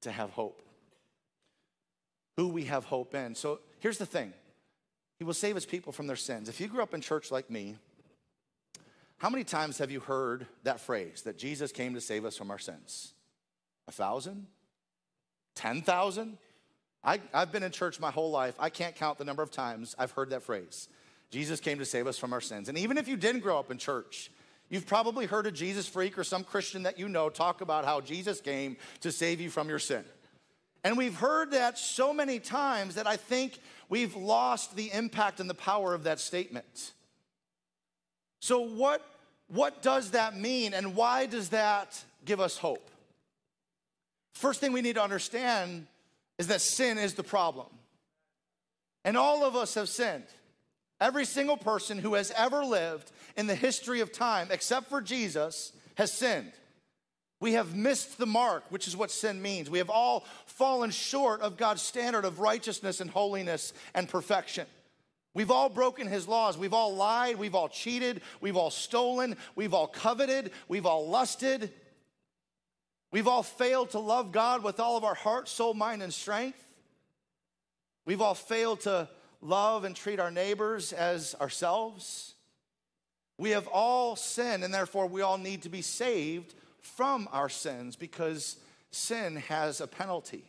to 0.02 0.12
have 0.12 0.30
hope. 0.30 0.62
Who 2.36 2.48
we 2.48 2.64
have 2.64 2.84
hope 2.84 3.14
in. 3.14 3.34
So 3.34 3.58
here's 3.80 3.98
the 3.98 4.06
thing 4.06 4.32
He 5.18 5.24
will 5.24 5.34
save 5.34 5.56
his 5.56 5.66
people 5.66 5.92
from 5.92 6.06
their 6.06 6.16
sins. 6.16 6.48
If 6.48 6.60
you 6.60 6.68
grew 6.68 6.82
up 6.82 6.94
in 6.94 7.00
church 7.00 7.32
like 7.32 7.50
me, 7.50 7.76
how 9.24 9.30
many 9.30 9.42
times 9.42 9.78
have 9.78 9.90
you 9.90 10.00
heard 10.00 10.46
that 10.64 10.80
phrase 10.80 11.22
that 11.22 11.38
Jesus 11.38 11.72
came 11.72 11.94
to 11.94 12.00
save 12.02 12.26
us 12.26 12.36
from 12.36 12.50
our 12.50 12.58
sins? 12.58 13.14
A 13.88 13.90
thousand? 13.90 14.48
10,000? 15.54 16.36
I've 17.02 17.50
been 17.50 17.62
in 17.62 17.72
church 17.72 17.98
my 17.98 18.10
whole 18.10 18.30
life. 18.30 18.54
I 18.58 18.68
can't 18.68 18.94
count 18.94 19.16
the 19.16 19.24
number 19.24 19.42
of 19.42 19.50
times 19.50 19.96
I've 19.98 20.10
heard 20.10 20.28
that 20.28 20.42
phrase. 20.42 20.90
Jesus 21.30 21.58
came 21.58 21.78
to 21.78 21.86
save 21.86 22.06
us 22.06 22.18
from 22.18 22.34
our 22.34 22.42
sins. 22.42 22.68
And 22.68 22.76
even 22.76 22.98
if 22.98 23.08
you 23.08 23.16
didn't 23.16 23.40
grow 23.40 23.58
up 23.58 23.70
in 23.70 23.78
church, 23.78 24.30
you've 24.68 24.86
probably 24.86 25.24
heard 25.24 25.46
a 25.46 25.50
Jesus 25.50 25.88
freak 25.88 26.18
or 26.18 26.24
some 26.24 26.44
Christian 26.44 26.82
that 26.82 26.98
you 26.98 27.08
know 27.08 27.30
talk 27.30 27.62
about 27.62 27.86
how 27.86 28.02
Jesus 28.02 28.42
came 28.42 28.76
to 29.00 29.10
save 29.10 29.40
you 29.40 29.48
from 29.48 29.70
your 29.70 29.78
sin. 29.78 30.04
And 30.84 30.98
we've 30.98 31.16
heard 31.16 31.52
that 31.52 31.78
so 31.78 32.12
many 32.12 32.40
times 32.40 32.96
that 32.96 33.06
I 33.06 33.16
think 33.16 33.58
we've 33.88 34.16
lost 34.16 34.76
the 34.76 34.92
impact 34.92 35.40
and 35.40 35.48
the 35.48 35.54
power 35.54 35.94
of 35.94 36.04
that 36.04 36.20
statement. 36.20 36.92
So, 38.44 38.60
what, 38.60 39.00
what 39.48 39.82
does 39.82 40.12
that 40.12 40.36
mean, 40.36 40.74
and 40.74 40.94
why 40.96 41.26
does 41.26 41.50
that 41.50 42.02
give 42.24 42.40
us 42.40 42.56
hope? 42.56 42.90
First 44.32 44.60
thing 44.60 44.72
we 44.72 44.82
need 44.82 44.96
to 44.96 45.02
understand 45.02 45.86
is 46.38 46.48
that 46.48 46.60
sin 46.60 46.98
is 46.98 47.14
the 47.14 47.22
problem. 47.22 47.68
And 49.04 49.16
all 49.16 49.44
of 49.44 49.54
us 49.54 49.74
have 49.74 49.88
sinned. 49.88 50.24
Every 51.00 51.24
single 51.24 51.56
person 51.56 51.98
who 51.98 52.14
has 52.14 52.32
ever 52.36 52.64
lived 52.64 53.12
in 53.36 53.46
the 53.46 53.54
history 53.54 54.00
of 54.00 54.12
time, 54.12 54.48
except 54.50 54.88
for 54.88 55.00
Jesus, 55.00 55.72
has 55.96 56.12
sinned. 56.12 56.52
We 57.40 57.52
have 57.52 57.76
missed 57.76 58.16
the 58.16 58.26
mark, 58.26 58.64
which 58.70 58.88
is 58.88 58.96
what 58.96 59.10
sin 59.10 59.42
means. 59.42 59.68
We 59.68 59.78
have 59.78 59.90
all 59.90 60.24
fallen 60.46 60.90
short 60.90 61.42
of 61.42 61.56
God's 61.56 61.82
standard 61.82 62.24
of 62.24 62.40
righteousness 62.40 63.00
and 63.00 63.10
holiness 63.10 63.74
and 63.94 64.08
perfection. 64.08 64.66
We've 65.34 65.50
all 65.50 65.68
broken 65.68 66.06
his 66.06 66.28
laws. 66.28 66.56
We've 66.56 66.72
all 66.72 66.94
lied. 66.94 67.36
We've 67.36 67.56
all 67.56 67.68
cheated. 67.68 68.22
We've 68.40 68.56
all 68.56 68.70
stolen. 68.70 69.36
We've 69.56 69.74
all 69.74 69.88
coveted. 69.88 70.52
We've 70.68 70.86
all 70.86 71.08
lusted. 71.08 71.72
We've 73.10 73.28
all 73.28 73.42
failed 73.42 73.90
to 73.90 73.98
love 73.98 74.32
God 74.32 74.62
with 74.62 74.78
all 74.80 74.96
of 74.96 75.04
our 75.04 75.14
heart, 75.14 75.48
soul, 75.48 75.74
mind, 75.74 76.02
and 76.02 76.14
strength. 76.14 76.64
We've 78.06 78.20
all 78.20 78.34
failed 78.34 78.80
to 78.82 79.08
love 79.40 79.84
and 79.84 79.94
treat 79.94 80.20
our 80.20 80.30
neighbors 80.30 80.92
as 80.92 81.34
ourselves. 81.40 82.34
We 83.38 83.50
have 83.50 83.66
all 83.68 84.14
sinned, 84.16 84.62
and 84.62 84.72
therefore 84.72 85.06
we 85.06 85.22
all 85.22 85.38
need 85.38 85.62
to 85.62 85.68
be 85.68 85.82
saved 85.82 86.54
from 86.80 87.28
our 87.32 87.48
sins 87.48 87.96
because 87.96 88.56
sin 88.90 89.36
has 89.36 89.80
a 89.80 89.86
penalty, 89.86 90.44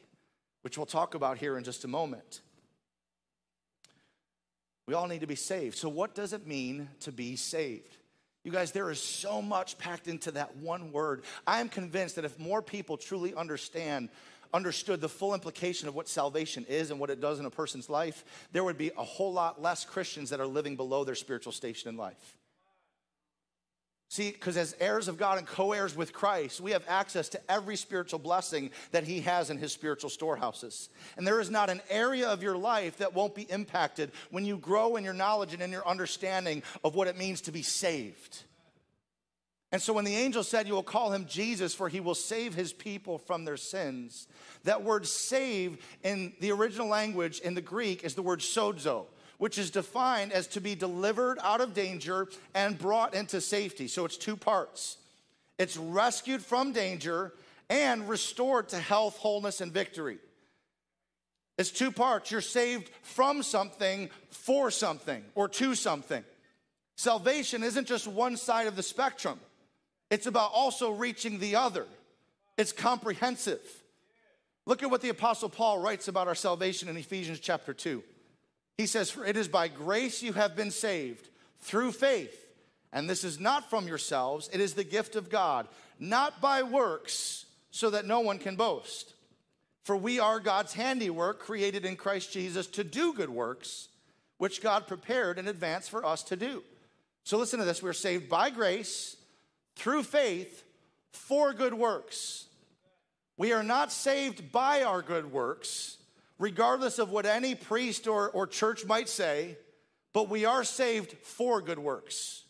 which 0.61 0.77
we'll 0.77 0.85
talk 0.85 1.15
about 1.15 1.37
here 1.37 1.57
in 1.57 1.63
just 1.63 1.83
a 1.83 1.87
moment. 1.87 2.41
We 4.87 4.93
all 4.93 5.07
need 5.07 5.21
to 5.21 5.27
be 5.27 5.35
saved. 5.35 5.77
So, 5.77 5.89
what 5.89 6.13
does 6.13 6.33
it 6.33 6.45
mean 6.45 6.89
to 7.01 7.11
be 7.11 7.35
saved? 7.35 7.97
You 8.43 8.51
guys, 8.51 8.71
there 8.71 8.91
is 8.91 9.01
so 9.01 9.41
much 9.41 9.77
packed 9.79 10.07
into 10.07 10.29
that 10.31 10.55
one 10.57 10.91
word. 10.91 11.23
I 11.47 11.59
am 11.59 11.67
convinced 11.67 12.15
that 12.17 12.25
if 12.25 12.37
more 12.37 12.61
people 12.61 12.95
truly 12.95 13.33
understand, 13.33 14.09
understood 14.53 15.01
the 15.01 15.09
full 15.09 15.33
implication 15.33 15.87
of 15.87 15.95
what 15.95 16.07
salvation 16.07 16.63
is 16.69 16.91
and 16.91 16.99
what 16.99 17.09
it 17.09 17.19
does 17.19 17.39
in 17.39 17.45
a 17.45 17.49
person's 17.49 17.89
life, 17.89 18.23
there 18.51 18.63
would 18.63 18.77
be 18.77 18.91
a 18.95 19.03
whole 19.03 19.33
lot 19.33 19.61
less 19.61 19.83
Christians 19.83 20.29
that 20.29 20.39
are 20.39 20.45
living 20.45 20.75
below 20.75 21.03
their 21.03 21.15
spiritual 21.15 21.51
station 21.51 21.89
in 21.89 21.97
life. 21.97 22.37
See, 24.07 24.31
because 24.31 24.55
as 24.55 24.75
heirs 24.79 25.07
of 25.07 25.17
God 25.17 25.39
and 25.39 25.47
co 25.47 25.71
heirs 25.71 25.95
with 25.95 26.13
Christ, 26.13 26.61
we 26.61 26.71
have 26.71 26.85
access 26.87 27.27
to 27.29 27.51
every 27.51 27.75
spiritual 27.75 28.19
blessing 28.19 28.69
that 28.91 29.03
He 29.03 29.21
has 29.21 29.49
in 29.49 29.57
His 29.57 29.73
spiritual 29.73 30.09
storehouses. 30.09 30.89
And 31.17 31.25
there 31.25 31.39
is 31.39 31.49
not 31.49 31.69
an 31.69 31.81
area 31.89 32.29
of 32.29 32.43
your 32.43 32.55
life 32.55 32.97
that 32.97 33.15
won't 33.15 33.35
be 33.35 33.43
impacted 33.43 34.11
when 34.29 34.45
you 34.45 34.57
grow 34.57 34.95
in 34.95 35.03
your 35.03 35.13
knowledge 35.13 35.53
and 35.53 35.61
in 35.61 35.71
your 35.71 35.87
understanding 35.87 36.61
of 36.83 36.95
what 36.95 37.07
it 37.07 37.17
means 37.17 37.41
to 37.41 37.51
be 37.51 37.63
saved. 37.63 38.43
And 39.71 39.81
so 39.81 39.91
when 39.91 40.05
the 40.05 40.15
angel 40.15 40.43
said, 40.43 40.67
You 40.67 40.75
will 40.75 40.83
call 40.83 41.11
him 41.11 41.25
Jesus, 41.25 41.73
for 41.73 41.89
he 41.89 41.99
will 41.99 42.15
save 42.15 42.53
his 42.53 42.71
people 42.71 43.17
from 43.17 43.43
their 43.43 43.57
sins, 43.57 44.27
that 44.63 44.83
word 44.83 45.07
save 45.07 45.77
in 46.03 46.31
the 46.39 46.51
original 46.51 46.87
language 46.87 47.39
in 47.39 47.55
the 47.55 47.61
Greek 47.61 48.03
is 48.03 48.13
the 48.13 48.21
word 48.21 48.39
sozo 48.39 49.07
which 49.37 49.57
is 49.57 49.71
defined 49.71 50.31
as 50.31 50.47
to 50.47 50.61
be 50.61 50.75
delivered 50.75 51.37
out 51.43 51.61
of 51.61 51.73
danger 51.73 52.27
and 52.53 52.77
brought 52.77 53.13
into 53.13 53.41
safety. 53.41 53.87
So 53.87 54.05
it's 54.05 54.17
two 54.17 54.35
parts 54.35 54.97
it's 55.57 55.77
rescued 55.77 56.41
from 56.41 56.73
danger 56.73 57.33
and 57.69 58.07
restored 58.09 58.69
to 58.69 58.77
health, 58.77 59.17
wholeness, 59.17 59.61
and 59.61 59.71
victory. 59.71 60.17
It's 61.57 61.71
two 61.71 61.91
parts. 61.91 62.31
You're 62.31 62.41
saved 62.41 62.91
from 63.01 63.41
something 63.41 64.09
for 64.29 64.69
something 64.69 65.23
or 65.35 65.47
to 65.47 65.73
something. 65.73 66.23
Salvation 66.97 67.63
isn't 67.63 67.87
just 67.87 68.07
one 68.07 68.37
side 68.37 68.67
of 68.67 68.75
the 68.75 68.83
spectrum, 68.83 69.39
it's 70.09 70.27
about 70.27 70.51
also 70.53 70.91
reaching 70.91 71.39
the 71.39 71.55
other. 71.55 71.85
It's 72.57 72.71
comprehensive. 72.71 73.59
Look 74.65 74.81
at 74.81 74.89
what 74.89 75.01
the 75.01 75.09
Apostle 75.09 75.49
Paul 75.49 75.79
writes 75.79 76.07
about 76.07 76.27
our 76.29 76.35
salvation 76.35 76.87
in 76.87 76.95
Ephesians 76.95 77.39
chapter 77.39 77.73
2. 77.73 78.01
He 78.77 78.85
says, 78.85 79.09
For 79.09 79.25
it 79.25 79.37
is 79.37 79.47
by 79.47 79.67
grace 79.67 80.21
you 80.21 80.33
have 80.33 80.55
been 80.55 80.71
saved 80.71 81.29
through 81.59 81.93
faith. 81.93 82.41
And 82.91 83.09
this 83.09 83.23
is 83.23 83.39
not 83.39 83.69
from 83.69 83.87
yourselves, 83.87 84.49
it 84.53 84.61
is 84.61 84.73
the 84.73 84.83
gift 84.83 85.15
of 85.15 85.29
God, 85.29 85.67
not 85.99 86.39
by 86.41 86.63
works, 86.63 87.45
so 87.71 87.89
that 87.89 88.05
no 88.05 88.21
one 88.21 88.39
can 88.39 88.55
boast. 88.55 89.13
For 89.83 89.95
we 89.95 90.19
are 90.19 90.39
God's 90.39 90.73
handiwork, 90.73 91.39
created 91.39 91.85
in 91.85 91.95
Christ 91.95 92.31
Jesus 92.31 92.67
to 92.67 92.83
do 92.83 93.13
good 93.13 93.29
works, 93.29 93.89
which 94.37 94.61
God 94.61 94.87
prepared 94.87 95.37
in 95.37 95.47
advance 95.47 95.87
for 95.87 96.05
us 96.05 96.23
to 96.23 96.35
do. 96.35 96.63
So 97.23 97.37
listen 97.37 97.59
to 97.59 97.65
this 97.65 97.83
we're 97.83 97.93
saved 97.93 98.29
by 98.29 98.49
grace, 98.49 99.17
through 99.75 100.03
faith, 100.03 100.63
for 101.11 101.53
good 101.53 101.73
works. 101.73 102.45
We 103.37 103.51
are 103.51 103.63
not 103.63 103.91
saved 103.91 104.51
by 104.51 104.83
our 104.83 105.01
good 105.01 105.31
works 105.31 105.97
regardless 106.37 106.99
of 106.99 107.09
what 107.09 107.25
any 107.25 107.55
priest 107.55 108.07
or, 108.07 108.29
or 108.29 108.47
church 108.47 108.85
might 108.85 109.09
say, 109.09 109.57
but 110.13 110.29
we 110.29 110.45
are 110.45 110.63
saved 110.63 111.13
for 111.23 111.61
good 111.61 111.79
works. 111.79 112.43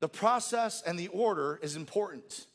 The 0.00 0.08
process 0.08 0.82
and 0.82 0.98
the 0.98 1.08
order 1.08 1.58
is 1.62 1.76
important. 1.76 2.46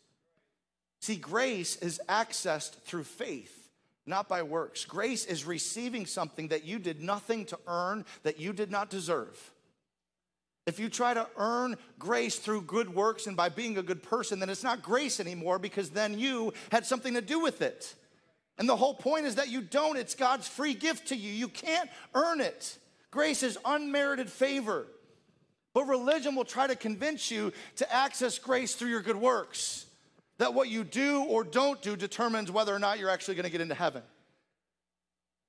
See, 1.00 1.16
grace 1.16 1.78
is 1.78 2.02
accessed 2.10 2.82
through 2.82 3.06
faith, 3.06 3.70
not 4.06 4.28
by 4.28 4.44
works. 4.44 4.84
Grace 4.86 5.26
is 5.26 5.46
receiving 5.46 6.06
something 6.06 6.50
that 6.50 6.66
you 6.66 6.80
did 6.80 7.02
nothing 7.02 7.46
to 7.46 7.60
earn, 7.68 8.04
that 8.24 8.40
you 8.40 8.52
did 8.52 8.72
not 8.72 8.90
deserve. 8.90 9.52
If 10.66 10.80
you 10.80 10.90
try 10.90 11.14
to 11.14 11.28
earn 11.38 11.78
grace 11.98 12.38
through 12.38 12.64
good 12.64 12.94
works 12.94 13.26
and 13.26 13.38
by 13.38 13.48
being 13.48 13.78
a 13.78 13.84
good 13.84 14.04
person, 14.04 14.40
then 14.40 14.50
it's 14.50 14.64
not 14.64 14.82
grace 14.82 15.22
anymore 15.22 15.60
because 15.60 15.92
then 15.92 16.20
you 16.20 16.54
had 16.74 16.86
something 16.86 17.14
to 17.14 17.22
do 17.22 17.40
with 17.40 17.62
it. 17.62 17.96
And 18.58 18.68
the 18.68 18.76
whole 18.76 18.94
point 18.94 19.26
is 19.26 19.36
that 19.36 19.50
you 19.50 19.62
don't. 19.62 19.98
It's 19.98 20.16
God's 20.16 20.48
free 20.48 20.74
gift 20.74 21.10
to 21.10 21.16
you. 21.16 21.32
You 21.32 21.48
can't 21.48 21.90
earn 22.14 22.42
it. 22.42 22.78
Grace 23.12 23.44
is 23.44 23.58
unmerited 23.64 24.30
favor. 24.30 24.88
But 25.74 25.86
religion 25.86 26.36
will 26.36 26.46
try 26.46 26.66
to 26.66 26.76
convince 26.76 27.30
you 27.30 27.54
to 27.76 27.94
access 27.94 28.40
grace 28.40 28.74
through 28.74 28.90
your 28.90 29.02
good 29.02 29.16
works. 29.16 29.86
That 30.40 30.54
what 30.54 30.70
you 30.70 30.84
do 30.84 31.24
or 31.24 31.44
don't 31.44 31.82
do 31.82 31.96
determines 31.96 32.52
whether 32.52 32.74
or 32.74 32.80
not 32.80 33.00
you're 33.00 33.10
actually 33.10 33.36
going 33.36 33.46
to 33.46 33.52
get 33.52 33.62
into 33.62 33.76
heaven. 33.76 34.02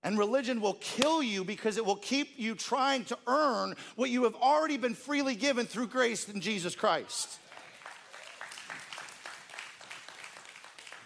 And 0.03 0.19
religion 0.19 0.61
will 0.61 0.75
kill 0.75 1.23
you 1.23 1.45
because 1.45 1.77
it 1.77 1.85
will 1.85 1.97
keep 1.97 2.39
you 2.39 2.55
trying 2.55 3.05
to 3.07 3.19
earn 3.27 3.75
what 3.97 4.11
you 4.11 4.25
have 4.25 4.35
already 4.37 4.77
been 4.77 4.95
freely 4.95 5.35
given 5.35 5.67
through 5.67 5.89
grace 5.89 6.29
in 6.29 6.41
Jesus 6.41 6.77
Christ. 6.77 7.39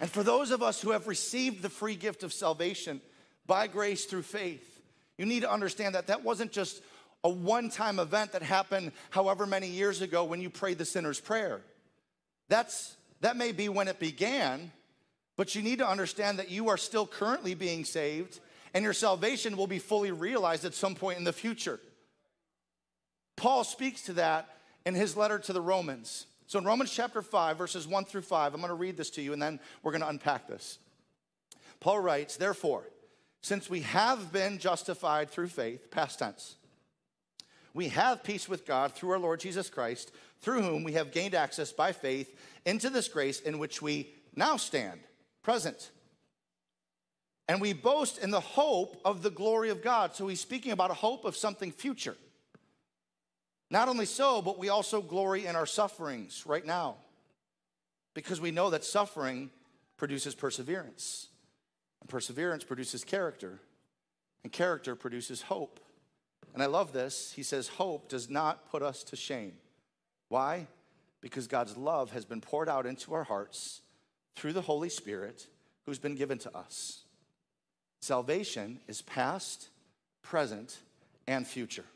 And 0.02 0.10
for 0.10 0.24
those 0.24 0.50
of 0.50 0.64
us 0.64 0.82
who 0.82 0.90
have 0.90 1.06
received 1.06 1.62
the 1.62 1.68
free 1.68 1.94
gift 1.94 2.24
of 2.24 2.32
salvation 2.32 3.00
by 3.46 3.68
grace 3.68 4.04
through 4.04 4.22
faith, 4.22 4.80
you 5.16 5.24
need 5.24 5.40
to 5.40 5.50
understand 5.50 5.94
that 5.94 6.08
that 6.08 6.24
wasn't 6.24 6.50
just 6.50 6.82
a 7.22 7.28
one 7.28 7.70
time 7.70 8.00
event 8.00 8.32
that 8.32 8.42
happened 8.42 8.90
however 9.10 9.46
many 9.46 9.68
years 9.68 10.00
ago 10.00 10.24
when 10.24 10.40
you 10.40 10.50
prayed 10.50 10.78
the 10.78 10.84
sinner's 10.84 11.20
prayer. 11.20 11.60
That's, 12.48 12.96
that 13.20 13.36
may 13.36 13.52
be 13.52 13.68
when 13.68 13.86
it 13.86 14.00
began, 14.00 14.72
but 15.36 15.54
you 15.54 15.62
need 15.62 15.78
to 15.78 15.88
understand 15.88 16.40
that 16.40 16.50
you 16.50 16.68
are 16.68 16.76
still 16.76 17.06
currently 17.06 17.54
being 17.54 17.84
saved 17.84 18.40
and 18.74 18.82
your 18.82 18.94
salvation 18.94 19.56
will 19.56 19.68
be 19.68 19.78
fully 19.78 20.10
realized 20.10 20.64
at 20.64 20.74
some 20.74 20.96
point 20.96 21.18
in 21.18 21.24
the 21.24 21.32
future. 21.32 21.78
Paul 23.36 23.62
speaks 23.62 24.02
to 24.06 24.14
that 24.14 24.48
in 24.84 24.96
his 24.96 25.16
letter 25.16 25.38
to 25.38 25.52
the 25.52 25.60
Romans. 25.60 26.26
So 26.52 26.58
in 26.58 26.66
Romans 26.66 26.92
chapter 26.92 27.22
5, 27.22 27.56
verses 27.56 27.88
1 27.88 28.04
through 28.04 28.20
5, 28.20 28.52
I'm 28.52 28.60
going 28.60 28.68
to 28.68 28.74
read 28.74 28.98
this 28.98 29.08
to 29.12 29.22
you 29.22 29.32
and 29.32 29.40
then 29.40 29.58
we're 29.82 29.90
going 29.90 30.02
to 30.02 30.08
unpack 30.08 30.46
this. 30.46 30.78
Paul 31.80 32.00
writes, 32.00 32.36
Therefore, 32.36 32.84
since 33.40 33.70
we 33.70 33.80
have 33.80 34.34
been 34.34 34.58
justified 34.58 35.30
through 35.30 35.48
faith, 35.48 35.90
past 35.90 36.18
tense, 36.18 36.56
we 37.72 37.88
have 37.88 38.22
peace 38.22 38.50
with 38.50 38.66
God 38.66 38.92
through 38.92 39.12
our 39.12 39.18
Lord 39.18 39.40
Jesus 39.40 39.70
Christ, 39.70 40.12
through 40.42 40.60
whom 40.60 40.84
we 40.84 40.92
have 40.92 41.10
gained 41.10 41.34
access 41.34 41.72
by 41.72 41.92
faith 41.92 42.38
into 42.66 42.90
this 42.90 43.08
grace 43.08 43.40
in 43.40 43.58
which 43.58 43.80
we 43.80 44.12
now 44.36 44.58
stand, 44.58 45.00
present. 45.42 45.90
And 47.48 47.62
we 47.62 47.72
boast 47.72 48.18
in 48.18 48.30
the 48.30 48.40
hope 48.40 49.00
of 49.06 49.22
the 49.22 49.30
glory 49.30 49.70
of 49.70 49.82
God. 49.82 50.14
So 50.14 50.28
he's 50.28 50.42
speaking 50.42 50.72
about 50.72 50.90
a 50.90 50.94
hope 50.94 51.24
of 51.24 51.34
something 51.34 51.72
future. 51.72 52.18
Not 53.72 53.88
only 53.88 54.04
so, 54.04 54.42
but 54.42 54.58
we 54.58 54.68
also 54.68 55.00
glory 55.00 55.46
in 55.46 55.56
our 55.56 55.64
sufferings 55.64 56.44
right 56.44 56.64
now 56.64 56.96
because 58.12 58.38
we 58.38 58.50
know 58.50 58.68
that 58.68 58.84
suffering 58.84 59.48
produces 59.96 60.34
perseverance, 60.34 61.28
and 62.02 62.10
perseverance 62.10 62.64
produces 62.64 63.02
character, 63.02 63.60
and 64.44 64.52
character 64.52 64.94
produces 64.94 65.40
hope. 65.40 65.80
And 66.52 66.62
I 66.62 66.66
love 66.66 66.92
this. 66.92 67.32
He 67.32 67.42
says, 67.42 67.66
Hope 67.66 68.10
does 68.10 68.28
not 68.28 68.70
put 68.70 68.82
us 68.82 69.02
to 69.04 69.16
shame. 69.16 69.54
Why? 70.28 70.66
Because 71.22 71.46
God's 71.46 71.74
love 71.74 72.12
has 72.12 72.26
been 72.26 72.42
poured 72.42 72.68
out 72.68 72.84
into 72.84 73.14
our 73.14 73.24
hearts 73.24 73.80
through 74.36 74.52
the 74.52 74.60
Holy 74.60 74.90
Spirit 74.90 75.46
who's 75.86 75.98
been 75.98 76.14
given 76.14 76.36
to 76.40 76.54
us. 76.54 77.04
Salvation 78.02 78.80
is 78.86 79.00
past, 79.00 79.70
present, 80.20 80.76
and 81.26 81.46
future. 81.46 81.86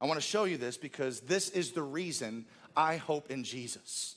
I 0.00 0.06
want 0.06 0.20
to 0.20 0.26
show 0.26 0.44
you 0.44 0.56
this 0.56 0.76
because 0.76 1.20
this 1.20 1.50
is 1.50 1.72
the 1.72 1.82
reason 1.82 2.44
I 2.76 2.96
hope 2.96 3.30
in 3.30 3.44
Jesus. 3.44 4.16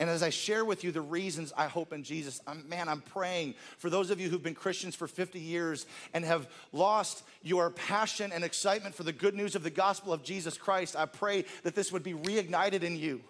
And 0.00 0.08
as 0.08 0.22
I 0.22 0.30
share 0.30 0.64
with 0.64 0.82
you 0.82 0.92
the 0.92 1.02
reasons 1.02 1.52
I 1.54 1.66
hope 1.66 1.92
in 1.92 2.02
Jesus, 2.02 2.40
I'm, 2.46 2.66
man, 2.66 2.88
I'm 2.88 3.02
praying 3.02 3.54
for 3.76 3.90
those 3.90 4.10
of 4.10 4.18
you 4.18 4.30
who've 4.30 4.42
been 4.42 4.54
Christians 4.54 4.96
for 4.96 5.06
50 5.06 5.38
years 5.38 5.84
and 6.14 6.24
have 6.24 6.48
lost 6.72 7.22
your 7.42 7.68
passion 7.68 8.32
and 8.32 8.42
excitement 8.42 8.94
for 8.94 9.02
the 9.02 9.12
good 9.12 9.34
news 9.34 9.54
of 9.54 9.62
the 9.62 9.70
gospel 9.70 10.14
of 10.14 10.22
Jesus 10.22 10.56
Christ. 10.56 10.96
I 10.96 11.04
pray 11.04 11.44
that 11.64 11.74
this 11.74 11.92
would 11.92 12.02
be 12.02 12.14
reignited 12.14 12.82
in 12.82 12.96
you. 12.96 13.20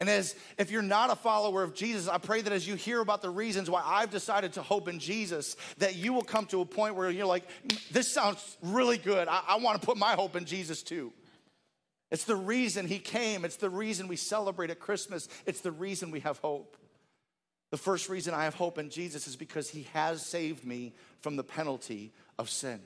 And 0.00 0.10
as 0.10 0.34
if 0.58 0.70
you're 0.70 0.82
not 0.82 1.10
a 1.10 1.16
follower 1.16 1.62
of 1.62 1.74
Jesus, 1.74 2.08
I 2.08 2.18
pray 2.18 2.42
that 2.42 2.52
as 2.52 2.68
you 2.68 2.74
hear 2.74 3.00
about 3.00 3.22
the 3.22 3.30
reasons 3.30 3.70
why 3.70 3.82
I've 3.82 4.10
decided 4.10 4.52
to 4.54 4.62
hope 4.62 4.88
in 4.88 4.98
Jesus, 4.98 5.56
that 5.78 5.94
you 5.94 6.12
will 6.12 6.24
come 6.24 6.44
to 6.46 6.60
a 6.60 6.66
point 6.66 6.94
where 6.94 7.08
you're 7.08 7.24
like, 7.24 7.48
mm, 7.66 7.88
this 7.88 8.12
sounds 8.12 8.58
really 8.62 8.98
good. 8.98 9.28
I, 9.28 9.42
I 9.48 9.56
want 9.56 9.80
to 9.80 9.86
put 9.86 9.96
my 9.96 10.12
hope 10.12 10.36
in 10.36 10.44
Jesus 10.44 10.82
too. 10.82 11.10
It's 12.12 12.24
the 12.24 12.36
reason 12.36 12.86
he 12.86 12.98
came. 12.98 13.42
It's 13.46 13.56
the 13.56 13.70
reason 13.70 14.06
we 14.06 14.16
celebrate 14.16 14.68
at 14.68 14.78
Christmas. 14.78 15.28
It's 15.46 15.62
the 15.62 15.72
reason 15.72 16.10
we 16.10 16.20
have 16.20 16.36
hope. 16.38 16.76
The 17.70 17.78
first 17.78 18.10
reason 18.10 18.34
I 18.34 18.44
have 18.44 18.54
hope 18.54 18.76
in 18.76 18.90
Jesus 18.90 19.26
is 19.26 19.34
because 19.34 19.70
he 19.70 19.88
has 19.94 20.24
saved 20.24 20.62
me 20.62 20.92
from 21.20 21.36
the 21.36 21.42
penalty 21.42 22.12
of 22.38 22.50
sin. 22.50 22.80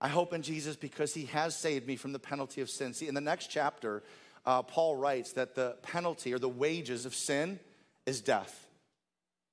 I 0.00 0.08
hope 0.08 0.32
in 0.32 0.42
Jesus 0.42 0.74
because 0.74 1.14
he 1.14 1.26
has 1.26 1.56
saved 1.56 1.86
me 1.86 1.94
from 1.94 2.12
the 2.12 2.18
penalty 2.18 2.60
of 2.60 2.68
sin. 2.68 2.92
See, 2.92 3.06
in 3.06 3.14
the 3.14 3.20
next 3.20 3.46
chapter, 3.46 4.02
uh, 4.44 4.62
Paul 4.62 4.96
writes 4.96 5.34
that 5.34 5.54
the 5.54 5.76
penalty 5.82 6.34
or 6.34 6.40
the 6.40 6.48
wages 6.48 7.06
of 7.06 7.14
sin 7.14 7.60
is 8.06 8.20
death, 8.20 8.66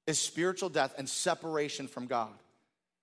is 0.07 0.18
spiritual 0.18 0.70
death 0.70 0.95
and 0.97 1.07
separation 1.07 1.88
from 1.88 2.07
God. 2.07 2.34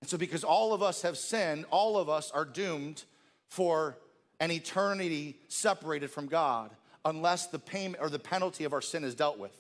And 0.01 0.11
so, 0.11 0.19
because 0.19 0.43
all 0.43 0.73
of 0.73 0.83
us 0.83 1.03
have 1.03 1.17
sinned, 1.17 1.65
all 1.71 1.97
of 1.97 2.09
us 2.09 2.33
are 2.33 2.45
doomed 2.45 3.05
for 3.47 3.97
an 4.41 4.51
eternity 4.51 5.37
separated 5.49 6.11
from 6.11 6.27
God 6.27 6.71
unless 7.05 7.47
the 7.47 7.59
payment 7.59 8.03
or 8.03 8.09
the 8.09 8.19
penalty 8.19 8.65
of 8.65 8.73
our 8.73 8.83
sin 8.83 9.05
is 9.05 9.15
dealt 9.15 9.39
with. 9.39 9.55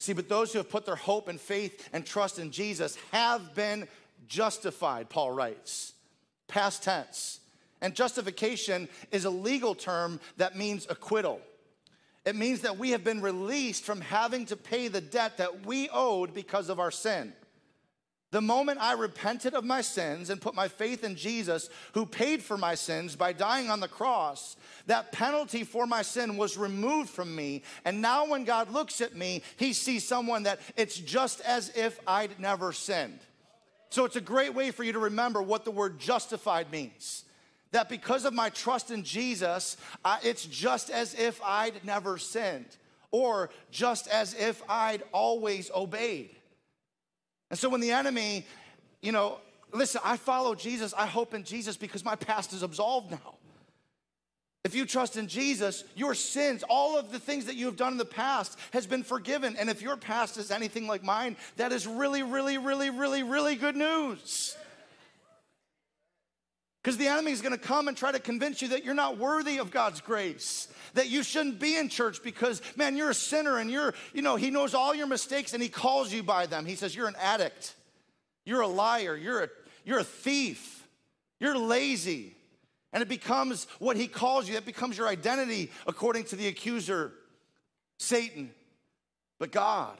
See, 0.00 0.12
but 0.12 0.28
those 0.28 0.52
who 0.52 0.58
have 0.58 0.70
put 0.70 0.86
their 0.86 0.96
hope 0.96 1.28
and 1.28 1.40
faith 1.40 1.88
and 1.92 2.06
trust 2.06 2.38
in 2.38 2.50
Jesus 2.50 2.96
have 3.10 3.54
been 3.54 3.88
justified, 4.26 5.08
Paul 5.08 5.32
writes. 5.32 5.92
Past 6.46 6.82
tense. 6.82 7.40
And 7.80 7.94
justification 7.94 8.88
is 9.12 9.24
a 9.24 9.30
legal 9.30 9.74
term 9.74 10.20
that 10.36 10.56
means 10.56 10.86
acquittal. 10.88 11.40
It 12.24 12.36
means 12.36 12.60
that 12.60 12.78
we 12.78 12.90
have 12.90 13.04
been 13.04 13.22
released 13.22 13.84
from 13.84 14.00
having 14.00 14.46
to 14.46 14.56
pay 14.56 14.88
the 14.88 15.00
debt 15.00 15.38
that 15.38 15.64
we 15.66 15.88
owed 15.88 16.34
because 16.34 16.68
of 16.68 16.80
our 16.80 16.90
sin. 16.90 17.32
The 18.30 18.40
moment 18.42 18.78
I 18.80 18.92
repented 18.92 19.54
of 19.54 19.64
my 19.64 19.80
sins 19.80 20.28
and 20.28 20.40
put 20.40 20.54
my 20.54 20.68
faith 20.68 21.02
in 21.02 21.16
Jesus, 21.16 21.70
who 21.94 22.04
paid 22.04 22.42
for 22.42 22.58
my 22.58 22.74
sins 22.74 23.16
by 23.16 23.32
dying 23.32 23.70
on 23.70 23.80
the 23.80 23.88
cross, 23.88 24.56
that 24.86 25.12
penalty 25.12 25.64
for 25.64 25.86
my 25.86 26.02
sin 26.02 26.36
was 26.36 26.58
removed 26.58 27.08
from 27.08 27.34
me. 27.34 27.62
And 27.86 28.02
now, 28.02 28.26
when 28.26 28.44
God 28.44 28.70
looks 28.70 29.00
at 29.00 29.16
me, 29.16 29.42
he 29.56 29.72
sees 29.72 30.06
someone 30.06 30.42
that 30.42 30.60
it's 30.76 30.98
just 30.98 31.40
as 31.40 31.70
if 31.74 31.98
I'd 32.06 32.38
never 32.38 32.72
sinned. 32.72 33.20
So, 33.88 34.04
it's 34.04 34.16
a 34.16 34.20
great 34.20 34.52
way 34.52 34.72
for 34.72 34.84
you 34.84 34.92
to 34.92 34.98
remember 34.98 35.40
what 35.40 35.64
the 35.64 35.70
word 35.70 35.98
justified 35.98 36.70
means. 36.70 37.24
That 37.70 37.88
because 37.88 38.26
of 38.26 38.34
my 38.34 38.50
trust 38.50 38.90
in 38.90 39.04
Jesus, 39.04 39.78
I, 40.04 40.18
it's 40.22 40.44
just 40.44 40.90
as 40.90 41.14
if 41.14 41.40
I'd 41.42 41.82
never 41.82 42.18
sinned, 42.18 42.76
or 43.10 43.48
just 43.70 44.06
as 44.08 44.34
if 44.34 44.62
I'd 44.68 45.02
always 45.12 45.70
obeyed. 45.74 46.37
And 47.50 47.58
so 47.58 47.68
when 47.68 47.80
the 47.80 47.92
enemy, 47.92 48.46
you 49.00 49.12
know, 49.12 49.38
listen, 49.72 50.00
I 50.04 50.16
follow 50.16 50.54
Jesus, 50.54 50.94
I 50.96 51.06
hope 51.06 51.34
in 51.34 51.44
Jesus 51.44 51.76
because 51.76 52.04
my 52.04 52.16
past 52.16 52.52
is 52.52 52.62
absolved 52.62 53.10
now. 53.10 53.34
If 54.64 54.74
you 54.74 54.84
trust 54.84 55.16
in 55.16 55.28
Jesus, 55.28 55.84
your 55.94 56.14
sins, 56.14 56.62
all 56.68 56.98
of 56.98 57.10
the 57.10 57.18
things 57.18 57.46
that 57.46 57.54
you 57.54 57.66
have 57.66 57.76
done 57.76 57.92
in 57.92 57.98
the 57.98 58.04
past 58.04 58.58
has 58.72 58.86
been 58.86 59.02
forgiven. 59.02 59.56
And 59.56 59.70
if 59.70 59.80
your 59.80 59.96
past 59.96 60.36
is 60.36 60.50
anything 60.50 60.86
like 60.86 61.02
mine, 61.02 61.36
that 61.56 61.72
is 61.72 61.86
really, 61.86 62.22
really, 62.22 62.58
really, 62.58 62.90
really, 62.90 63.22
really 63.22 63.54
good 63.54 63.76
news. 63.76 64.56
Because 66.88 66.96
the 66.96 67.08
enemy 67.08 67.32
is 67.32 67.42
going 67.42 67.52
to 67.52 67.58
come 67.58 67.86
and 67.88 67.94
try 67.94 68.12
to 68.12 68.18
convince 68.18 68.62
you 68.62 68.68
that 68.68 68.82
you're 68.82 68.94
not 68.94 69.18
worthy 69.18 69.58
of 69.58 69.70
God's 69.70 70.00
grace, 70.00 70.68
that 70.94 71.10
you 71.10 71.22
shouldn't 71.22 71.58
be 71.58 71.76
in 71.76 71.90
church 71.90 72.22
because, 72.22 72.62
man, 72.76 72.96
you're 72.96 73.10
a 73.10 73.14
sinner 73.14 73.58
and 73.58 73.70
you're, 73.70 73.92
you 74.14 74.22
know, 74.22 74.36
he 74.36 74.48
knows 74.48 74.72
all 74.72 74.94
your 74.94 75.06
mistakes 75.06 75.52
and 75.52 75.62
he 75.62 75.68
calls 75.68 76.10
you 76.10 76.22
by 76.22 76.46
them. 76.46 76.64
He 76.64 76.76
says, 76.76 76.96
You're 76.96 77.06
an 77.06 77.16
addict, 77.20 77.74
you're 78.46 78.62
a 78.62 78.66
liar, 78.66 79.14
you're 79.14 79.44
a, 79.44 79.48
you're 79.84 79.98
a 79.98 80.04
thief, 80.04 80.88
you're 81.38 81.58
lazy. 81.58 82.34
And 82.94 83.02
it 83.02 83.08
becomes 83.10 83.66
what 83.78 83.98
he 83.98 84.08
calls 84.08 84.48
you, 84.48 84.56
it 84.56 84.64
becomes 84.64 84.96
your 84.96 85.08
identity 85.08 85.70
according 85.86 86.24
to 86.24 86.36
the 86.36 86.46
accuser, 86.46 87.12
Satan. 87.98 88.50
But 89.38 89.52
God 89.52 89.98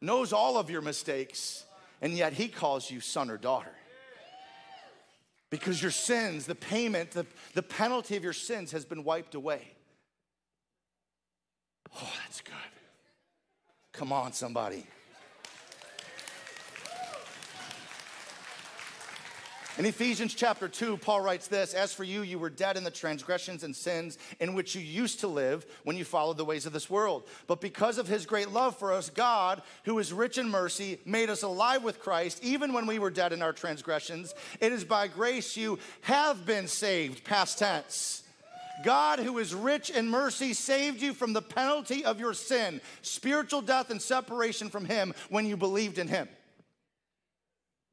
knows 0.00 0.32
all 0.32 0.56
of 0.56 0.70
your 0.70 0.80
mistakes, 0.80 1.66
and 2.00 2.14
yet 2.14 2.32
he 2.32 2.48
calls 2.48 2.90
you 2.90 3.00
son 3.00 3.28
or 3.28 3.36
daughter 3.36 3.74
because 5.50 5.80
your 5.80 5.90
sins, 5.90 6.46
the 6.46 6.54
payment, 6.54 7.12
the, 7.12 7.26
the 7.54 7.62
penalty 7.62 8.16
of 8.16 8.24
your 8.24 8.32
sins 8.32 8.72
has 8.72 8.84
been 8.84 9.04
wiped 9.04 9.34
away. 9.34 9.62
Oh, 11.94 12.12
that's 12.24 12.40
good. 12.40 12.54
Come 13.92 14.12
on, 14.12 14.32
somebody. 14.32 14.86
In 19.78 19.86
Ephesians 19.86 20.34
chapter 20.34 20.66
2, 20.66 20.96
Paul 20.96 21.20
writes 21.20 21.46
this 21.46 21.72
As 21.72 21.92
for 21.92 22.02
you, 22.02 22.22
you 22.22 22.40
were 22.40 22.50
dead 22.50 22.76
in 22.76 22.82
the 22.82 22.90
transgressions 22.90 23.62
and 23.62 23.76
sins 23.76 24.18
in 24.40 24.54
which 24.54 24.74
you 24.74 24.80
used 24.80 25.20
to 25.20 25.28
live 25.28 25.64
when 25.84 25.96
you 25.96 26.04
followed 26.04 26.36
the 26.36 26.44
ways 26.44 26.66
of 26.66 26.72
this 26.72 26.90
world. 26.90 27.28
But 27.46 27.60
because 27.60 27.96
of 27.96 28.08
his 28.08 28.26
great 28.26 28.50
love 28.50 28.76
for 28.76 28.92
us, 28.92 29.08
God, 29.08 29.62
who 29.84 30.00
is 30.00 30.12
rich 30.12 30.36
in 30.36 30.48
mercy, 30.48 30.98
made 31.04 31.30
us 31.30 31.44
alive 31.44 31.84
with 31.84 32.00
Christ, 32.00 32.42
even 32.42 32.72
when 32.72 32.86
we 32.86 32.98
were 32.98 33.08
dead 33.08 33.32
in 33.32 33.40
our 33.40 33.52
transgressions. 33.52 34.34
It 34.58 34.72
is 34.72 34.82
by 34.82 35.06
grace 35.06 35.56
you 35.56 35.78
have 36.00 36.44
been 36.44 36.66
saved, 36.66 37.22
past 37.22 37.60
tense. 37.60 38.24
God, 38.84 39.20
who 39.20 39.38
is 39.38 39.54
rich 39.54 39.90
in 39.90 40.08
mercy, 40.08 40.54
saved 40.54 41.00
you 41.00 41.14
from 41.14 41.32
the 41.32 41.42
penalty 41.42 42.04
of 42.04 42.18
your 42.18 42.34
sin, 42.34 42.80
spiritual 43.02 43.60
death 43.60 43.90
and 43.90 44.02
separation 44.02 44.70
from 44.70 44.86
Him 44.86 45.14
when 45.28 45.46
you 45.46 45.56
believed 45.56 45.98
in 45.98 46.08
Him. 46.08 46.28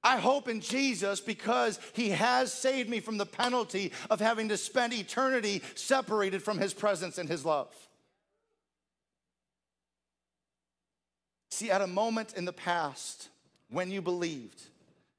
I 0.05 0.17
hope 0.17 0.47
in 0.47 0.61
Jesus 0.61 1.19
because 1.19 1.79
he 1.93 2.11
has 2.11 2.53
saved 2.53 2.87
me 2.87 2.99
from 2.99 3.17
the 3.17 3.25
penalty 3.25 3.91
of 4.11 4.19
having 4.19 4.49
to 4.49 4.57
spend 4.57 4.93
eternity 4.93 5.63
separated 5.73 6.43
from 6.43 6.59
his 6.59 6.75
presence 6.75 7.17
and 7.17 7.27
his 7.27 7.43
love. 7.43 7.73
See, 11.49 11.71
at 11.71 11.81
a 11.81 11.87
moment 11.87 12.35
in 12.37 12.45
the 12.45 12.53
past, 12.53 13.29
when 13.71 13.89
you 13.89 13.99
believed, 13.99 14.61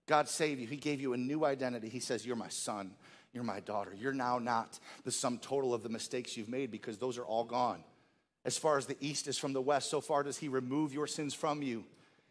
God 0.06 0.28
saved 0.28 0.60
you. 0.60 0.68
He 0.68 0.76
gave 0.76 1.00
you 1.00 1.14
a 1.14 1.16
new 1.16 1.44
identity. 1.44 1.88
He 1.88 1.98
says, 1.98 2.24
You're 2.24 2.36
my 2.36 2.48
son. 2.48 2.92
You're 3.32 3.42
my 3.42 3.58
daughter. 3.58 3.92
You're 3.98 4.12
now 4.12 4.38
not 4.38 4.78
the 5.04 5.10
sum 5.10 5.38
total 5.38 5.74
of 5.74 5.82
the 5.82 5.88
mistakes 5.88 6.36
you've 6.36 6.48
made 6.48 6.70
because 6.70 6.96
those 6.96 7.18
are 7.18 7.24
all 7.24 7.44
gone. 7.44 7.82
As 8.44 8.56
far 8.56 8.78
as 8.78 8.86
the 8.86 8.96
east 9.00 9.26
is 9.26 9.36
from 9.36 9.52
the 9.52 9.60
west, 9.60 9.90
so 9.90 10.00
far 10.00 10.22
does 10.22 10.38
He 10.38 10.46
remove 10.46 10.94
your 10.94 11.08
sins 11.08 11.34
from 11.34 11.60
you 11.60 11.84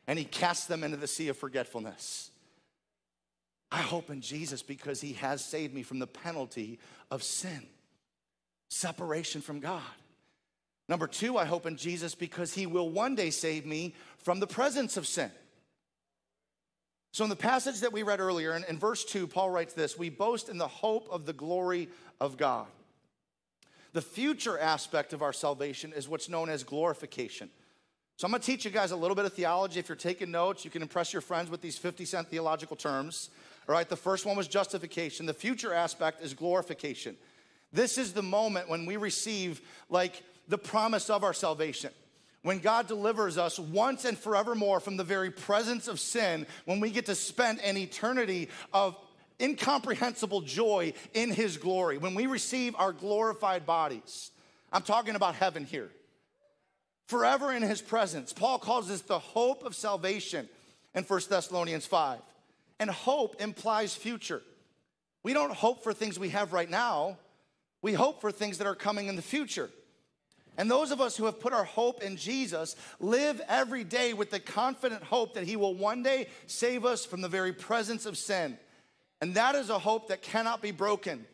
and 0.08 0.18
He 0.18 0.24
casts 0.24 0.68
them 0.68 0.86
into 0.86 0.96
the 0.96 1.08
sea 1.08 1.28
of 1.28 1.38
forgetfulness. 1.38 2.32
I 3.76 3.80
hope 3.80 4.10
in 4.10 4.22
Jesus 4.22 4.64
because 4.64 5.02
He 5.02 5.14
has 5.14 5.44
saved 5.44 5.74
me 5.74 5.84
from 5.84 6.00
the 6.00 6.08
penalty 6.08 6.80
of 7.12 7.22
sin, 7.22 7.62
separation 8.70 9.42
from 9.42 9.60
God. 9.60 9.82
Number 10.88 11.08
two, 11.08 11.38
I 11.38 11.44
hope 11.44 11.66
in 11.66 11.76
Jesus 11.76 12.16
because 12.16 12.54
He 12.54 12.68
will 12.68 12.90
one 12.90 13.16
day 13.16 13.32
save 13.32 13.66
me 13.66 13.94
from 14.18 14.40
the 14.40 14.48
presence 14.48 14.96
of 14.96 15.06
sin. 15.06 15.30
So, 17.12 17.26
in 17.26 17.30
the 17.30 17.36
passage 17.36 17.82
that 17.82 17.92
we 17.92 18.02
read 18.02 18.22
earlier, 18.22 18.56
in, 18.56 18.64
in, 18.64 18.80
verse 18.80 19.04
2, 19.04 19.28
Paul 19.28 19.50
writes 19.50 19.74
this 19.74 19.98
We 19.98 20.08
boast 20.08 20.48
in 20.48 20.58
the 20.58 20.70
hope 20.70 21.10
of 21.12 21.26
the 21.26 21.34
glory 21.34 21.90
of 22.22 22.38
God. 22.38 22.68
The 23.92 24.02
future 24.02 24.58
aspect 24.58 25.12
of 25.12 25.22
our 25.22 25.34
salvation 25.34 25.92
is 25.92 26.08
what's 26.08 26.30
known 26.30 26.48
as 26.48 26.64
glorification. 26.64 27.50
So, 28.16 28.26
I'm 28.26 28.32
gonna 28.32 28.42
teach 28.42 28.64
you 28.64 28.72
guys 28.72 28.92
a 28.92 28.96
little 28.96 29.16
bit 29.16 29.26
of 29.26 29.34
theology. 29.34 29.82
If 29.82 29.90
you're 29.90 29.98
taking 29.98 30.32
notes, 30.32 30.64
you 30.64 30.72
can 30.72 30.82
impress 30.82 31.12
your 31.12 31.22
friends 31.22 31.50
with 31.50 31.60
these 31.60 31.78
50 31.78 32.06
cent 32.06 32.30
theological 32.30 32.78
terms. 32.78 33.32
All 33.68 33.74
right, 33.74 33.88
the 33.88 33.96
first 33.96 34.26
one 34.26 34.36
was 34.36 34.48
justification, 34.48 35.26
the 35.26 35.34
future 35.34 35.74
aspect 35.74 36.24
is 36.24 36.34
glorification. 36.34 37.18
This 37.74 37.98
is 37.98 38.14
the 38.14 38.24
moment 38.24 38.70
when 38.70 38.86
we 38.86 38.98
receive, 38.98 39.62
like, 39.90 40.24
the 40.48 40.58
promise 40.58 41.10
of 41.10 41.24
our 41.24 41.34
salvation 41.34 41.92
when 42.46 42.60
God 42.60 42.86
delivers 42.86 43.40
us 43.40 43.58
once 43.58 44.06
and 44.06 44.16
forevermore 44.16 44.80
from 44.80 44.98
the 44.98 45.04
very 45.04 45.32
presence 45.32 45.88
of 45.88 46.00
sin, 46.00 46.46
when 46.66 46.80
we 46.80 46.92
get 46.92 47.08
to 47.08 47.16
spend 47.16 47.60
an 47.62 47.76
eternity 47.76 48.50
of 48.72 48.96
incomprehensible 49.42 50.42
joy 50.42 50.94
in 51.16 51.32
His 51.32 51.58
glory, 51.58 51.98
when 51.98 52.14
we 52.14 52.28
receive 52.28 52.76
our 52.76 52.94
glorified 52.94 53.66
bodies. 53.66 54.30
I'm 54.72 54.84
talking 54.84 55.16
about 55.16 55.34
heaven 55.34 55.66
here. 55.66 55.90
Forever 57.08 57.52
in 57.52 57.64
His 57.64 57.82
presence. 57.82 58.32
Paul 58.32 58.60
calls 58.60 58.90
this 58.90 59.02
the 59.02 59.18
hope 59.18 59.66
of 59.66 59.74
salvation 59.74 60.48
in 60.94 61.04
1 61.04 61.22
Thessalonians 61.28 61.88
5. 61.88 62.20
And 62.80 62.90
hope 62.90 63.42
implies 63.42 63.96
future. 63.96 64.42
We 65.24 65.34
don't 65.34 65.54
hope 65.54 65.84
for 65.84 65.94
things 65.94 66.20
we 66.20 66.30
have 66.30 66.54
right 66.54 66.70
now, 66.70 67.18
we 67.82 67.94
hope 67.94 68.22
for 68.22 68.32
things 68.32 68.58
that 68.58 68.68
are 68.68 68.76
coming 68.76 69.08
in 69.08 69.16
the 69.16 69.22
future. 69.22 69.70
And 70.58 70.72
those 70.72 70.92
of 70.92 71.02
us 71.02 71.18
who 71.18 71.26
have 71.26 71.40
put 71.40 71.54
our 71.54 71.66
hope 71.66 72.02
in 72.02 72.16
Jesus 72.16 72.76
live 73.00 73.42
every 73.48 73.84
day 73.84 74.14
with 74.14 74.32
the 74.32 74.40
confident 74.40 75.04
hope 75.04 75.34
that 75.34 75.44
He 75.44 75.56
will 75.56 75.74
one 75.74 76.02
day 76.02 76.28
save 76.48 76.86
us 76.86 77.06
from 77.06 77.22
the 77.22 77.28
very 77.28 77.52
presence 77.52 78.06
of 78.06 78.18
sin. 78.18 78.58
And 79.22 79.36
that 79.36 79.56
is 79.56 79.70
a 79.70 79.80
hope 79.80 80.08
that 80.08 80.22
cannot 80.22 80.62
be 80.62 80.72
broken 80.72 81.26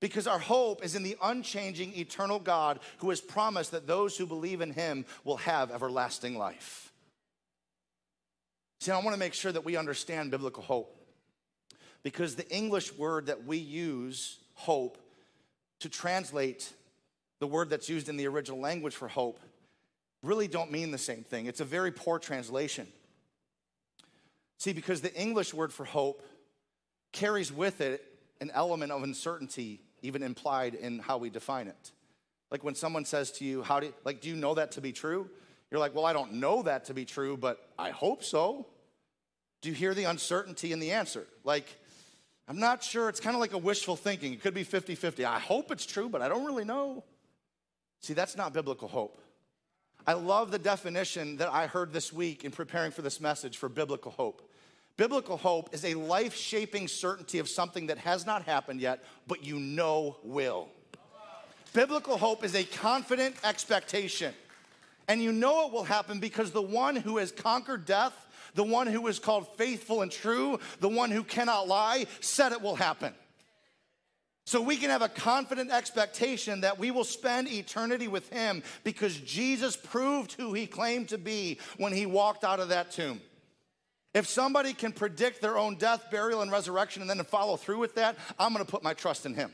because 0.00 0.26
our 0.26 0.38
hope 0.38 0.84
is 0.84 0.94
in 0.94 1.02
the 1.02 1.16
unchanging, 1.22 1.96
eternal 1.96 2.38
God 2.38 2.78
who 2.98 3.10
has 3.10 3.20
promised 3.20 3.72
that 3.72 3.86
those 3.86 4.16
who 4.16 4.26
believe 4.26 4.60
in 4.60 4.72
Him 4.72 5.04
will 5.24 5.38
have 5.38 5.70
everlasting 5.70 6.36
life. 6.36 6.87
See, 8.80 8.92
I 8.92 8.98
want 8.98 9.14
to 9.14 9.18
make 9.18 9.34
sure 9.34 9.50
that 9.50 9.64
we 9.64 9.76
understand 9.76 10.30
biblical 10.30 10.62
hope 10.62 10.94
because 12.02 12.36
the 12.36 12.48
English 12.50 12.94
word 12.94 13.26
that 13.26 13.44
we 13.44 13.56
use, 13.56 14.38
hope, 14.54 14.98
to 15.80 15.88
translate 15.88 16.72
the 17.40 17.46
word 17.46 17.70
that's 17.70 17.88
used 17.88 18.08
in 18.08 18.16
the 18.16 18.26
original 18.26 18.60
language 18.60 18.94
for 18.94 19.08
hope, 19.08 19.40
really 20.22 20.48
don't 20.48 20.70
mean 20.70 20.90
the 20.90 20.98
same 20.98 21.22
thing. 21.22 21.46
It's 21.46 21.60
a 21.60 21.64
very 21.64 21.90
poor 21.90 22.18
translation. 22.18 22.86
See, 24.58 24.72
because 24.72 25.00
the 25.00 25.14
English 25.14 25.54
word 25.54 25.72
for 25.72 25.84
hope 25.84 26.22
carries 27.12 27.52
with 27.52 27.80
it 27.80 28.04
an 28.40 28.50
element 28.54 28.92
of 28.92 29.02
uncertainty, 29.02 29.80
even 30.02 30.22
implied 30.22 30.74
in 30.74 30.98
how 30.98 31.18
we 31.18 31.30
define 31.30 31.68
it. 31.68 31.92
Like 32.50 32.64
when 32.64 32.74
someone 32.74 33.04
says 33.04 33.30
to 33.32 33.44
you, 33.44 33.62
How 33.62 33.80
do 33.80 33.86
you, 33.86 33.94
like, 34.04 34.20
do 34.20 34.28
you 34.28 34.36
know 34.36 34.54
that 34.54 34.72
to 34.72 34.80
be 34.80 34.92
true? 34.92 35.28
You're 35.70 35.80
like, 35.80 35.94
Well, 35.94 36.06
I 36.06 36.12
don't 36.12 36.34
know 36.34 36.62
that 36.62 36.86
to 36.86 36.94
be 36.94 37.04
true, 37.04 37.36
but 37.36 37.58
I 37.78 37.90
hope 37.90 38.24
so. 38.24 38.66
Do 39.60 39.68
you 39.68 39.74
hear 39.74 39.94
the 39.94 40.04
uncertainty 40.04 40.72
in 40.72 40.78
the 40.78 40.92
answer? 40.92 41.26
Like, 41.44 41.66
I'm 42.46 42.58
not 42.58 42.82
sure. 42.82 43.08
It's 43.08 43.20
kind 43.20 43.34
of 43.34 43.40
like 43.40 43.52
a 43.52 43.58
wishful 43.58 43.96
thinking. 43.96 44.32
It 44.32 44.40
could 44.40 44.54
be 44.54 44.64
50 44.64 44.94
50. 44.94 45.24
I 45.24 45.38
hope 45.38 45.70
it's 45.70 45.84
true, 45.84 46.08
but 46.08 46.22
I 46.22 46.28
don't 46.28 46.46
really 46.46 46.64
know. 46.64 47.04
See, 48.00 48.14
that's 48.14 48.36
not 48.36 48.52
biblical 48.52 48.88
hope. 48.88 49.20
I 50.06 50.14
love 50.14 50.50
the 50.50 50.58
definition 50.58 51.36
that 51.36 51.52
I 51.52 51.66
heard 51.66 51.92
this 51.92 52.12
week 52.12 52.44
in 52.44 52.50
preparing 52.50 52.92
for 52.92 53.02
this 53.02 53.20
message 53.20 53.58
for 53.58 53.68
biblical 53.68 54.12
hope. 54.12 54.50
Biblical 54.96 55.36
hope 55.36 55.74
is 55.74 55.84
a 55.84 55.94
life 55.94 56.34
shaping 56.34 56.88
certainty 56.88 57.38
of 57.38 57.48
something 57.48 57.88
that 57.88 57.98
has 57.98 58.24
not 58.24 58.42
happened 58.44 58.80
yet, 58.80 59.04
but 59.26 59.44
you 59.44 59.58
know 59.58 60.16
will. 60.22 60.68
Biblical 61.74 62.16
hope 62.16 62.42
is 62.42 62.54
a 62.54 62.64
confident 62.64 63.36
expectation. 63.44 64.34
And 65.08 65.22
you 65.22 65.32
know 65.32 65.66
it 65.66 65.72
will 65.72 65.84
happen 65.84 66.20
because 66.20 66.52
the 66.52 66.62
one 66.62 66.94
who 66.94 67.16
has 67.16 67.32
conquered 67.32 67.86
death, 67.86 68.14
the 68.54 68.62
one 68.62 68.86
who 68.86 69.06
is 69.06 69.18
called 69.18 69.48
faithful 69.56 70.02
and 70.02 70.12
true, 70.12 70.60
the 70.80 70.88
one 70.88 71.10
who 71.10 71.24
cannot 71.24 71.66
lie, 71.66 72.06
said 72.20 72.52
it 72.52 72.60
will 72.60 72.76
happen. 72.76 73.14
So 74.44 74.62
we 74.62 74.76
can 74.76 74.88
have 74.88 75.02
a 75.02 75.10
confident 75.10 75.70
expectation 75.70 76.62
that 76.62 76.78
we 76.78 76.90
will 76.90 77.04
spend 77.04 77.48
eternity 77.48 78.08
with 78.08 78.30
him 78.30 78.62
because 78.82 79.16
Jesus 79.20 79.76
proved 79.76 80.32
who 80.32 80.54
he 80.54 80.66
claimed 80.66 81.08
to 81.10 81.18
be 81.18 81.58
when 81.76 81.92
he 81.92 82.06
walked 82.06 82.44
out 82.44 82.60
of 82.60 82.70
that 82.70 82.90
tomb. 82.90 83.20
If 84.14 84.26
somebody 84.26 84.72
can 84.72 84.92
predict 84.92 85.42
their 85.42 85.58
own 85.58 85.76
death, 85.76 86.10
burial, 86.10 86.40
and 86.40 86.50
resurrection 86.50 87.02
and 87.02 87.10
then 87.10 87.22
follow 87.24 87.56
through 87.56 87.78
with 87.78 87.94
that, 87.96 88.16
I'm 88.38 88.52
gonna 88.52 88.64
put 88.64 88.82
my 88.82 88.94
trust 88.94 89.26
in 89.26 89.34
him. 89.34 89.52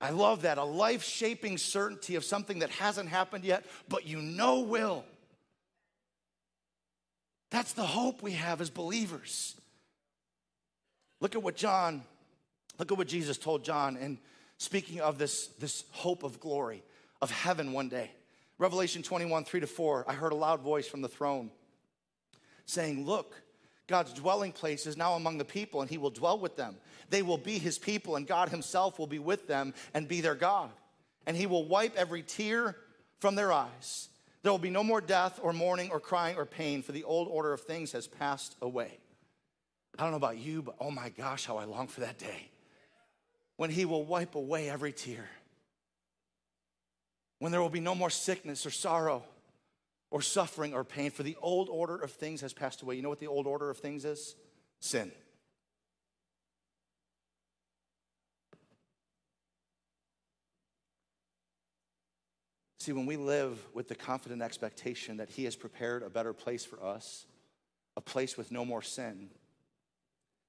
I 0.00 0.10
love 0.10 0.42
that, 0.42 0.58
a 0.58 0.64
life 0.64 1.02
shaping 1.02 1.56
certainty 1.56 2.16
of 2.16 2.24
something 2.24 2.58
that 2.58 2.70
hasn't 2.70 3.08
happened 3.08 3.44
yet, 3.44 3.64
but 3.88 4.06
you 4.06 4.20
know 4.20 4.60
will. 4.60 5.04
That's 7.50 7.72
the 7.72 7.86
hope 7.86 8.22
we 8.22 8.32
have 8.32 8.60
as 8.60 8.68
believers. 8.68 9.54
Look 11.20 11.34
at 11.34 11.42
what 11.42 11.56
John, 11.56 12.02
look 12.78 12.92
at 12.92 12.98
what 12.98 13.08
Jesus 13.08 13.38
told 13.38 13.64
John. 13.64 13.96
And 13.96 14.18
speaking 14.58 15.00
of 15.00 15.18
this, 15.18 15.46
this 15.58 15.84
hope 15.92 16.22
of 16.22 16.40
glory, 16.40 16.82
of 17.22 17.30
heaven 17.30 17.72
one 17.72 17.88
day. 17.88 18.10
Revelation 18.58 19.02
21, 19.02 19.44
3 19.44 19.60
to 19.60 19.66
4, 19.66 20.04
I 20.08 20.12
heard 20.12 20.32
a 20.32 20.36
loud 20.36 20.60
voice 20.60 20.86
from 20.86 21.02
the 21.02 21.08
throne 21.08 21.50
saying, 22.66 23.06
Look, 23.06 23.34
God's 23.86 24.12
dwelling 24.12 24.52
place 24.52 24.86
is 24.86 24.96
now 24.96 25.14
among 25.14 25.38
the 25.38 25.44
people, 25.44 25.80
and 25.80 25.88
he 25.88 25.98
will 25.98 26.10
dwell 26.10 26.38
with 26.38 26.56
them. 26.56 26.76
They 27.10 27.22
will 27.22 27.38
be 27.38 27.58
his 27.58 27.78
people, 27.78 28.16
and 28.16 28.26
God 28.26 28.48
himself 28.48 28.98
will 28.98 29.06
be 29.06 29.18
with 29.18 29.46
them 29.46 29.74
and 29.94 30.08
be 30.08 30.20
their 30.20 30.34
God. 30.34 30.70
And 31.26 31.36
he 31.36 31.46
will 31.46 31.64
wipe 31.64 31.96
every 31.96 32.22
tear 32.22 32.76
from 33.20 33.36
their 33.36 33.52
eyes. 33.52 34.08
There 34.42 34.52
will 34.52 34.58
be 34.58 34.70
no 34.70 34.82
more 34.82 35.00
death, 35.00 35.38
or 35.42 35.52
mourning, 35.52 35.90
or 35.90 36.00
crying, 36.00 36.36
or 36.36 36.46
pain, 36.46 36.82
for 36.82 36.92
the 36.92 37.04
old 37.04 37.28
order 37.28 37.52
of 37.52 37.60
things 37.60 37.92
has 37.92 38.06
passed 38.06 38.56
away. 38.60 38.98
I 39.98 40.02
don't 40.02 40.10
know 40.10 40.18
about 40.18 40.38
you, 40.38 40.62
but 40.62 40.76
oh 40.80 40.90
my 40.90 41.08
gosh, 41.10 41.46
how 41.46 41.56
I 41.56 41.64
long 41.64 41.86
for 41.86 42.00
that 42.00 42.18
day 42.18 42.50
when 43.56 43.70
He 43.70 43.84
will 43.84 44.04
wipe 44.04 44.34
away 44.34 44.68
every 44.68 44.92
tear. 44.92 45.28
When 47.38 47.52
there 47.52 47.60
will 47.60 47.68
be 47.68 47.80
no 47.80 47.94
more 47.94 48.10
sickness 48.10 48.64
or 48.64 48.70
sorrow 48.70 49.22
or 50.10 50.22
suffering 50.22 50.72
or 50.72 50.84
pain, 50.84 51.10
for 51.10 51.22
the 51.22 51.36
old 51.40 51.68
order 51.68 51.96
of 51.96 52.12
things 52.12 52.40
has 52.40 52.52
passed 52.52 52.82
away. 52.82 52.94
You 52.94 53.02
know 53.02 53.08
what 53.08 53.20
the 53.20 53.26
old 53.26 53.46
order 53.46 53.70
of 53.70 53.78
things 53.78 54.04
is? 54.04 54.36
Sin. 54.80 55.10
See, 62.78 62.92
when 62.92 63.06
we 63.06 63.16
live 63.16 63.58
with 63.74 63.88
the 63.88 63.96
confident 63.96 64.42
expectation 64.42 65.16
that 65.16 65.28
He 65.28 65.42
has 65.42 65.56
prepared 65.56 66.04
a 66.04 66.08
better 66.08 66.32
place 66.32 66.64
for 66.64 66.80
us, 66.84 67.26
a 67.96 68.00
place 68.00 68.36
with 68.36 68.52
no 68.52 68.64
more 68.64 68.80
sin, 68.80 69.28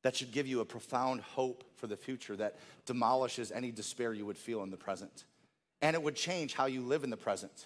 that 0.03 0.15
should 0.15 0.31
give 0.31 0.45
you 0.45 0.59
a 0.59 0.65
profound 0.65 1.21
hope 1.21 1.63
for 1.77 1.87
the 1.87 1.97
future 1.97 2.35
that 2.35 2.57
demolishes 2.85 3.51
any 3.51 3.71
despair 3.71 4.13
you 4.13 4.25
would 4.25 4.37
feel 4.37 4.61
in 4.61 4.69
the 4.69 4.77
present. 4.77 5.25
And 5.81 5.95
it 5.95 6.03
would 6.03 6.15
change 6.15 6.53
how 6.53 6.67
you 6.67 6.81
live 6.81 7.03
in 7.03 7.09
the 7.09 7.17
present. 7.17 7.65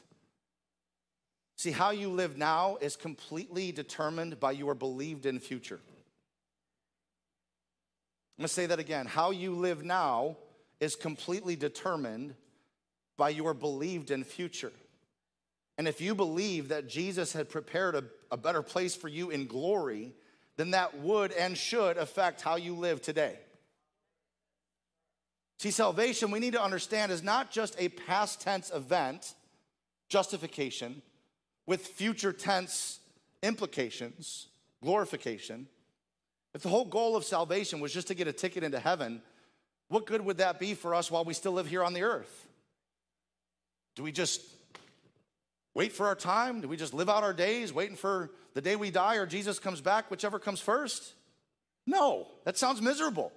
See, 1.62 1.70
how 1.70 1.92
you 1.92 2.10
live 2.10 2.40
now 2.40 2.78
is 2.82 2.96
completely 2.96 3.72
determined 3.72 4.40
by 4.40 4.52
your 4.52 4.74
believed 4.74 5.28
in 5.28 5.38
future. 5.38 5.80
I'm 8.36 8.42
gonna 8.42 8.48
say 8.48 8.66
that 8.66 8.80
again. 8.80 9.06
How 9.06 9.30
you 9.30 9.54
live 9.54 9.84
now 9.84 10.38
is 10.80 10.96
completely 10.96 11.56
determined 11.56 12.34
by 13.16 13.30
your 13.30 13.54
believed 13.54 14.10
in 14.10 14.24
future. 14.24 14.72
And 15.78 15.88
if 15.88 16.02
you 16.02 16.16
believe 16.16 16.70
that 16.70 16.90
Jesus 16.90 17.32
had 17.32 17.48
prepared 17.48 17.94
a, 17.94 18.06
a 18.32 18.38
better 18.38 18.64
place 18.64 18.96
for 18.96 19.08
you 19.08 19.30
in 19.30 19.46
glory, 19.46 20.16
then 20.58 20.72
that 20.72 20.98
would 20.98 21.32
and 21.32 21.56
should 21.56 21.98
affect 21.98 22.42
how 22.42 22.56
you 22.56 22.74
live 22.74 23.04
today. 23.04 23.38
See, 25.60 25.70
salvation, 25.70 26.32
we 26.32 26.40
need 26.40 26.54
to 26.54 26.64
understand, 26.64 27.12
is 27.12 27.22
not 27.22 27.52
just 27.52 27.76
a 27.78 27.90
past 27.90 28.42
tense 28.42 28.72
event, 28.72 29.36
justification, 30.10 31.04
with 31.66 31.88
future 31.88 32.34
tense 32.34 33.00
implications, 33.44 34.48
glorification, 34.84 35.68
if 36.54 36.62
the 36.62 36.70
whole 36.70 36.86
goal 36.86 37.16
of 37.16 37.24
salvation 37.24 37.80
was 37.80 37.94
just 37.94 38.08
to 38.08 38.14
get 38.14 38.28
a 38.28 38.34
ticket 38.34 38.64
into 38.64 38.80
heaven, 38.80 39.22
what 39.88 40.06
good 40.06 40.22
would 40.22 40.38
that 40.38 40.60
be 40.60 40.74
for 40.74 40.94
us 40.94 41.10
while 41.10 41.24
we 41.24 41.34
still 41.34 41.54
live 41.54 41.68
here 41.68 41.84
on 41.84 41.94
the 41.94 42.04
earth? 42.04 42.48
Do 43.96 44.04
we 44.04 44.12
just 44.12 44.42
wait 45.74 45.92
for 45.92 46.08
our 46.08 46.16
time? 46.16 46.62
Do 46.62 46.68
we 46.68 46.78
just 46.78 46.94
live 46.94 47.10
out 47.10 47.24
our 47.24 47.34
days 47.34 47.74
waiting 47.74 47.96
for 47.96 48.32
the 48.54 48.62
day 48.62 48.76
we 48.76 48.92
die 48.92 49.16
or 49.16 49.26
Jesus 49.26 49.60
comes 49.60 49.82
back, 49.82 50.12
whichever 50.12 50.40
comes 50.40 50.60
first? 50.60 51.14
No, 51.88 52.28
that 52.46 52.58
sounds 52.58 52.82
miserable. 52.82 53.32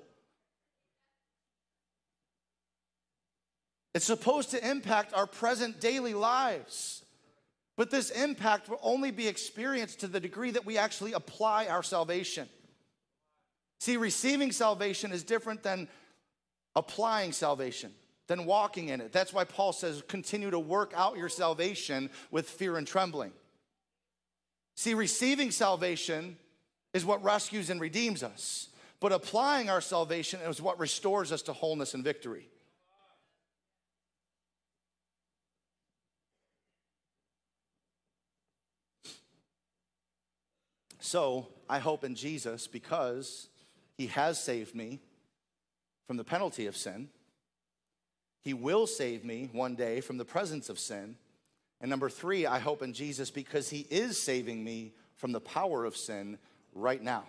It's 3.94 4.04
supposed 4.04 4.50
to 4.50 4.68
impact 4.68 5.14
our 5.14 5.26
present 5.26 5.80
daily 5.80 6.14
lives. 6.14 7.03
But 7.76 7.90
this 7.90 8.10
impact 8.10 8.68
will 8.68 8.78
only 8.82 9.10
be 9.10 9.26
experienced 9.26 10.00
to 10.00 10.08
the 10.08 10.20
degree 10.20 10.52
that 10.52 10.64
we 10.64 10.78
actually 10.78 11.12
apply 11.12 11.66
our 11.66 11.82
salvation. 11.82 12.48
See, 13.80 13.96
receiving 13.96 14.52
salvation 14.52 15.12
is 15.12 15.24
different 15.24 15.62
than 15.62 15.88
applying 16.76 17.32
salvation, 17.32 17.92
than 18.28 18.46
walking 18.46 18.88
in 18.90 19.00
it. 19.00 19.12
That's 19.12 19.32
why 19.32 19.44
Paul 19.44 19.72
says, 19.72 20.02
continue 20.06 20.50
to 20.50 20.58
work 20.58 20.92
out 20.96 21.16
your 21.16 21.28
salvation 21.28 22.10
with 22.30 22.48
fear 22.48 22.76
and 22.76 22.86
trembling. 22.86 23.32
See, 24.76 24.94
receiving 24.94 25.50
salvation 25.50 26.36
is 26.92 27.04
what 27.04 27.22
rescues 27.22 27.70
and 27.70 27.80
redeems 27.80 28.22
us, 28.22 28.68
but 29.00 29.12
applying 29.12 29.68
our 29.68 29.80
salvation 29.80 30.40
is 30.40 30.62
what 30.62 30.78
restores 30.78 31.32
us 31.32 31.42
to 31.42 31.52
wholeness 31.52 31.94
and 31.94 32.04
victory. 32.04 32.48
So 41.04 41.48
I 41.68 41.80
hope 41.80 42.02
in 42.02 42.14
Jesus 42.14 42.66
because 42.66 43.50
he 43.98 44.06
has 44.06 44.42
saved 44.42 44.74
me 44.74 45.00
from 46.06 46.16
the 46.16 46.24
penalty 46.24 46.66
of 46.66 46.78
sin. 46.78 47.10
He 48.40 48.54
will 48.54 48.86
save 48.86 49.22
me 49.22 49.50
one 49.52 49.74
day 49.74 50.00
from 50.00 50.16
the 50.16 50.24
presence 50.24 50.70
of 50.70 50.78
sin. 50.78 51.16
And 51.82 51.90
number 51.90 52.08
three, 52.08 52.46
I 52.46 52.58
hope 52.58 52.80
in 52.80 52.94
Jesus 52.94 53.30
because 53.30 53.68
he 53.68 53.86
is 53.90 54.18
saving 54.18 54.64
me 54.64 54.94
from 55.16 55.32
the 55.32 55.42
power 55.42 55.84
of 55.84 55.94
sin 55.94 56.38
right 56.74 57.02
now. 57.02 57.24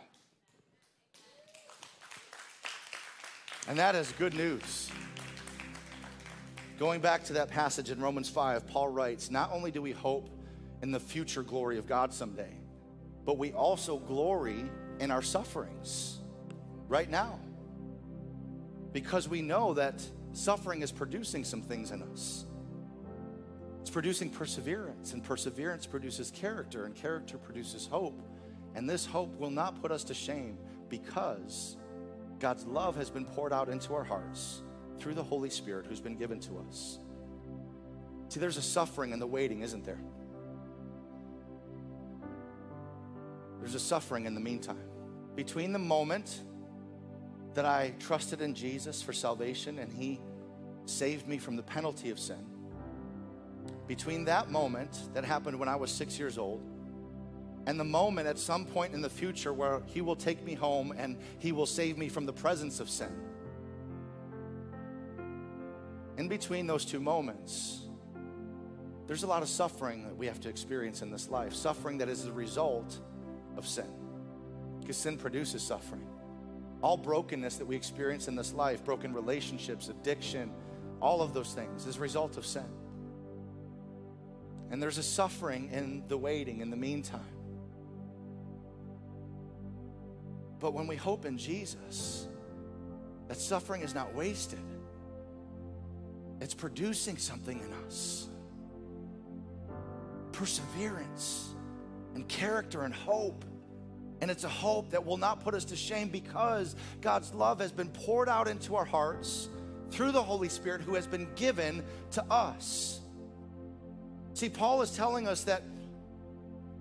And 3.67 3.78
that 3.78 3.93
is 3.93 4.09
good 4.13 4.36
news. 4.36 4.89
Going 6.80 7.01
back 7.01 7.26
to 7.26 7.34
that 7.34 7.49
passage 7.49 7.91
in 7.91 7.99
Romans 7.99 8.30
5, 8.30 8.67
Paul 8.67 8.88
writes, 8.88 9.30
Not 9.30 9.51
only 9.51 9.69
do 9.69 9.82
we 9.82 9.91
hope 9.91 10.30
in 10.82 10.91
the 10.91 10.99
future 11.01 11.43
glory 11.43 11.78
of 11.78 11.88
God 11.88 12.13
someday, 12.13 12.55
but 13.26 13.38
we 13.38 13.51
also 13.53 13.97
glory 13.97 14.69
in 14.99 15.11
our 15.11 15.21
sufferings 15.21 16.19
right 16.88 17.09
now 17.09 17.39
because 18.93 19.28
we 19.28 19.41
know 19.41 19.73
that 19.73 20.01
suffering 20.32 20.82
is 20.82 20.91
producing 20.91 21.43
some 21.43 21.61
things 21.61 21.91
in 21.91 22.01
us. 22.03 22.45
It's 23.82 23.89
producing 23.89 24.30
perseverance, 24.30 25.13
and 25.13 25.23
perseverance 25.23 25.86
produces 25.86 26.32
character, 26.32 26.86
and 26.86 26.95
character 26.95 27.38
produces 27.38 27.86
hope. 27.86 28.19
And 28.73 28.89
this 28.89 29.05
hope 29.05 29.38
will 29.38 29.51
not 29.51 29.82
put 29.82 29.91
us 29.91 30.03
to 30.05 30.13
shame 30.13 30.57
because 30.89 31.78
God's 32.39 32.65
love 32.65 32.95
has 32.95 33.09
been 33.09 33.26
poured 33.26 33.53
out 33.53 33.69
into 33.69 33.93
our 33.93 34.03
hearts 34.03 34.63
through 34.97 35.13
the 35.13 35.23
Holy 35.23 35.49
Spirit 35.49 35.86
who's 35.86 36.01
been 36.01 36.17
given 36.17 36.39
to 36.41 36.57
us. 36.67 36.99
See, 38.30 38.39
there's 38.39 38.57
a 38.57 38.61
suffering 38.61 39.11
in 39.11 39.19
the 39.19 39.28
waiting, 39.28 39.61
isn't 39.61 39.86
there? 39.86 40.01
There's 43.66 43.74
a 43.74 43.80
suffering 43.80 44.28
in 44.28 44.36
the 44.36 44.39
meantime. 44.39 44.78
Between 45.34 45.74
the 45.74 45.80
moment 45.80 46.43
that 47.55 47.66
I 47.66 47.95
trusted 47.99 48.39
in 48.39 48.53
Jesus 48.53 49.01
for 49.01 49.11
salvation 49.11 49.80
and 49.80 49.91
He 49.91 50.22
saved 50.86 51.28
me 51.28 51.39
from 51.39 51.55
the 51.55 51.63
penalty 51.63 52.11
of 52.11 52.20
sin, 52.20 52.45
between 53.88 54.26
that 54.26 54.51
moment 54.51 55.09
that 55.16 55.26
happened 55.26 55.57
when 55.57 55.68
I 55.68 55.78
was 55.78 55.89
six 55.89 56.20
years 56.20 56.38
old 56.38 56.61
and 57.66 57.80
the 57.80 57.84
moment 57.84 58.28
at 58.28 58.38
some 58.38 58.66
point 58.66 58.93
in 58.93 59.01
the 59.01 59.09
future 59.09 59.51
where 59.51 59.82
He 59.88 60.01
will 60.01 60.16
take 60.16 60.45
me 60.45 60.53
home 60.53 60.93
and 60.95 61.18
He 61.39 61.51
will 61.51 61.66
save 61.66 61.97
me 61.97 62.07
from 62.07 62.28
the 62.28 62.34
presence 62.34 62.80
of 62.80 62.88
sin. 62.88 63.20
In 66.20 66.28
between 66.28 66.68
those 66.68 66.86
two 66.86 66.99
moments, 66.99 67.88
there's 69.07 69.24
a 69.24 69.28
lot 69.28 69.41
of 69.41 69.49
suffering 69.49 70.03
that 70.03 70.16
we 70.16 70.28
have 70.28 70.39
to 70.41 70.49
experience 70.49 71.01
in 71.01 71.09
this 71.09 71.30
life, 71.30 71.55
suffering 71.55 71.97
that 71.97 72.09
is 72.09 72.26
the 72.26 72.32
result 72.32 72.99
of 73.58 73.68
sin. 73.68 73.89
Because 74.80 74.97
sin 74.97 75.18
produces 75.18 75.64
suffering. 75.64 76.08
All 76.82 76.97
brokenness 76.97 77.58
that 77.58 77.66
we 77.66 77.76
experience 77.76 78.28
in 78.28 78.36
this 78.36 78.53
life, 78.53 78.84
broken 78.84 79.14
relationships, 79.14 79.89
addiction, 79.89 80.51
all 81.01 81.22
of 81.22 81.34
those 81.34 81.53
things 81.53 81.88
is 81.88 81.97
a 81.97 81.99
result 81.99 82.38
of 82.38 82.45
sin. 82.45 82.66
And 84.72 84.82
there's 84.82 84.97
a 84.97 85.03
suffering 85.03 85.70
in 85.72 86.03
the 86.08 86.18
waiting 86.18 86.62
in 86.62 86.70
the 86.70 86.78
meantime. 86.78 87.22
But 90.60 90.74
when 90.74 90.88
we 90.88 90.95
hope 90.95 91.26
in 91.26 91.38
Jesus, 91.38 92.28
that 93.28 93.38
suffering 93.38 93.82
is 93.82 93.93
not 93.93 94.14
wasted. 94.14 94.60
It's 96.41 96.53
producing 96.53 97.18
something 97.18 97.60
in 97.60 97.74
us 97.86 98.28
perseverance 100.36 101.55
and 102.16 102.28
character 102.28 102.84
and 102.84 102.93
hope. 102.93 103.45
And 104.22 104.32
it's 104.32 104.43
a 104.43 104.49
hope 104.49 104.91
that 104.91 105.05
will 105.05 105.18
not 105.18 105.43
put 105.43 105.53
us 105.53 105.66
to 105.66 105.76
shame 105.76 106.07
because 106.07 106.76
God's 107.01 107.34
love 107.34 107.59
has 107.59 107.72
been 107.72 107.89
poured 107.89 108.30
out 108.30 108.47
into 108.47 108.76
our 108.76 108.86
hearts 108.86 109.49
through 109.91 110.11
the 110.11 110.24
Holy 110.24 110.49
Spirit 110.49 110.82
who 110.82 110.95
has 110.95 111.05
been 111.05 111.28
given 111.36 111.84
to 112.11 112.24
us. 112.32 113.01
See, 114.34 114.49
Paul 114.49 114.82
is 114.82 114.91
telling 114.91 115.28
us 115.28 115.43
that 115.43 115.63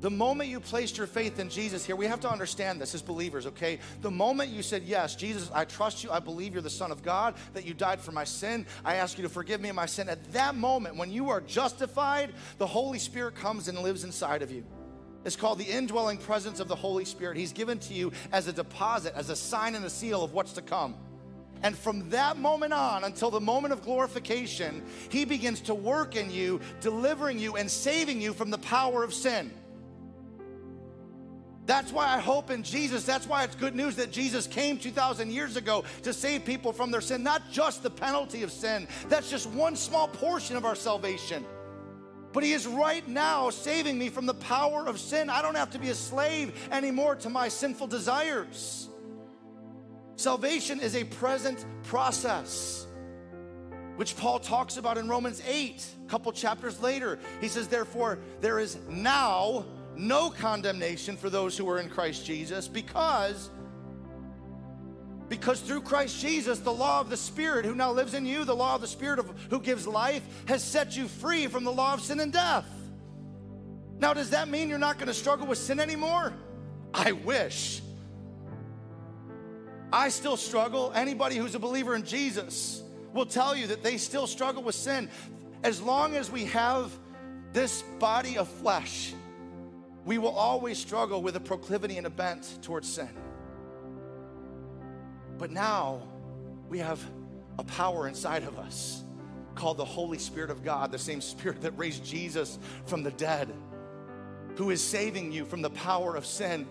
the 0.00 0.10
moment 0.10 0.50
you 0.50 0.60
placed 0.60 0.98
your 0.98 1.06
faith 1.06 1.38
in 1.38 1.48
Jesus 1.48 1.84
here, 1.84 1.96
we 1.96 2.06
have 2.06 2.20
to 2.20 2.30
understand 2.30 2.80
this 2.80 2.94
as 2.94 3.00
believers, 3.00 3.46
okay? 3.46 3.78
The 4.02 4.10
moment 4.10 4.50
you 4.50 4.62
said, 4.62 4.82
Yes, 4.82 5.16
Jesus, 5.16 5.50
I 5.54 5.64
trust 5.64 6.04
you, 6.04 6.10
I 6.10 6.18
believe 6.18 6.52
you're 6.52 6.62
the 6.62 6.68
Son 6.68 6.92
of 6.92 7.02
God, 7.02 7.34
that 7.54 7.64
you 7.64 7.72
died 7.72 8.00
for 8.00 8.12
my 8.12 8.24
sin, 8.24 8.66
I 8.84 8.96
ask 8.96 9.16
you 9.16 9.22
to 9.22 9.30
forgive 9.30 9.60
me 9.62 9.70
of 9.70 9.76
my 9.76 9.86
sin. 9.86 10.08
At 10.08 10.32
that 10.32 10.56
moment, 10.56 10.96
when 10.96 11.10
you 11.10 11.30
are 11.30 11.40
justified, 11.40 12.34
the 12.58 12.66
Holy 12.66 12.98
Spirit 12.98 13.34
comes 13.34 13.68
and 13.68 13.78
lives 13.78 14.04
inside 14.04 14.42
of 14.42 14.50
you. 14.50 14.64
It's 15.24 15.36
called 15.36 15.58
the 15.58 15.64
indwelling 15.64 16.18
presence 16.18 16.60
of 16.60 16.68
the 16.68 16.74
Holy 16.74 17.04
Spirit. 17.04 17.36
He's 17.36 17.52
given 17.52 17.78
to 17.80 17.94
you 17.94 18.12
as 18.32 18.46
a 18.46 18.52
deposit, 18.52 19.14
as 19.16 19.30
a 19.30 19.36
sign 19.36 19.74
and 19.74 19.84
a 19.84 19.90
seal 19.90 20.22
of 20.22 20.32
what's 20.32 20.52
to 20.52 20.62
come. 20.62 20.96
And 21.62 21.76
from 21.76 22.10
that 22.10 22.36
moment 22.36 22.74
on 22.74 23.04
until 23.04 23.30
the 23.30 23.40
moment 23.40 23.72
of 23.72 23.82
glorification, 23.82 24.82
He 25.08 25.24
begins 25.24 25.62
to 25.62 25.74
work 25.74 26.14
in 26.14 26.30
you, 26.30 26.60
delivering 26.82 27.38
you 27.38 27.56
and 27.56 27.70
saving 27.70 28.20
you 28.20 28.34
from 28.34 28.50
the 28.50 28.58
power 28.58 29.02
of 29.02 29.14
sin. 29.14 29.50
That's 31.66 31.90
why 31.90 32.08
I 32.08 32.18
hope 32.18 32.50
in 32.50 32.62
Jesus. 32.62 33.04
That's 33.04 33.26
why 33.26 33.44
it's 33.44 33.54
good 33.54 33.74
news 33.74 33.96
that 33.96 34.12
Jesus 34.12 34.46
came 34.46 34.76
2,000 34.76 35.30
years 35.30 35.56
ago 35.56 35.84
to 36.02 36.12
save 36.12 36.44
people 36.44 36.74
from 36.74 36.90
their 36.90 37.00
sin, 37.00 37.22
not 37.22 37.50
just 37.50 37.82
the 37.82 37.88
penalty 37.88 38.42
of 38.42 38.52
sin. 38.52 38.86
That's 39.08 39.30
just 39.30 39.48
one 39.48 39.74
small 39.74 40.08
portion 40.08 40.56
of 40.56 40.66
our 40.66 40.74
salvation 40.74 41.46
but 42.34 42.42
He 42.42 42.52
is 42.52 42.66
right 42.66 43.06
now 43.08 43.48
saving 43.48 43.96
me 43.96 44.10
from 44.10 44.26
the 44.26 44.34
power 44.34 44.86
of 44.86 44.98
sin. 44.98 45.30
I 45.30 45.40
don't 45.40 45.54
have 45.54 45.70
to 45.70 45.78
be 45.78 45.88
a 45.90 45.94
slave 45.94 46.68
anymore 46.72 47.14
to 47.16 47.30
my 47.30 47.48
sinful 47.48 47.86
desires. 47.86 48.88
Salvation 50.16 50.80
is 50.80 50.96
a 50.96 51.04
present 51.04 51.64
process, 51.84 52.88
which 53.96 54.16
Paul 54.16 54.40
talks 54.40 54.76
about 54.76 54.98
in 54.98 55.08
Romans 55.08 55.40
8, 55.46 55.86
a 56.04 56.10
couple 56.10 56.32
chapters 56.32 56.82
later. 56.82 57.20
He 57.40 57.46
says, 57.46 57.68
Therefore, 57.68 58.18
there 58.40 58.58
is 58.58 58.78
now 58.88 59.64
no 59.96 60.28
condemnation 60.28 61.16
for 61.16 61.30
those 61.30 61.56
who 61.56 61.68
are 61.70 61.78
in 61.78 61.88
Christ 61.88 62.26
Jesus 62.26 62.66
because 62.66 63.48
because 65.28 65.60
through 65.60 65.80
Christ 65.82 66.20
Jesus, 66.20 66.58
the 66.58 66.72
law 66.72 67.00
of 67.00 67.10
the 67.10 67.16
Spirit 67.16 67.64
who 67.64 67.74
now 67.74 67.90
lives 67.92 68.14
in 68.14 68.26
you, 68.26 68.44
the 68.44 68.54
law 68.54 68.74
of 68.74 68.80
the 68.80 68.86
Spirit 68.86 69.18
of, 69.18 69.30
who 69.50 69.60
gives 69.60 69.86
life, 69.86 70.22
has 70.46 70.62
set 70.62 70.96
you 70.96 71.08
free 71.08 71.46
from 71.46 71.64
the 71.64 71.72
law 71.72 71.94
of 71.94 72.00
sin 72.00 72.20
and 72.20 72.32
death. 72.32 72.66
Now, 73.98 74.12
does 74.12 74.30
that 74.30 74.48
mean 74.48 74.68
you're 74.68 74.78
not 74.78 74.98
going 74.98 75.08
to 75.08 75.14
struggle 75.14 75.46
with 75.46 75.58
sin 75.58 75.80
anymore? 75.80 76.32
I 76.92 77.12
wish. 77.12 77.80
I 79.92 80.08
still 80.08 80.36
struggle. 80.36 80.92
Anybody 80.94 81.36
who's 81.36 81.54
a 81.54 81.58
believer 81.58 81.94
in 81.94 82.04
Jesus 82.04 82.82
will 83.12 83.26
tell 83.26 83.56
you 83.56 83.68
that 83.68 83.82
they 83.82 83.96
still 83.96 84.26
struggle 84.26 84.62
with 84.62 84.74
sin. 84.74 85.08
As 85.62 85.80
long 85.80 86.16
as 86.16 86.30
we 86.30 86.46
have 86.46 86.90
this 87.52 87.82
body 87.98 88.36
of 88.36 88.48
flesh, 88.48 89.14
we 90.04 90.18
will 90.18 90.34
always 90.34 90.78
struggle 90.78 91.22
with 91.22 91.36
a 91.36 91.40
proclivity 91.40 91.96
and 91.96 92.06
a 92.06 92.10
bent 92.10 92.58
towards 92.60 92.92
sin. 92.92 93.08
But 95.38 95.50
now 95.50 96.02
we 96.68 96.78
have 96.78 97.00
a 97.58 97.64
power 97.64 98.08
inside 98.08 98.44
of 98.44 98.58
us 98.58 99.02
called 99.54 99.76
the 99.76 99.84
Holy 99.84 100.18
Spirit 100.18 100.50
of 100.50 100.64
God, 100.64 100.90
the 100.90 100.98
same 100.98 101.20
Spirit 101.20 101.60
that 101.62 101.78
raised 101.78 102.04
Jesus 102.04 102.58
from 102.86 103.02
the 103.02 103.12
dead. 103.12 103.52
who 104.56 104.70
is 104.70 104.82
saving 104.82 105.32
you 105.32 105.44
from 105.44 105.62
the 105.62 105.70
power 105.70 106.14
of 106.14 106.24
sin. 106.24 106.66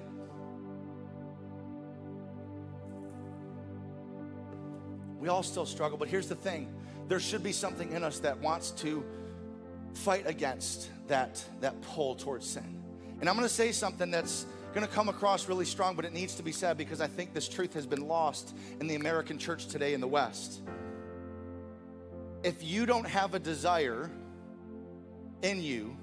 We 5.19 5.27
all 5.27 5.43
still 5.43 5.65
struggle, 5.65 5.97
but 5.97 6.07
here's 6.07 6.27
the 6.27 6.35
thing 6.35 6.73
there 7.07 7.19
should 7.19 7.43
be 7.43 7.51
something 7.51 7.91
in 7.91 8.03
us 8.03 8.19
that 8.19 8.39
wants 8.39 8.71
to 8.71 9.03
fight 9.93 10.25
against 10.25 10.89
that, 11.07 11.43
that 11.59 11.81
pull 11.81 12.15
towards 12.15 12.47
sin. 12.47 12.81
And 13.19 13.29
I'm 13.29 13.35
gonna 13.35 13.49
say 13.49 13.71
something 13.71 14.09
that's 14.11 14.45
gonna 14.73 14.87
come 14.87 15.09
across 15.09 15.47
really 15.47 15.65
strong, 15.65 15.95
but 15.95 16.05
it 16.05 16.13
needs 16.13 16.35
to 16.35 16.43
be 16.43 16.51
said 16.51 16.77
because 16.77 17.01
I 17.01 17.07
think 17.07 17.33
this 17.33 17.47
truth 17.47 17.73
has 17.73 17.85
been 17.85 18.07
lost 18.07 18.55
in 18.79 18.87
the 18.87 18.95
American 18.95 19.37
church 19.37 19.67
today 19.67 19.93
in 19.93 20.01
the 20.01 20.07
West. 20.07 20.61
If 22.43 22.63
you 22.63 22.85
don't 22.85 23.07
have 23.07 23.33
a 23.35 23.39
desire 23.39 24.09
in 25.41 25.61
you 25.61 25.95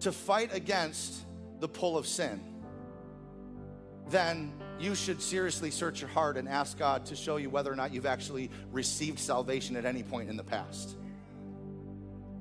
to 0.00 0.12
fight 0.12 0.54
against 0.54 1.22
the 1.60 1.68
pull 1.68 1.98
of 1.98 2.06
sin, 2.06 2.40
then 4.08 4.52
you 4.78 4.94
should 4.94 5.20
seriously 5.20 5.70
search 5.70 6.00
your 6.00 6.08
heart 6.08 6.36
and 6.36 6.48
ask 6.48 6.78
God 6.78 7.06
to 7.06 7.16
show 7.16 7.36
you 7.36 7.50
whether 7.50 7.70
or 7.70 7.76
not 7.76 7.92
you've 7.92 8.06
actually 8.06 8.50
received 8.72 9.18
salvation 9.18 9.76
at 9.76 9.84
any 9.84 10.02
point 10.02 10.30
in 10.30 10.36
the 10.36 10.44
past. 10.44 10.96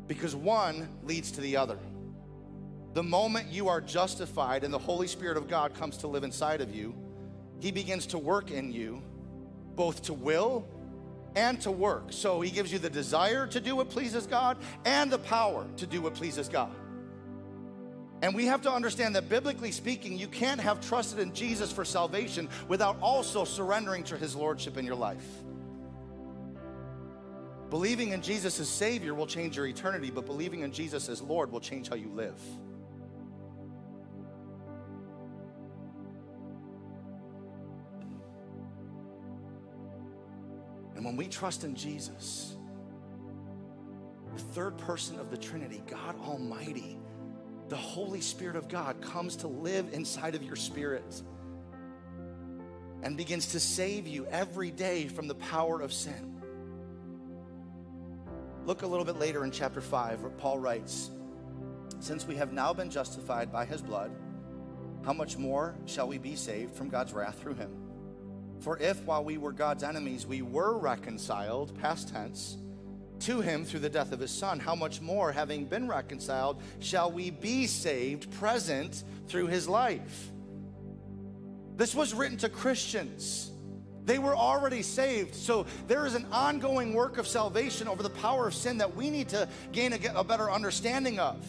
Because 0.08 0.36
one 0.36 0.88
leads 1.04 1.32
to 1.32 1.42
the 1.42 1.58
other. 1.58 1.78
The 2.94 3.04
moment 3.04 3.52
you 3.52 3.68
are 3.68 3.82
justified 3.82 4.64
and 4.64 4.74
the 4.74 4.80
Holy 4.80 5.08
Spirit 5.08 5.38
of 5.38 5.48
God 5.48 5.74
comes 5.76 5.98
to 5.98 6.08
live 6.08 6.24
inside 6.24 6.62
of 6.62 6.74
you, 6.74 6.96
He 7.60 7.72
begins 7.72 8.08
to 8.08 8.18
work 8.18 8.52
in 8.52 8.72
you, 8.72 9.02
both 9.76 10.04
to 10.04 10.14
will 10.14 10.68
and 11.36 11.62
to 11.62 11.72
work. 11.72 12.12
So 12.12 12.42
He 12.42 12.50
gives 12.50 12.72
you 12.72 12.80
the 12.80 12.90
desire 12.90 13.46
to 13.48 13.60
do 13.60 13.76
what 13.76 13.90
pleases 13.90 14.26
God 14.26 14.58
and 14.86 15.12
the 15.12 15.20
power 15.20 15.68
to 15.78 15.86
do 15.86 16.02
what 16.02 16.16
pleases 16.16 16.50
God. 16.50 16.72
And 18.22 18.36
we 18.36 18.48
have 18.48 18.62
to 18.64 18.72
understand 18.72 19.16
that 19.16 19.30
biblically 19.30 19.72
speaking, 19.72 20.18
you 20.18 20.28
can't 20.28 20.60
have 20.60 20.82
trusted 20.82 21.20
in 21.20 21.34
Jesus 21.34 21.72
for 21.72 21.86
salvation 21.86 22.50
without 22.68 22.98
also 23.02 23.46
surrendering 23.46 24.04
to 24.06 24.18
his 24.18 24.36
lordship 24.36 24.78
in 24.78 24.86
your 24.86 24.96
life. 24.96 25.26
Believing 27.70 28.12
in 28.12 28.22
Jesus 28.22 28.60
as 28.60 28.68
Savior 28.68 29.14
will 29.14 29.28
change 29.28 29.56
your 29.56 29.68
eternity, 29.68 30.10
but 30.10 30.26
believing 30.26 30.62
in 30.62 30.72
Jesus 30.72 31.08
as 31.08 31.22
Lord 31.22 31.52
will 31.52 31.60
change 31.62 31.88
how 31.88 31.96
you 31.96 32.10
live. 32.10 32.42
And 41.00 41.06
when 41.06 41.16
we 41.16 41.30
trust 41.30 41.64
in 41.64 41.76
Jesus, 41.76 42.58
the 44.36 44.42
third 44.42 44.78
person 44.80 45.18
of 45.18 45.32
the 45.32 45.38
Trinity, 45.38 45.82
God 45.88 46.20
Almighty, 46.20 47.00
the 47.70 47.78
Holy 47.78 48.20
Spirit 48.20 48.58
of 48.58 48.68
God 48.68 49.02
comes 49.02 49.38
to 49.38 49.48
live 49.48 49.94
inside 49.94 50.36
of 50.36 50.44
your 50.44 50.58
spirit 50.58 51.22
and 53.02 53.16
begins 53.16 53.54
to 53.54 53.62
save 53.62 54.08
you 54.08 54.26
every 54.26 54.72
day 54.72 55.08
from 55.08 55.30
the 55.30 55.36
power 55.36 55.80
of 55.80 55.94
sin. 55.94 56.42
Look 58.66 58.82
a 58.82 58.88
little 58.88 59.06
bit 59.06 59.20
later 59.20 59.46
in 59.46 59.52
chapter 59.52 59.80
5, 59.80 60.24
where 60.24 60.32
Paul 60.32 60.60
writes, 60.60 61.12
Since 62.02 62.28
we 62.28 62.36
have 62.36 62.52
now 62.52 62.74
been 62.74 62.90
justified 62.90 63.54
by 63.54 63.64
his 63.64 63.82
blood, 63.82 64.12
how 65.06 65.14
much 65.14 65.38
more 65.38 65.76
shall 65.86 66.10
we 66.10 66.18
be 66.18 66.36
saved 66.36 66.76
from 66.76 66.90
God's 66.90 67.14
wrath 67.14 67.40
through 67.40 67.56
him? 67.56 67.79
For 68.60 68.78
if, 68.78 69.02
while 69.04 69.24
we 69.24 69.38
were 69.38 69.52
God's 69.52 69.84
enemies, 69.84 70.28
we 70.28 70.42
were 70.42 70.78
reconciled, 70.78 71.78
past 71.80 72.10
tense, 72.10 72.58
to 73.22 73.42
him 73.42 73.66
through 73.66 73.82
the 73.82 73.90
death 73.90 74.12
of 74.12 74.20
his 74.20 74.32
son, 74.32 74.60
how 74.60 74.76
much 74.76 75.02
more, 75.02 75.32
having 75.32 75.66
been 75.66 75.88
reconciled, 75.88 76.62
shall 76.80 77.12
we 77.12 77.30
be 77.30 77.68
saved, 77.68 78.32
present 78.34 79.04
through 79.28 79.48
his 79.48 79.68
life? 79.68 80.32
This 81.76 81.96
was 81.96 82.14
written 82.14 82.38
to 82.40 82.50
Christians. 82.50 83.52
They 84.04 84.20
were 84.20 84.36
already 84.36 84.82
saved. 84.82 85.36
So 85.36 85.66
there 85.88 86.06
is 86.06 86.16
an 86.16 86.26
ongoing 86.32 86.94
work 86.94 87.18
of 87.18 87.28
salvation 87.28 87.88
over 87.88 88.04
the 88.04 88.10
power 88.10 88.48
of 88.48 88.54
sin 88.54 88.80
that 88.80 88.96
we 88.96 89.10
need 89.10 89.30
to 89.30 89.48
gain 89.72 89.94
a, 89.94 90.00
a 90.16 90.24
better 90.24 90.50
understanding 90.52 91.20
of. 91.20 91.46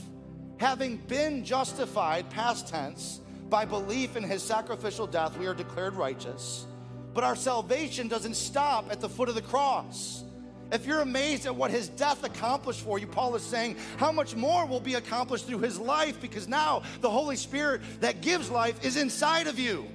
Having 0.58 0.98
been 1.08 1.44
justified, 1.44 2.28
past 2.30 2.68
tense, 2.68 3.20
by 3.48 3.64
belief 3.64 4.14
in 4.14 4.22
his 4.22 4.42
sacrificial 4.42 5.06
death, 5.06 5.36
we 5.38 5.46
are 5.46 5.54
declared 5.54 5.94
righteous. 5.94 6.66
But 7.12 7.24
our 7.24 7.36
salvation 7.36 8.08
doesn't 8.08 8.34
stop 8.34 8.90
at 8.90 9.00
the 9.00 9.08
foot 9.08 9.28
of 9.28 9.34
the 9.34 9.42
cross. 9.42 10.24
If 10.72 10.86
you're 10.86 11.00
amazed 11.00 11.46
at 11.46 11.56
what 11.56 11.72
his 11.72 11.88
death 11.88 12.22
accomplished 12.22 12.82
for 12.82 12.98
you, 12.98 13.06
Paul 13.06 13.34
is 13.34 13.42
saying, 13.42 13.76
how 13.96 14.12
much 14.12 14.36
more 14.36 14.66
will 14.66 14.80
be 14.80 14.94
accomplished 14.94 15.46
through 15.46 15.58
his 15.58 15.78
life 15.78 16.20
because 16.20 16.46
now 16.46 16.82
the 17.00 17.11
Holy 17.11 17.34
Spirit 17.34 17.80
that 18.00 18.20
gives 18.20 18.50
life 18.50 18.84
is 18.84 18.96
inside 18.96 19.48
of 19.48 19.58
you. 19.58 19.86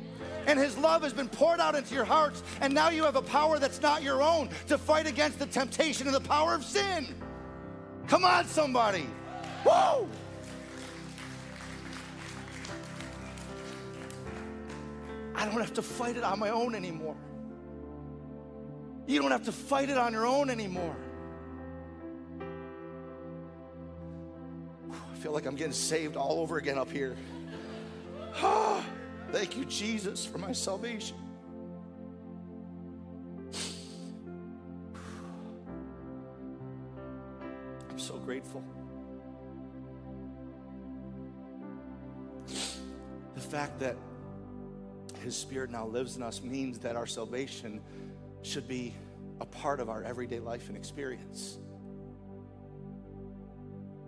And 0.47 0.59
his 0.59 0.77
love 0.77 1.01
has 1.03 1.13
been 1.13 1.29
poured 1.29 1.59
out 1.59 1.75
into 1.75 1.95
your 1.95 2.05
hearts, 2.05 2.43
and 2.61 2.73
now 2.73 2.89
you 2.89 3.03
have 3.03 3.15
a 3.15 3.21
power 3.21 3.57
that's 3.57 3.81
not 3.81 4.03
your 4.03 4.21
own 4.21 4.49
to 4.67 4.77
fight 4.77 5.07
against 5.07 5.39
the 5.39 5.47
temptation 5.47 6.07
and 6.07 6.15
the 6.15 6.19
power 6.19 6.53
of 6.53 6.63
sin. 6.63 7.15
Come 8.07 8.25
on, 8.25 8.45
somebody. 8.45 9.07
Whoa! 9.63 10.07
I 15.35 15.45
don't 15.45 15.59
have 15.59 15.73
to 15.73 15.81
fight 15.81 16.15
it 16.17 16.23
on 16.23 16.39
my 16.39 16.49
own 16.49 16.75
anymore. 16.75 17.15
You 19.07 19.21
don't 19.21 19.31
have 19.31 19.45
to 19.45 19.51
fight 19.51 19.89
it 19.89 19.97
on 19.97 20.13
your 20.13 20.25
own 20.25 20.49
anymore. 20.49 20.95
I 24.89 25.15
feel 25.17 25.31
like 25.31 25.45
I'm 25.45 25.55
getting 25.55 25.73
saved 25.73 26.15
all 26.15 26.39
over 26.39 26.57
again 26.57 26.77
up 26.77 26.89
here. 26.89 27.15
Ah, 28.37 28.83
thank 29.31 29.55
you, 29.57 29.65
Jesus, 29.65 30.25
for 30.25 30.37
my 30.37 30.51
salvation. 30.51 31.17
I'm 37.89 37.99
so 37.99 38.17
grateful. 38.17 38.63
The 43.35 43.41
fact 43.41 43.79
that 43.79 43.97
His 45.25 45.35
Spirit 45.35 45.71
now 45.71 45.87
lives 45.87 46.15
in 46.15 46.21
us 46.21 46.43
means 46.43 46.77
that 46.79 46.95
our 46.95 47.07
salvation 47.07 47.81
should 48.43 48.67
be 48.67 48.93
a 49.41 49.45
part 49.45 49.79
of 49.79 49.89
our 49.89 50.03
everyday 50.03 50.39
life 50.39 50.67
and 50.67 50.77
experience. 50.77 51.57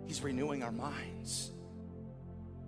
He's 0.06 0.22
renewing 0.22 0.62
our 0.62 0.70
minds. 0.70 1.50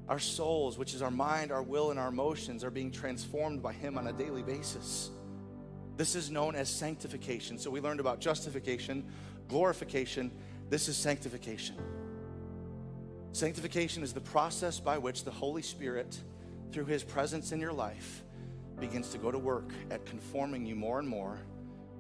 Our 0.08 0.18
souls, 0.18 0.76
which 0.76 0.94
is 0.94 1.00
our 1.00 1.12
mind, 1.12 1.52
our 1.52 1.62
will, 1.62 1.92
and 1.92 1.98
our 2.00 2.08
emotions, 2.08 2.64
are 2.64 2.72
being 2.72 2.90
transformed 2.90 3.62
by 3.62 3.72
Him 3.72 3.96
on 3.96 4.08
a 4.08 4.12
daily 4.12 4.42
basis. 4.42 5.10
This 5.96 6.16
is 6.16 6.28
known 6.28 6.56
as 6.56 6.68
sanctification. 6.68 7.56
So 7.56 7.70
we 7.70 7.80
learned 7.80 8.00
about 8.00 8.18
justification, 8.18 9.06
glorification. 9.46 10.32
This 10.68 10.88
is 10.88 10.96
sanctification. 10.96 11.76
Sanctification 13.30 14.02
is 14.02 14.12
the 14.12 14.20
process 14.20 14.80
by 14.80 14.98
which 14.98 15.22
the 15.22 15.30
Holy 15.30 15.62
Spirit, 15.62 16.18
through 16.72 16.86
His 16.86 17.04
presence 17.04 17.52
in 17.52 17.60
your 17.60 17.72
life, 17.72 18.24
begins 18.80 19.10
to 19.10 19.18
go 19.18 19.30
to 19.30 19.38
work 19.38 19.70
at 19.90 20.04
conforming 20.06 20.64
you 20.64 20.74
more 20.74 20.98
and 20.98 21.06
more 21.06 21.38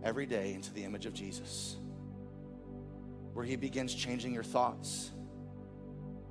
every 0.02 0.26
day 0.26 0.54
into 0.54 0.72
the 0.72 0.82
image 0.82 1.06
of 1.06 1.12
Jesus, 1.12 1.76
where 3.34 3.44
He 3.44 3.56
begins 3.56 3.94
changing 3.94 4.32
your 4.32 4.42
thoughts, 4.42 5.10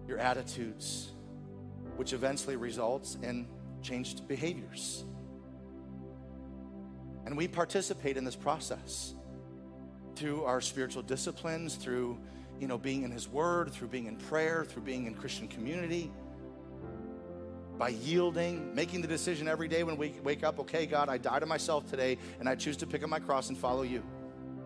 your 0.08 0.18
attitudes, 0.18 1.12
which 1.96 2.14
eventually 2.14 2.56
results 2.56 3.18
in 3.22 3.48
changed 3.82 4.28
behaviors. 4.28 5.06
And 7.26 7.38
we 7.38 7.48
participate 7.48 8.18
in 8.18 8.24
this 8.26 8.36
process 8.36 9.14
through 10.16 10.46
our 10.46 10.62
spiritual 10.62 11.04
disciplines, 11.04 11.76
through 11.76 12.18
you 12.60 12.68
know 12.68 12.78
being 12.78 13.04
in 13.04 13.12
his 13.12 13.28
word, 13.28 13.72
through 13.72 13.90
being 13.90 14.08
in 14.08 14.16
prayer, 14.16 14.66
through 14.66 14.82
being 14.82 15.06
in 15.06 15.14
Christian 15.14 15.48
community 15.48 16.12
by 17.80 17.90
yielding, 17.90 18.76
making 18.76 19.02
the 19.02 19.08
decision 19.08 19.48
every 19.48 19.70
day 19.70 19.84
when 19.84 19.96
we 19.96 20.14
wake 20.22 20.44
up, 20.44 20.60
okay, 20.60 20.86
God, 20.86 21.08
I 21.08 21.18
die 21.18 21.40
to 21.40 21.46
myself 21.46 21.90
today 21.90 22.18
and 22.42 22.48
I 22.48 22.54
choose 22.54 22.76
to 22.78 22.86
pick 22.86 23.04
up 23.04 23.10
my 23.10 23.20
cross 23.20 23.48
and 23.48 23.58
follow 23.58 23.84
you. 23.84 24.04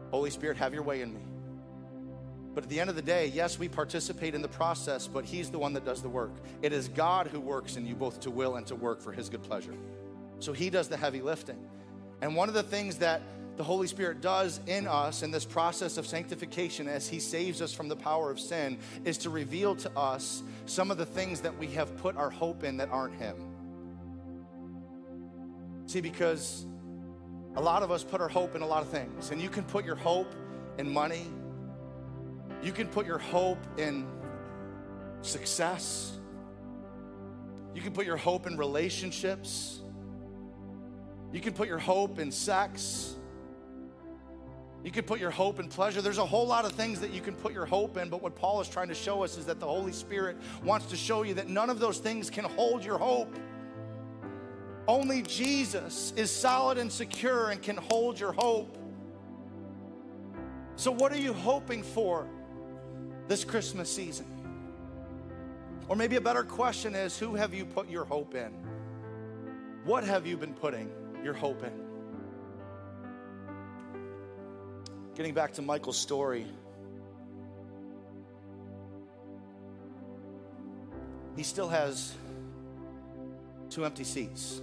Holy 0.09 0.31
Spirit, 0.31 0.57
have 0.57 0.73
your 0.73 0.81
way 0.81 1.01
in 1.01 1.13
me. 1.13 1.21
But 2.55 2.63
at 2.63 2.69
the 2.71 2.79
end 2.79 2.89
of 2.89 2.95
the 2.95 3.03
day, 3.03 3.27
yes, 3.27 3.59
we 3.59 3.69
participate 3.69 4.33
in 4.33 4.41
the 4.41 4.47
process, 4.47 5.07
but 5.07 5.25
He's 5.25 5.51
the 5.51 5.59
one 5.59 5.73
that 5.73 5.85
does 5.85 6.01
the 6.01 6.09
work. 6.09 6.31
It 6.63 6.73
is 6.73 6.87
God 6.87 7.27
who 7.27 7.39
works 7.39 7.77
in 7.77 7.85
you 7.85 7.95
both 7.95 8.19
to 8.21 8.31
will 8.31 8.55
and 8.55 8.65
to 8.67 8.75
work 8.75 8.99
for 8.99 9.11
His 9.11 9.29
good 9.29 9.43
pleasure. 9.43 9.75
So 10.39 10.51
He 10.51 10.71
does 10.71 10.87
the 10.87 10.97
heavy 10.97 11.21
lifting. 11.21 11.57
And 12.21 12.35
one 12.35 12.49
of 12.49 12.55
the 12.55 12.63
things 12.63 12.97
that 12.97 13.21
the 13.57 13.63
Holy 13.63 13.87
Spirit 13.87 14.21
does 14.21 14.59
in 14.67 14.87
us 14.87 15.23
in 15.23 15.31
this 15.31 15.45
process 15.45 15.97
of 15.97 16.07
sanctification 16.07 16.87
as 16.87 17.07
He 17.07 17.19
saves 17.19 17.61
us 17.61 17.73
from 17.73 17.87
the 17.87 17.95
power 17.95 18.31
of 18.31 18.39
sin 18.39 18.77
is 19.05 19.17
to 19.19 19.29
reveal 19.29 19.75
to 19.77 19.91
us 19.97 20.43
some 20.65 20.91
of 20.91 20.97
the 20.97 21.05
things 21.05 21.41
that 21.41 21.57
we 21.57 21.67
have 21.67 21.95
put 21.97 22.17
our 22.17 22.29
hope 22.29 22.63
in 22.63 22.77
that 22.77 22.89
aren't 22.89 23.15
Him. 23.15 23.35
See, 25.85 26.01
because 26.01 26.65
a 27.55 27.61
lot 27.61 27.83
of 27.83 27.91
us 27.91 28.03
put 28.03 28.21
our 28.21 28.29
hope 28.29 28.55
in 28.55 28.61
a 28.61 28.67
lot 28.67 28.81
of 28.81 28.89
things, 28.89 29.29
and 29.31 29.41
you 29.41 29.49
can 29.49 29.63
put 29.63 29.85
your 29.85 29.95
hope 29.95 30.33
in 30.77 30.91
money, 30.91 31.27
you 32.63 32.71
can 32.71 32.87
put 32.87 33.05
your 33.05 33.19
hope 33.19 33.59
in 33.77 34.07
success, 35.21 36.17
You 37.73 37.81
can 37.81 37.91
put 37.91 38.05
your 38.05 38.17
hope 38.17 38.45
in 38.47 38.57
relationships. 38.57 39.81
You 41.31 41.41
can 41.41 41.53
put 41.53 41.67
your 41.67 41.79
hope 41.79 42.19
in 42.19 42.31
sex. 42.31 43.15
You 44.83 44.91
can 44.91 45.05
put 45.05 45.19
your 45.19 45.31
hope 45.31 45.59
in 45.59 45.69
pleasure. 45.69 46.01
There's 46.01 46.17
a 46.17 46.25
whole 46.25 46.45
lot 46.45 46.65
of 46.65 46.73
things 46.73 46.99
that 46.99 47.11
you 47.11 47.21
can 47.21 47.35
put 47.35 47.53
your 47.53 47.65
hope 47.65 47.95
in, 47.97 48.09
but 48.09 48.21
what 48.21 48.35
Paul 48.35 48.59
is 48.59 48.67
trying 48.67 48.89
to 48.89 48.95
show 48.95 49.23
us 49.23 49.37
is 49.37 49.45
that 49.45 49.59
the 49.59 49.65
Holy 49.65 49.93
Spirit 49.93 50.37
wants 50.63 50.87
to 50.87 50.97
show 50.97 51.23
you 51.23 51.33
that 51.35 51.47
none 51.47 51.69
of 51.69 51.79
those 51.79 51.99
things 51.99 52.29
can 52.29 52.43
hold 52.43 52.83
your 52.83 52.97
hope. 52.97 53.33
Only 54.85 55.21
Jesus 55.21 56.11
is 56.17 56.29
solid 56.29 56.77
and 56.77 56.91
secure 56.91 57.51
and 57.51 57.61
can 57.61 57.77
hold 57.77 58.19
your 58.19 58.33
hope. 58.33 58.77
So, 60.75 60.91
what 60.91 61.13
are 61.13 61.17
you 61.17 61.31
hoping 61.31 61.81
for 61.81 62.27
this 63.29 63.45
Christmas 63.45 63.89
season? 63.89 64.25
Or 65.87 65.95
maybe 65.95 66.17
a 66.17 66.21
better 66.21 66.43
question 66.43 66.95
is 66.95 67.17
who 67.17 67.35
have 67.35 67.53
you 67.53 67.65
put 67.65 67.89
your 67.89 68.03
hope 68.03 68.35
in? 68.35 68.51
What 69.85 70.03
have 70.03 70.27
you 70.27 70.35
been 70.35 70.53
putting 70.53 70.89
your 71.23 71.33
hope 71.33 71.63
in? 71.63 71.82
Getting 75.15 75.35
back 75.35 75.53
to 75.53 75.61
Michael's 75.61 75.97
story, 75.97 76.47
he 81.35 81.43
still 81.43 81.69
has 81.69 82.13
two 83.69 83.85
empty 83.85 84.03
seats. 84.03 84.59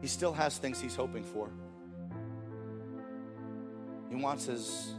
He 0.00 0.06
still 0.06 0.32
has 0.32 0.56
things 0.56 0.80
he's 0.80 0.96
hoping 0.96 1.22
for. 1.22 1.50
He 4.08 4.16
wants 4.16 4.46
his 4.46 4.94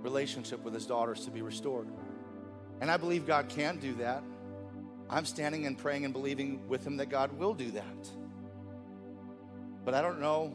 relationship 0.00 0.62
with 0.62 0.74
his 0.74 0.86
daughters 0.86 1.24
to 1.24 1.30
be 1.30 1.42
restored. 1.42 1.88
And 2.80 2.90
I 2.90 2.96
believe 2.96 3.26
God 3.26 3.48
can 3.48 3.78
do 3.78 3.94
that. 3.94 4.22
I'm 5.10 5.24
standing 5.24 5.66
and 5.66 5.76
praying 5.76 6.04
and 6.04 6.12
believing 6.12 6.68
with 6.68 6.86
him 6.86 6.98
that 6.98 7.08
God 7.08 7.32
will 7.32 7.54
do 7.54 7.72
that. 7.72 8.10
But 9.84 9.94
I 9.94 10.02
don't 10.02 10.20
know 10.20 10.54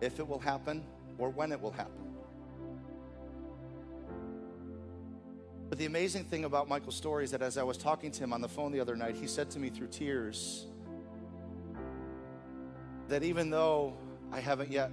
if 0.00 0.18
it 0.18 0.26
will 0.26 0.38
happen 0.38 0.84
or 1.18 1.30
when 1.30 1.52
it 1.52 1.60
will 1.60 1.72
happen. 1.72 2.08
But 5.68 5.78
the 5.78 5.86
amazing 5.86 6.24
thing 6.24 6.44
about 6.44 6.68
Michael's 6.68 6.96
story 6.96 7.24
is 7.24 7.30
that 7.32 7.42
as 7.42 7.58
I 7.58 7.62
was 7.62 7.76
talking 7.76 8.10
to 8.12 8.24
him 8.24 8.32
on 8.32 8.40
the 8.40 8.48
phone 8.48 8.72
the 8.72 8.80
other 8.80 8.96
night, 8.96 9.16
he 9.16 9.26
said 9.26 9.50
to 9.50 9.58
me 9.58 9.68
through 9.68 9.88
tears 9.88 10.66
that 13.08 13.22
even 13.22 13.50
though 13.50 13.94
I 14.32 14.40
haven't 14.40 14.70
yet 14.70 14.90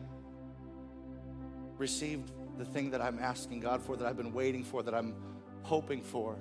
received 1.78 2.32
the 2.58 2.66
thing 2.66 2.91
that 2.91 3.01
I'm 3.01 3.20
asking 3.20 3.62
God 3.62 3.82
for, 3.82 3.95
that 3.95 4.06
I've 4.06 4.18
been 4.18 4.34
waiting 4.34 4.64
for, 4.64 4.84
that 4.84 4.93
I'm 4.93 5.16
hoping 5.62 6.01
for, 6.01 6.38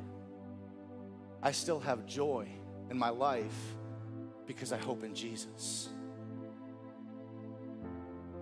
I 1.42 1.52
still 1.52 1.80
have 1.80 2.06
joy 2.06 2.48
in 2.90 2.98
my 2.98 3.10
life 3.10 3.76
because 4.46 4.72
I 4.72 4.78
hope 4.78 5.04
in 5.04 5.14
Jesus. 5.14 5.88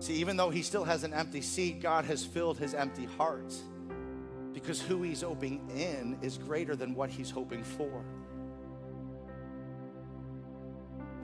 See, 0.03 0.15
even 0.15 0.35
though 0.35 0.49
he 0.49 0.63
still 0.63 0.83
has 0.83 1.05
an 1.05 1.13
empty 1.13 1.39
seat, 1.39 1.81
God 1.81 2.03
has 2.03 2.25
filled 2.25 2.57
his 2.57 2.73
empty 2.73 3.05
heart 3.05 3.53
because 4.53 4.81
who 4.81 5.01
he's 5.01 5.21
hoping 5.21 5.61
in 5.77 6.17
is 6.21 6.37
greater 6.37 6.75
than 6.75 6.93
what 6.93 7.09
he's 7.09 7.31
hoping 7.31 7.63
for. 7.63 8.03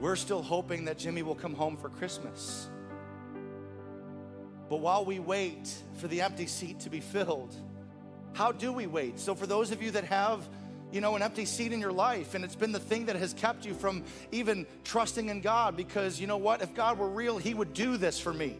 We're 0.00 0.16
still 0.16 0.40
hoping 0.40 0.86
that 0.86 0.96
Jimmy 0.96 1.22
will 1.22 1.34
come 1.34 1.52
home 1.52 1.76
for 1.76 1.90
Christmas. 1.90 2.70
But 4.70 4.80
while 4.80 5.04
we 5.04 5.18
wait 5.18 5.70
for 5.96 6.08
the 6.08 6.22
empty 6.22 6.46
seat 6.46 6.80
to 6.80 6.88
be 6.88 7.00
filled, 7.00 7.54
how 8.32 8.50
do 8.50 8.72
we 8.72 8.86
wait? 8.86 9.20
So, 9.20 9.34
for 9.34 9.46
those 9.46 9.72
of 9.72 9.82
you 9.82 9.90
that 9.90 10.04
have 10.04 10.48
you 10.90 11.02
know, 11.02 11.16
an 11.16 11.22
empty 11.22 11.44
seat 11.44 11.74
in 11.74 11.80
your 11.80 11.92
life, 11.92 12.34
and 12.34 12.46
it's 12.46 12.56
been 12.56 12.72
the 12.72 12.80
thing 12.80 13.04
that 13.06 13.16
has 13.16 13.34
kept 13.34 13.66
you 13.66 13.74
from 13.74 14.04
even 14.32 14.66
trusting 14.84 15.28
in 15.28 15.42
God 15.42 15.76
because 15.76 16.18
you 16.18 16.26
know 16.26 16.38
what? 16.38 16.62
If 16.62 16.74
God 16.74 16.98
were 16.98 17.10
real, 17.10 17.36
He 17.36 17.52
would 17.52 17.74
do 17.74 17.98
this 17.98 18.18
for 18.18 18.32
me. 18.32 18.56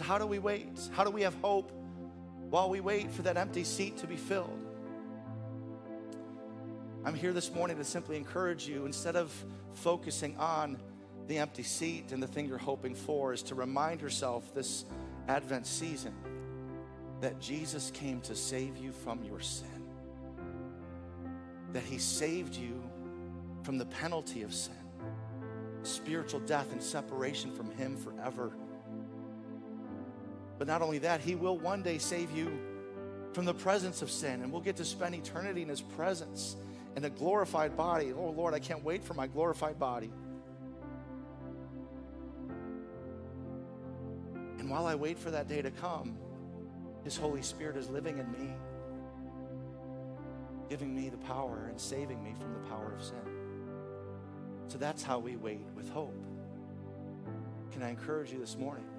So, 0.00 0.04
how 0.06 0.16
do 0.16 0.24
we 0.24 0.38
wait? 0.38 0.66
How 0.92 1.04
do 1.04 1.10
we 1.10 1.20
have 1.20 1.34
hope 1.42 1.70
while 2.48 2.70
we 2.70 2.80
wait 2.80 3.10
for 3.10 3.20
that 3.20 3.36
empty 3.36 3.64
seat 3.64 3.98
to 3.98 4.06
be 4.06 4.16
filled? 4.16 4.58
I'm 7.04 7.12
here 7.12 7.34
this 7.34 7.52
morning 7.52 7.76
to 7.76 7.84
simply 7.84 8.16
encourage 8.16 8.66
you 8.66 8.86
instead 8.86 9.14
of 9.14 9.30
focusing 9.74 10.38
on 10.38 10.78
the 11.26 11.36
empty 11.36 11.64
seat 11.64 12.12
and 12.12 12.22
the 12.22 12.26
thing 12.26 12.48
you're 12.48 12.56
hoping 12.56 12.94
for, 12.94 13.34
is 13.34 13.42
to 13.42 13.54
remind 13.54 14.00
yourself 14.00 14.54
this 14.54 14.86
Advent 15.28 15.66
season 15.66 16.14
that 17.20 17.38
Jesus 17.38 17.90
came 17.90 18.22
to 18.22 18.34
save 18.34 18.78
you 18.78 18.92
from 18.92 19.22
your 19.22 19.40
sin, 19.40 19.86
that 21.74 21.82
He 21.82 21.98
saved 21.98 22.56
you 22.56 22.82
from 23.64 23.76
the 23.76 23.84
penalty 23.84 24.44
of 24.44 24.54
sin, 24.54 24.72
spiritual 25.82 26.40
death 26.40 26.72
and 26.72 26.82
separation 26.82 27.54
from 27.54 27.70
Him 27.72 27.98
forever. 27.98 28.50
But 30.60 30.68
not 30.68 30.82
only 30.82 30.98
that, 30.98 31.22
He 31.22 31.34
will 31.34 31.56
one 31.56 31.82
day 31.82 31.96
save 31.96 32.30
you 32.32 32.52
from 33.32 33.46
the 33.46 33.54
presence 33.54 34.02
of 34.02 34.10
sin, 34.10 34.42
and 34.42 34.52
we'll 34.52 34.60
get 34.60 34.76
to 34.76 34.84
spend 34.84 35.14
eternity 35.14 35.62
in 35.62 35.70
His 35.70 35.80
presence 35.80 36.54
in 36.96 37.04
a 37.06 37.08
glorified 37.08 37.78
body. 37.78 38.12
Oh 38.12 38.28
Lord, 38.28 38.52
I 38.52 38.58
can't 38.58 38.84
wait 38.84 39.02
for 39.02 39.14
my 39.14 39.26
glorified 39.26 39.78
body. 39.78 40.12
And 44.58 44.68
while 44.68 44.84
I 44.86 44.96
wait 44.96 45.18
for 45.18 45.30
that 45.30 45.48
day 45.48 45.62
to 45.62 45.70
come, 45.70 46.18
His 47.04 47.16
Holy 47.16 47.40
Spirit 47.40 47.78
is 47.78 47.88
living 47.88 48.18
in 48.18 48.30
me, 48.30 48.52
giving 50.68 50.94
me 50.94 51.08
the 51.08 51.16
power 51.16 51.68
and 51.70 51.80
saving 51.80 52.22
me 52.22 52.34
from 52.38 52.52
the 52.52 52.68
power 52.68 52.92
of 52.92 53.02
sin. 53.02 53.16
So 54.68 54.76
that's 54.76 55.02
how 55.02 55.20
we 55.20 55.36
wait 55.36 55.64
with 55.74 55.88
hope. 55.88 56.22
Can 57.72 57.82
I 57.82 57.88
encourage 57.88 58.30
you 58.30 58.38
this 58.38 58.58
morning? 58.58 58.89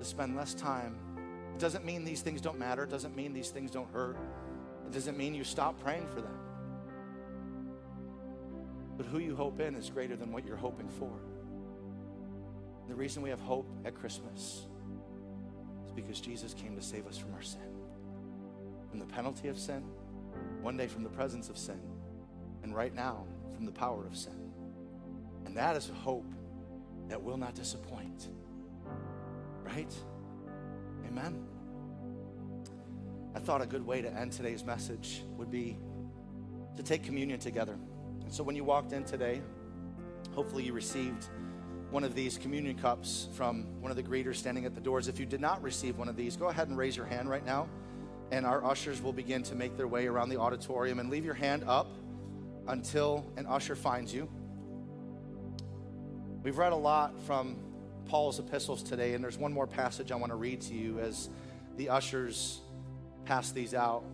To 0.00 0.04
spend 0.06 0.34
less 0.34 0.54
time. 0.54 0.96
It 1.54 1.60
doesn't 1.60 1.84
mean 1.84 2.04
these 2.04 2.22
things 2.22 2.40
don't 2.40 2.58
matter. 2.58 2.84
It 2.84 2.90
doesn't 2.90 3.14
mean 3.14 3.34
these 3.34 3.50
things 3.50 3.70
don't 3.70 3.92
hurt. 3.92 4.16
It 4.86 4.92
doesn't 4.92 5.16
mean 5.16 5.34
you 5.34 5.44
stop 5.44 5.78
praying 5.80 6.08
for 6.08 6.22
them. 6.22 6.38
But 8.96 9.06
who 9.06 9.18
you 9.18 9.36
hope 9.36 9.60
in 9.60 9.74
is 9.74 9.90
greater 9.90 10.16
than 10.16 10.32
what 10.32 10.46
you're 10.46 10.56
hoping 10.56 10.88
for. 10.88 11.12
The 12.88 12.94
reason 12.94 13.22
we 13.22 13.28
have 13.28 13.40
hope 13.40 13.68
at 13.84 13.94
Christmas 13.94 14.66
is 15.84 15.92
because 15.94 16.18
Jesus 16.18 16.54
came 16.54 16.74
to 16.76 16.82
save 16.82 17.06
us 17.06 17.18
from 17.18 17.34
our 17.34 17.42
sin, 17.42 17.60
from 18.88 19.00
the 19.00 19.06
penalty 19.06 19.48
of 19.48 19.58
sin, 19.58 19.84
one 20.62 20.78
day 20.78 20.86
from 20.86 21.02
the 21.02 21.10
presence 21.10 21.50
of 21.50 21.58
sin, 21.58 21.80
and 22.62 22.74
right 22.74 22.94
now 22.94 23.26
from 23.54 23.66
the 23.66 23.72
power 23.72 24.06
of 24.06 24.16
sin. 24.16 24.50
And 25.44 25.54
that 25.58 25.76
is 25.76 25.90
a 25.90 25.94
hope 25.94 26.32
that 27.08 27.22
will 27.22 27.36
not 27.36 27.54
disappoint. 27.54 28.28
Right? 29.74 29.94
Amen. 31.06 31.46
I 33.36 33.38
thought 33.38 33.62
a 33.62 33.66
good 33.66 33.86
way 33.86 34.02
to 34.02 34.12
end 34.12 34.32
today's 34.32 34.64
message 34.64 35.22
would 35.36 35.48
be 35.48 35.78
to 36.76 36.82
take 36.82 37.04
communion 37.04 37.38
together. 37.38 37.78
And 38.22 38.32
so 38.32 38.42
when 38.42 38.56
you 38.56 38.64
walked 38.64 38.92
in 38.92 39.04
today, 39.04 39.42
hopefully 40.32 40.64
you 40.64 40.72
received 40.72 41.28
one 41.90 42.02
of 42.02 42.16
these 42.16 42.36
communion 42.36 42.76
cups 42.78 43.28
from 43.34 43.80
one 43.80 43.92
of 43.92 43.96
the 43.96 44.02
greeters 44.02 44.36
standing 44.36 44.64
at 44.64 44.74
the 44.74 44.80
doors. 44.80 45.06
If 45.06 45.20
you 45.20 45.26
did 45.26 45.40
not 45.40 45.62
receive 45.62 45.98
one 45.98 46.08
of 46.08 46.16
these, 46.16 46.36
go 46.36 46.48
ahead 46.48 46.66
and 46.66 46.76
raise 46.76 46.96
your 46.96 47.06
hand 47.06 47.30
right 47.30 47.46
now. 47.46 47.68
And 48.32 48.44
our 48.44 48.64
ushers 48.64 49.00
will 49.00 49.12
begin 49.12 49.44
to 49.44 49.54
make 49.54 49.76
their 49.76 49.88
way 49.88 50.08
around 50.08 50.30
the 50.30 50.40
auditorium 50.40 50.98
and 50.98 51.10
leave 51.10 51.24
your 51.24 51.34
hand 51.34 51.62
up 51.68 51.92
until 52.66 53.24
an 53.36 53.46
usher 53.46 53.76
finds 53.76 54.12
you. 54.12 54.28
We've 56.42 56.58
read 56.58 56.72
a 56.72 56.76
lot 56.76 57.20
from 57.22 57.69
Paul's 58.06 58.38
epistles 58.38 58.82
today, 58.82 59.14
and 59.14 59.22
there's 59.22 59.38
one 59.38 59.52
more 59.52 59.66
passage 59.66 60.12
I 60.12 60.16
want 60.16 60.30
to 60.30 60.36
read 60.36 60.60
to 60.62 60.74
you 60.74 60.98
as 61.00 61.30
the 61.76 61.88
ushers 61.88 62.60
pass 63.24 63.52
these 63.52 63.74
out. 63.74 64.04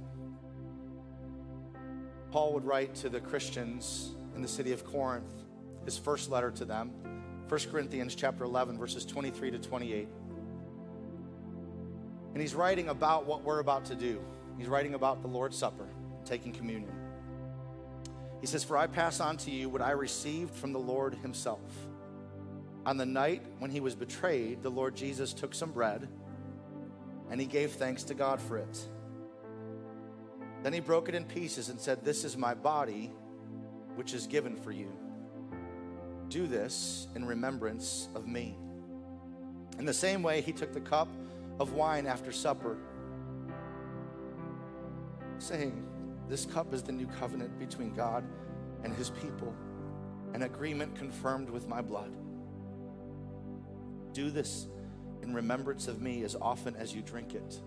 Paul 2.30 2.52
would 2.54 2.64
write 2.64 2.94
to 2.96 3.08
the 3.08 3.20
Christians 3.20 4.14
in 4.34 4.42
the 4.42 4.48
city 4.48 4.72
of 4.72 4.84
Corinth, 4.84 5.32
his 5.84 5.96
first 5.96 6.30
letter 6.30 6.50
to 6.50 6.64
them, 6.64 6.90
1 7.48 7.60
Corinthians 7.70 8.14
chapter 8.14 8.44
11 8.44 8.76
verses 8.76 9.04
23 9.04 9.52
to 9.52 9.58
28. 9.58 10.08
And 12.32 12.40
he's 12.42 12.54
writing 12.54 12.88
about 12.88 13.24
what 13.24 13.44
we're 13.44 13.60
about 13.60 13.84
to 13.86 13.94
do. 13.94 14.20
He's 14.58 14.68
writing 14.68 14.94
about 14.94 15.22
the 15.22 15.28
Lord's 15.28 15.56
Supper, 15.56 15.88
taking 16.24 16.52
communion. 16.52 16.92
He 18.40 18.46
says, 18.46 18.64
For 18.64 18.76
I 18.76 18.86
pass 18.86 19.20
on 19.20 19.36
to 19.38 19.50
you 19.50 19.68
what 19.68 19.80
I 19.80 19.92
received 19.92 20.54
from 20.54 20.72
the 20.72 20.78
Lord 20.78 21.14
himself. 21.14 21.85
On 22.86 22.96
the 22.96 23.04
night 23.04 23.42
when 23.58 23.72
he 23.72 23.80
was 23.80 23.96
betrayed, 23.96 24.62
the 24.62 24.70
Lord 24.70 24.94
Jesus 24.94 25.32
took 25.32 25.54
some 25.54 25.72
bread 25.72 26.08
and 27.28 27.40
he 27.40 27.46
gave 27.46 27.72
thanks 27.72 28.04
to 28.04 28.14
God 28.14 28.40
for 28.40 28.58
it. 28.58 28.78
Then 30.62 30.72
he 30.72 30.78
broke 30.78 31.08
it 31.08 31.14
in 31.16 31.24
pieces 31.24 31.68
and 31.68 31.80
said, 31.80 32.04
This 32.04 32.24
is 32.24 32.36
my 32.36 32.54
body, 32.54 33.12
which 33.96 34.14
is 34.14 34.28
given 34.28 34.56
for 34.56 34.70
you. 34.70 34.92
Do 36.28 36.46
this 36.46 37.08
in 37.16 37.24
remembrance 37.24 38.08
of 38.14 38.28
me. 38.28 38.56
In 39.80 39.84
the 39.84 39.92
same 39.92 40.22
way, 40.22 40.40
he 40.40 40.52
took 40.52 40.72
the 40.72 40.80
cup 40.80 41.08
of 41.58 41.72
wine 41.72 42.06
after 42.06 42.30
supper, 42.30 42.78
saying, 45.38 45.84
This 46.28 46.46
cup 46.46 46.72
is 46.72 46.84
the 46.84 46.92
new 46.92 47.06
covenant 47.18 47.58
between 47.58 47.94
God 47.94 48.24
and 48.84 48.94
his 48.94 49.10
people, 49.10 49.52
an 50.34 50.42
agreement 50.42 50.94
confirmed 50.94 51.50
with 51.50 51.66
my 51.66 51.82
blood. 51.82 52.12
Do 54.16 54.30
this 54.30 54.66
in 55.22 55.34
remembrance 55.34 55.88
of 55.88 56.00
me 56.00 56.24
as 56.24 56.34
often 56.40 56.74
as 56.74 56.94
you 56.94 57.02
drink 57.02 57.34
it. 57.34 57.60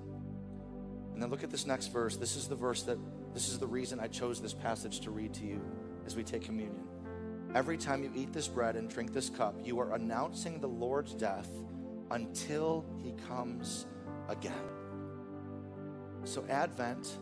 And 1.14 1.22
then 1.22 1.30
look 1.30 1.44
at 1.44 1.52
this 1.52 1.68
next 1.68 1.94
verse. 1.94 2.16
This 2.16 2.36
is 2.36 2.48
the 2.48 2.56
verse 2.56 2.82
that, 2.84 2.98
this 3.36 3.50
is 3.50 3.60
the 3.60 3.68
reason 3.68 4.00
I 4.00 4.08
chose 4.08 4.42
this 4.42 4.56
passage 4.56 5.02
to 5.02 5.12
read 5.12 5.32
to 5.36 5.46
you 5.46 5.62
as 6.08 6.16
we 6.16 6.24
take 6.24 6.42
communion. 6.42 6.88
Every 7.54 7.78
time 7.78 8.04
you 8.04 8.12
eat 8.16 8.34
this 8.34 8.48
bread 8.48 8.78
and 8.78 8.90
drink 8.90 9.14
this 9.14 9.30
cup, 9.30 9.60
you 9.64 9.80
are 9.80 9.94
announcing 9.94 10.60
the 10.60 10.68
Lord's 10.68 11.14
death 11.14 11.52
until 12.10 12.84
he 13.04 13.14
comes 13.28 13.86
again. 14.28 14.54
So, 16.24 16.44
Advent 16.50 17.20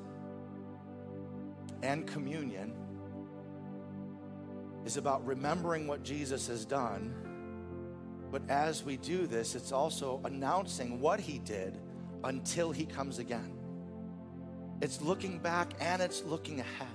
and 1.83 2.07
communion 2.07 2.73
is 4.85 4.95
about 4.95 5.25
remembering 5.27 5.85
what 5.85 6.01
Jesus 6.01 6.47
has 6.47 6.63
done. 6.63 7.26
But 8.31 8.41
as 8.49 8.83
we 8.83 8.97
do 8.97 9.27
this, 9.27 9.55
it's 9.55 9.71
also 9.71 10.21
announcing 10.23 10.99
what 10.99 11.19
he 11.19 11.39
did 11.39 11.77
until 12.23 12.71
he 12.71 12.85
comes 12.85 13.19
again. 13.19 13.53
It's 14.81 15.01
looking 15.01 15.39
back 15.39 15.73
and 15.79 16.01
it's 16.01 16.23
looking 16.23 16.59
ahead. 16.59 16.87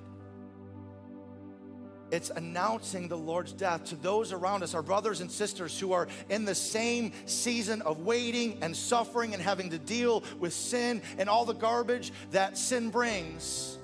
It's 2.12 2.28
announcing 2.28 3.08
the 3.08 3.16
Lord's 3.16 3.54
death 3.54 3.84
to 3.84 3.96
those 3.96 4.34
around 4.34 4.62
us, 4.62 4.74
our 4.74 4.82
brothers 4.82 5.22
and 5.22 5.30
sisters 5.30 5.80
who 5.80 5.92
are 5.92 6.08
in 6.28 6.44
the 6.44 6.54
same 6.54 7.12
season 7.24 7.80
of 7.82 8.00
waiting 8.00 8.58
and 8.60 8.76
suffering 8.76 9.32
and 9.32 9.42
having 9.42 9.70
to 9.70 9.78
deal 9.78 10.22
with 10.38 10.52
sin 10.52 11.00
and 11.16 11.30
all 11.30 11.46
the 11.46 11.54
garbage 11.54 12.12
that 12.30 12.58
sin 12.58 12.90
brings. 12.90 13.78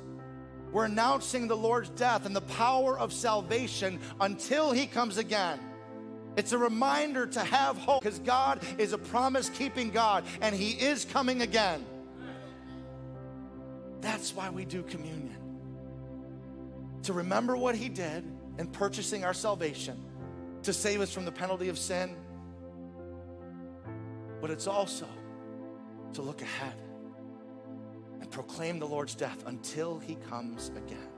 We're 0.73 0.85
announcing 0.85 1.49
the 1.49 1.57
Lord's 1.57 1.89
death 1.89 2.27
and 2.27 2.37
the 2.37 2.43
power 2.43 2.99
of 2.99 3.15
salvation 3.15 3.99
until 4.21 4.73
He 4.73 4.87
comes 4.87 5.17
again. 5.17 5.59
It's 6.39 6.53
a 6.53 6.59
reminder 6.59 7.27
to 7.27 7.41
have 7.41 7.77
hope 7.77 8.01
because 8.01 8.21
God 8.21 8.65
is 8.79 8.93
a 8.93 8.99
promise 8.99 9.51
keeping 9.51 9.91
God 9.91 10.23
and 10.41 10.55
He 10.55 10.71
is 10.71 11.05
coming 11.05 11.43
again. 11.43 11.85
That's 14.01 14.33
why 14.33 14.49
we 14.49 14.65
do 14.65 14.85
communion 14.85 15.37
to 17.03 17.13
remember 17.13 17.57
what 17.57 17.75
He 17.75 17.89
did 17.89 18.25
in 18.57 18.69
purchasing 18.69 19.25
our 19.25 19.35
salvation, 19.35 20.01
to 20.63 20.73
save 20.73 21.01
us 21.01 21.13
from 21.13 21.25
the 21.25 21.33
penalty 21.33 21.71
of 21.71 21.79
sin, 21.79 22.15
but 24.41 24.49
it's 24.49 24.69
also 24.69 25.09
to 26.13 26.23
look 26.23 26.41
ahead 26.41 26.75
and 28.21 28.31
proclaim 28.31 28.79
the 28.79 28.87
Lord's 28.87 29.17
death 29.17 29.43
until 29.47 29.99
He 29.99 30.15
comes 30.31 30.71
again. 30.77 31.18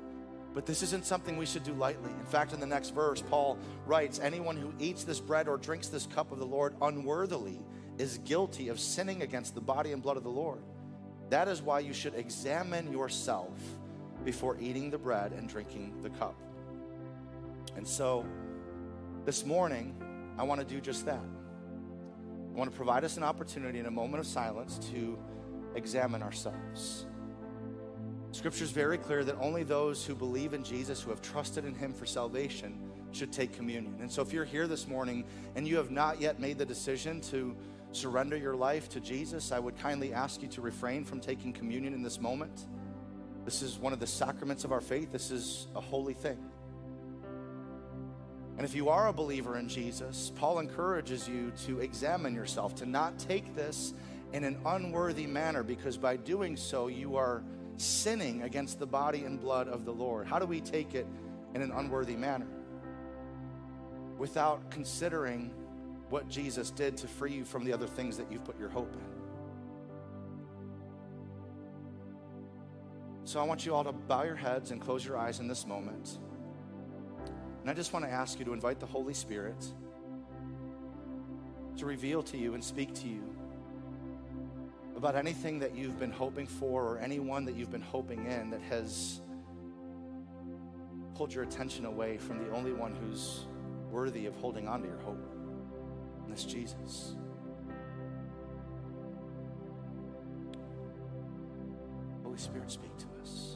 But 0.53 0.66
this 0.66 0.82
isn't 0.82 1.05
something 1.05 1.36
we 1.36 1.46
should 1.46 1.62
do 1.62 1.72
lightly. 1.74 2.11
In 2.11 2.26
fact, 2.26 2.53
in 2.53 2.61
the 2.61 2.66
next 2.66 2.90
verse, 2.90 3.22
Paul 3.22 3.59
writes 3.86 4.18
Anyone 4.18 4.57
who 4.57 4.72
eats 4.78 5.05
this 5.05 5.20
bread 5.20 5.48
or 5.48 5.57
drinks 5.57 5.88
this 5.88 6.07
cup 6.07 6.32
of 6.32 6.38
the 6.38 6.46
Lord 6.46 6.74
unworthily 6.82 7.61
is 7.98 8.18
guilty 8.18 8.68
of 8.68 8.80
sinning 8.80 9.22
against 9.22 9.55
the 9.55 9.61
body 9.61 9.92
and 9.92 10.03
blood 10.03 10.16
of 10.16 10.24
the 10.24 10.30
Lord. 10.30 10.62
That 11.28 11.46
is 11.46 11.62
why 11.62 11.80
you 11.80 11.92
should 11.92 12.14
examine 12.14 12.92
yourself 12.92 13.57
before 14.24 14.57
eating 14.61 14.90
the 14.90 14.98
bread 14.98 15.32
and 15.32 15.48
drinking 15.48 15.94
the 16.03 16.11
cup. 16.11 16.34
And 17.76 17.86
so 17.86 18.26
this 19.24 19.46
morning, 19.46 19.94
I 20.38 20.42
want 20.42 20.61
to 20.61 20.66
do 20.66 20.80
just 20.80 21.07
that. 21.07 21.20
I 21.20 22.59
want 22.59 22.70
to 22.70 22.76
provide 22.76 23.05
us 23.05 23.16
an 23.16 23.22
opportunity 23.22 23.78
in 23.78 23.86
a 23.86 23.90
moment 23.90 24.20
of 24.20 24.26
silence 24.26 24.78
to 24.90 25.16
examine 25.76 26.22
ourselves. 26.22 27.07
Scripture 28.32 28.64
is 28.64 28.70
very 28.70 28.96
clear 28.96 29.24
that 29.24 29.36
only 29.40 29.64
those 29.64 30.04
who 30.04 30.14
believe 30.14 30.54
in 30.54 30.62
Jesus, 30.62 31.02
who 31.02 31.10
have 31.10 31.20
trusted 31.20 31.64
in 31.64 31.74
Him 31.74 31.92
for 31.92 32.06
salvation, 32.06 32.78
should 33.12 33.32
take 33.32 33.52
communion. 33.52 33.96
And 34.00 34.10
so, 34.10 34.22
if 34.22 34.32
you're 34.32 34.44
here 34.44 34.68
this 34.68 34.86
morning 34.86 35.24
and 35.56 35.66
you 35.66 35.76
have 35.76 35.90
not 35.90 36.20
yet 36.20 36.38
made 36.38 36.56
the 36.56 36.64
decision 36.64 37.20
to 37.22 37.56
surrender 37.92 38.36
your 38.36 38.54
life 38.54 38.88
to 38.90 39.00
Jesus, 39.00 39.50
I 39.50 39.58
would 39.58 39.76
kindly 39.78 40.12
ask 40.12 40.42
you 40.42 40.48
to 40.48 40.60
refrain 40.60 41.04
from 41.04 41.20
taking 41.20 41.52
communion 41.52 41.92
in 41.92 42.02
this 42.02 42.20
moment. 42.20 42.66
This 43.44 43.62
is 43.62 43.78
one 43.78 43.92
of 43.92 43.98
the 43.98 44.06
sacraments 44.06 44.64
of 44.64 44.70
our 44.70 44.80
faith. 44.80 45.10
This 45.10 45.32
is 45.32 45.66
a 45.74 45.80
holy 45.80 46.14
thing. 46.14 46.38
And 48.58 48.64
if 48.64 48.74
you 48.74 48.90
are 48.90 49.08
a 49.08 49.12
believer 49.12 49.56
in 49.56 49.68
Jesus, 49.68 50.30
Paul 50.36 50.60
encourages 50.60 51.26
you 51.26 51.50
to 51.64 51.80
examine 51.80 52.34
yourself, 52.34 52.74
to 52.76 52.86
not 52.86 53.18
take 53.18 53.56
this 53.56 53.94
in 54.32 54.44
an 54.44 54.58
unworthy 54.66 55.26
manner, 55.26 55.64
because 55.64 55.96
by 55.96 56.16
doing 56.16 56.56
so, 56.56 56.86
you 56.86 57.16
are 57.16 57.42
sinning 57.80 58.42
against 58.42 58.78
the 58.78 58.86
body 58.86 59.24
and 59.24 59.40
blood 59.40 59.68
of 59.68 59.84
the 59.84 59.92
Lord. 59.92 60.26
How 60.26 60.38
do 60.38 60.46
we 60.46 60.60
take 60.60 60.94
it 60.94 61.06
in 61.54 61.62
an 61.62 61.72
unworthy 61.72 62.16
manner? 62.16 62.46
Without 64.18 64.70
considering 64.70 65.52
what 66.10 66.28
Jesus 66.28 66.70
did 66.70 66.96
to 66.98 67.08
free 67.08 67.32
you 67.32 67.44
from 67.44 67.64
the 67.64 67.72
other 67.72 67.86
things 67.86 68.16
that 68.16 68.30
you've 68.30 68.44
put 68.44 68.58
your 68.58 68.68
hope 68.68 68.92
in. 68.92 69.20
So 73.24 73.40
I 73.40 73.44
want 73.44 73.64
you 73.64 73.74
all 73.74 73.84
to 73.84 73.92
bow 73.92 74.24
your 74.24 74.36
heads 74.36 74.72
and 74.72 74.80
close 74.80 75.04
your 75.04 75.16
eyes 75.16 75.38
in 75.38 75.46
this 75.46 75.64
moment. 75.64 76.18
And 77.60 77.70
I 77.70 77.74
just 77.74 77.92
want 77.92 78.04
to 78.04 78.10
ask 78.10 78.38
you 78.38 78.44
to 78.46 78.52
invite 78.52 78.80
the 78.80 78.86
Holy 78.86 79.14
Spirit 79.14 79.64
to 81.76 81.86
reveal 81.86 82.22
to 82.24 82.36
you 82.36 82.54
and 82.54 82.62
speak 82.62 82.92
to 82.94 83.08
you 83.08 83.22
about 85.01 85.16
anything 85.16 85.59
that 85.61 85.74
you've 85.74 85.98
been 85.98 86.11
hoping 86.11 86.46
for 86.46 86.84
or 86.84 86.98
anyone 86.98 87.46
that 87.46 87.55
you've 87.55 87.70
been 87.70 87.80
hoping 87.80 88.26
in 88.26 88.51
that 88.51 88.61
has 88.61 89.22
pulled 91.14 91.32
your 91.32 91.42
attention 91.42 91.86
away 91.86 92.18
from 92.18 92.36
the 92.44 92.51
only 92.55 92.74
one 92.74 92.94
who's 92.96 93.46
worthy 93.90 94.26
of 94.26 94.36
holding 94.36 94.68
on 94.68 94.82
to 94.82 94.88
your 94.88 94.98
hope, 94.98 95.26
and 96.22 96.30
that's 96.30 96.44
Jesus. 96.44 97.14
Holy 102.22 102.36
Spirit, 102.36 102.70
speak 102.70 102.94
to 102.98 103.07
us. 103.22 103.49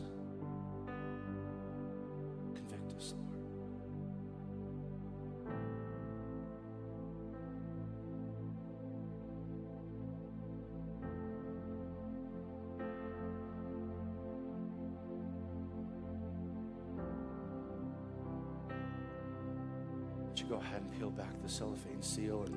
Go 20.54 20.60
ahead 20.60 20.82
and 20.82 20.98
peel 21.00 21.10
back 21.10 21.42
the 21.42 21.48
cellophane 21.48 22.00
seal 22.00 22.44
and 22.44 22.54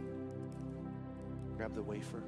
grab 1.58 1.74
the 1.74 1.82
wafer? 1.82 2.22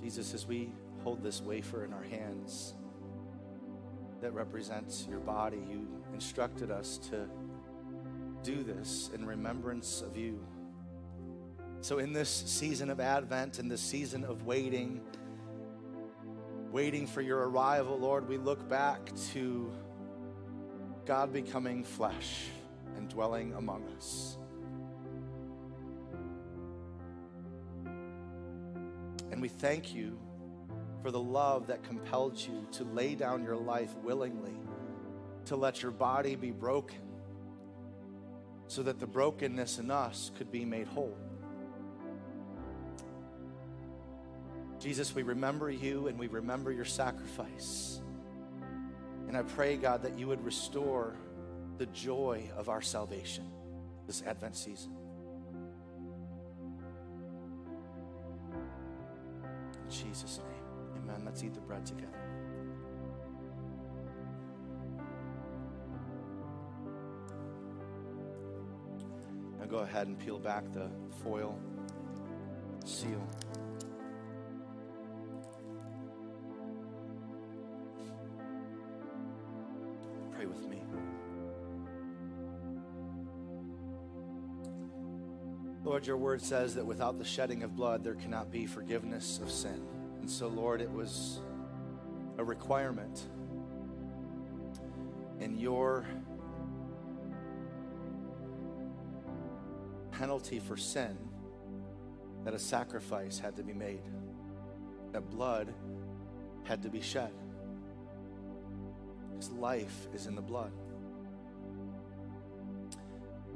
Jesus, 0.00 0.32
as 0.32 0.46
we 0.46 0.72
hold 1.02 1.22
this 1.22 1.42
wafer 1.42 1.84
in 1.84 1.92
our 1.92 2.02
hands 2.02 2.72
that 4.22 4.32
represents 4.32 5.06
your 5.10 5.20
body, 5.20 5.62
you 5.68 5.86
instructed 6.14 6.70
us 6.70 6.96
to 7.10 7.28
do 8.42 8.62
this 8.62 9.10
in 9.14 9.26
remembrance 9.26 10.00
of 10.00 10.16
you. 10.16 10.40
So, 11.82 11.98
in 11.98 12.14
this 12.14 12.30
season 12.30 12.88
of 12.88 13.00
Advent, 13.00 13.58
in 13.58 13.68
this 13.68 13.82
season 13.82 14.24
of 14.24 14.46
waiting, 14.46 15.02
waiting 16.72 17.06
for 17.06 17.20
your 17.20 17.50
arrival, 17.50 17.98
Lord, 17.98 18.26
we 18.26 18.38
look 18.38 18.66
back 18.66 19.10
to 19.32 19.70
God 21.04 21.30
becoming 21.30 21.84
flesh 21.84 22.46
and 22.96 23.10
dwelling 23.10 23.52
among 23.52 23.86
us. 23.94 24.38
And 29.30 29.42
we 29.42 29.48
thank 29.48 29.94
you 29.94 30.18
for 31.02 31.10
the 31.10 31.20
love 31.20 31.66
that 31.66 31.82
compelled 31.84 32.40
you 32.40 32.66
to 32.72 32.84
lay 32.84 33.16
down 33.16 33.44
your 33.44 33.56
life 33.56 33.94
willingly, 34.02 34.56
to 35.46 35.56
let 35.56 35.82
your 35.82 35.92
body 35.92 36.36
be 36.36 36.52
broken, 36.52 37.02
so 38.66 38.82
that 38.82 38.98
the 38.98 39.06
brokenness 39.06 39.78
in 39.78 39.90
us 39.90 40.30
could 40.38 40.50
be 40.50 40.64
made 40.64 40.86
whole. 40.86 41.18
Jesus, 44.82 45.14
we 45.14 45.22
remember 45.22 45.70
you 45.70 46.08
and 46.08 46.18
we 46.18 46.26
remember 46.26 46.72
your 46.72 46.84
sacrifice. 46.84 48.00
And 49.28 49.36
I 49.36 49.42
pray, 49.42 49.76
God, 49.76 50.02
that 50.02 50.18
you 50.18 50.26
would 50.26 50.44
restore 50.44 51.14
the 51.78 51.86
joy 51.86 52.50
of 52.56 52.68
our 52.68 52.82
salvation 52.82 53.48
this 54.08 54.24
Advent 54.26 54.56
season. 54.56 54.92
In 59.84 59.90
Jesus' 59.90 60.38
name, 60.38 61.04
amen. 61.04 61.22
Let's 61.24 61.44
eat 61.44 61.54
the 61.54 61.60
bread 61.60 61.86
together. 61.86 62.08
Now 69.60 69.66
go 69.66 69.78
ahead 69.78 70.08
and 70.08 70.18
peel 70.18 70.40
back 70.40 70.72
the 70.72 70.90
foil 71.22 71.56
seal. 72.84 73.24
Lord, 86.02 86.08
your 86.08 86.16
word 86.16 86.42
says 86.42 86.74
that 86.74 86.84
without 86.84 87.16
the 87.16 87.24
shedding 87.24 87.62
of 87.62 87.76
blood, 87.76 88.02
there 88.02 88.16
cannot 88.16 88.50
be 88.50 88.66
forgiveness 88.66 89.38
of 89.40 89.48
sin. 89.48 89.86
And 90.20 90.28
so, 90.28 90.48
Lord, 90.48 90.80
it 90.80 90.90
was 90.90 91.38
a 92.38 92.42
requirement 92.42 93.28
in 95.38 95.56
your 95.56 96.04
penalty 100.10 100.58
for 100.58 100.76
sin 100.76 101.16
that 102.44 102.52
a 102.52 102.58
sacrifice 102.58 103.38
had 103.38 103.54
to 103.54 103.62
be 103.62 103.72
made, 103.72 104.02
that 105.12 105.30
blood 105.30 105.72
had 106.64 106.82
to 106.82 106.88
be 106.88 107.00
shed. 107.00 107.30
His 109.36 109.52
life 109.52 110.08
is 110.12 110.26
in 110.26 110.34
the 110.34 110.42
blood. 110.42 110.72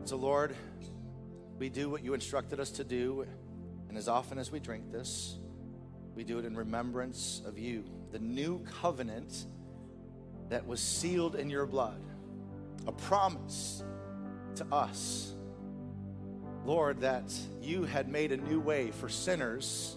So, 0.05 0.15
Lord, 0.15 0.55
we 1.59 1.69
do 1.69 1.89
what 1.89 2.05
you 2.05 2.15
instructed 2.15 2.61
us 2.61 2.71
to 2.73 2.85
do, 2.85 3.27
and 3.89 3.97
as 3.97 4.09
often 4.09 4.39
as 4.39 4.51
we 4.51 4.61
drink 4.61 4.93
this, 4.93 5.39
we 6.15 6.25
do 6.25 6.39
it 6.39 6.45
in 6.45 6.57
remembrance 6.57 7.43
of 7.47 7.59
you, 7.59 7.85
the 8.13 8.19
new 8.19 8.61
covenant 8.81 9.47
that 10.49 10.67
was 10.67 10.81
sealed 10.81 11.35
in 11.35 11.51
your 11.51 11.67
blood, 11.67 12.03
a 12.87 12.93
promise 12.93 13.83
to 14.57 14.67
us 14.73 15.37
Lord, 16.67 17.03
that 17.03 17.33
you 17.63 17.85
had 17.85 18.09
made 18.09 18.33
a 18.33 18.37
new 18.37 18.59
way 18.59 18.91
for 18.91 19.09
sinners 19.09 19.97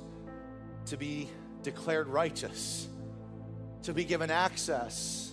to 0.86 0.98
be 0.98 1.28
declared 1.64 2.08
righteous, 2.08 2.88
to 3.84 3.94
be 3.94 4.04
given 4.04 4.30
access 4.30 5.32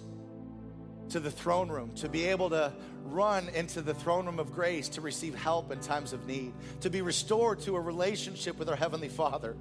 to 1.10 1.20
the 1.20 1.30
throne 1.30 1.68
room, 1.68 1.92
to 1.96 2.08
be 2.08 2.24
able 2.24 2.48
to 2.50 2.72
run 3.12 3.48
into 3.50 3.80
the 3.82 3.94
throne 3.94 4.26
room 4.26 4.38
of 4.38 4.52
grace 4.52 4.88
to 4.90 5.00
receive 5.00 5.34
help 5.34 5.70
in 5.70 5.80
times 5.80 6.12
of 6.12 6.26
need, 6.26 6.52
to 6.80 6.90
be 6.90 7.02
restored 7.02 7.60
to 7.60 7.76
a 7.76 7.80
relationship 7.80 8.58
with 8.58 8.68
our 8.68 8.76
Heavenly 8.76 9.08
Father. 9.08 9.56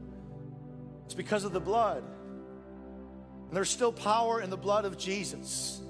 It's 1.05 1.13
because 1.13 1.43
of 1.43 1.53
the 1.53 1.59
blood. 1.59 2.03
And 3.47 3.55
there's 3.55 3.69
still 3.69 3.91
power 3.91 4.41
in 4.41 4.49
the 4.49 4.57
blood 4.57 4.85
of 4.85 4.97
Jesus. 4.97 5.81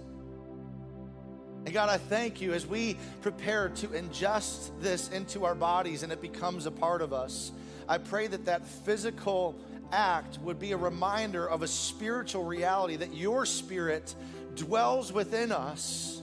And 1.65 1.73
God, 1.73 1.89
I 1.89 1.97
thank 1.97 2.41
you 2.41 2.53
as 2.53 2.67
we 2.67 2.97
prepare 3.21 3.69
to 3.69 3.87
ingest 3.87 4.69
this 4.81 5.09
into 5.09 5.45
our 5.45 5.55
bodies 5.55 6.03
and 6.03 6.11
it 6.11 6.21
becomes 6.21 6.65
a 6.67 6.71
part 6.71 7.01
of 7.01 7.11
us. 7.11 7.51
I 7.89 7.97
pray 7.97 8.27
that 8.27 8.45
that 8.45 8.65
physical 8.65 9.55
act 9.91 10.39
would 10.39 10.59
be 10.59 10.73
a 10.73 10.77
reminder 10.77 11.47
of 11.47 11.63
a 11.63 11.67
spiritual 11.67 12.43
reality 12.43 12.97
that 12.97 13.15
your 13.15 13.45
spirit 13.45 14.13
dwells 14.55 15.11
within 15.11 15.51
us 15.51 16.21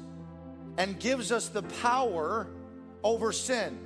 and 0.79 0.99
gives 0.99 1.33
us 1.33 1.49
the 1.49 1.63
power 1.63 2.49
over 3.03 3.33
sin. 3.33 3.79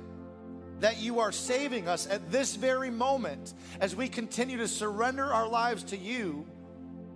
That 0.79 0.99
you 0.99 1.19
are 1.19 1.31
saving 1.31 1.87
us 1.87 2.07
at 2.07 2.31
this 2.31 2.55
very 2.55 2.91
moment 2.91 3.53
as 3.79 3.95
we 3.95 4.07
continue 4.07 4.57
to 4.57 4.67
surrender 4.67 5.25
our 5.25 5.47
lives 5.47 5.83
to 5.85 5.97
you. 5.97 6.45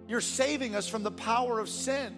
You're 0.07 0.21
saving 0.21 0.75
us 0.75 0.87
from 0.87 1.03
the 1.03 1.11
power 1.11 1.59
of 1.59 1.69
sin. 1.69 2.15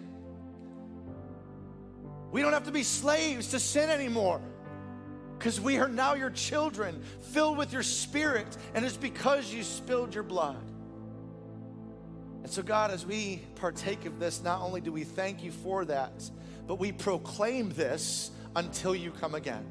We 2.32 2.42
don't 2.42 2.52
have 2.52 2.64
to 2.64 2.72
be 2.72 2.82
slaves 2.82 3.48
to 3.48 3.60
sin 3.60 3.90
anymore 3.90 4.40
because 5.38 5.60
we 5.60 5.78
are 5.78 5.88
now 5.88 6.14
your 6.14 6.30
children, 6.30 7.02
filled 7.20 7.58
with 7.58 7.72
your 7.72 7.82
spirit, 7.82 8.56
and 8.74 8.84
it's 8.84 8.96
because 8.96 9.52
you 9.52 9.62
spilled 9.62 10.14
your 10.14 10.24
blood. 10.24 10.64
And 12.42 12.50
so, 12.50 12.62
God, 12.62 12.90
as 12.90 13.06
we 13.06 13.42
partake 13.56 14.04
of 14.04 14.18
this, 14.18 14.42
not 14.42 14.60
only 14.62 14.80
do 14.80 14.92
we 14.92 15.04
thank 15.04 15.44
you 15.44 15.50
for 15.50 15.84
that, 15.84 16.28
but 16.66 16.78
we 16.78 16.92
proclaim 16.92 17.70
this 17.70 18.30
until 18.56 18.94
you 18.94 19.10
come 19.10 19.34
again. 19.34 19.64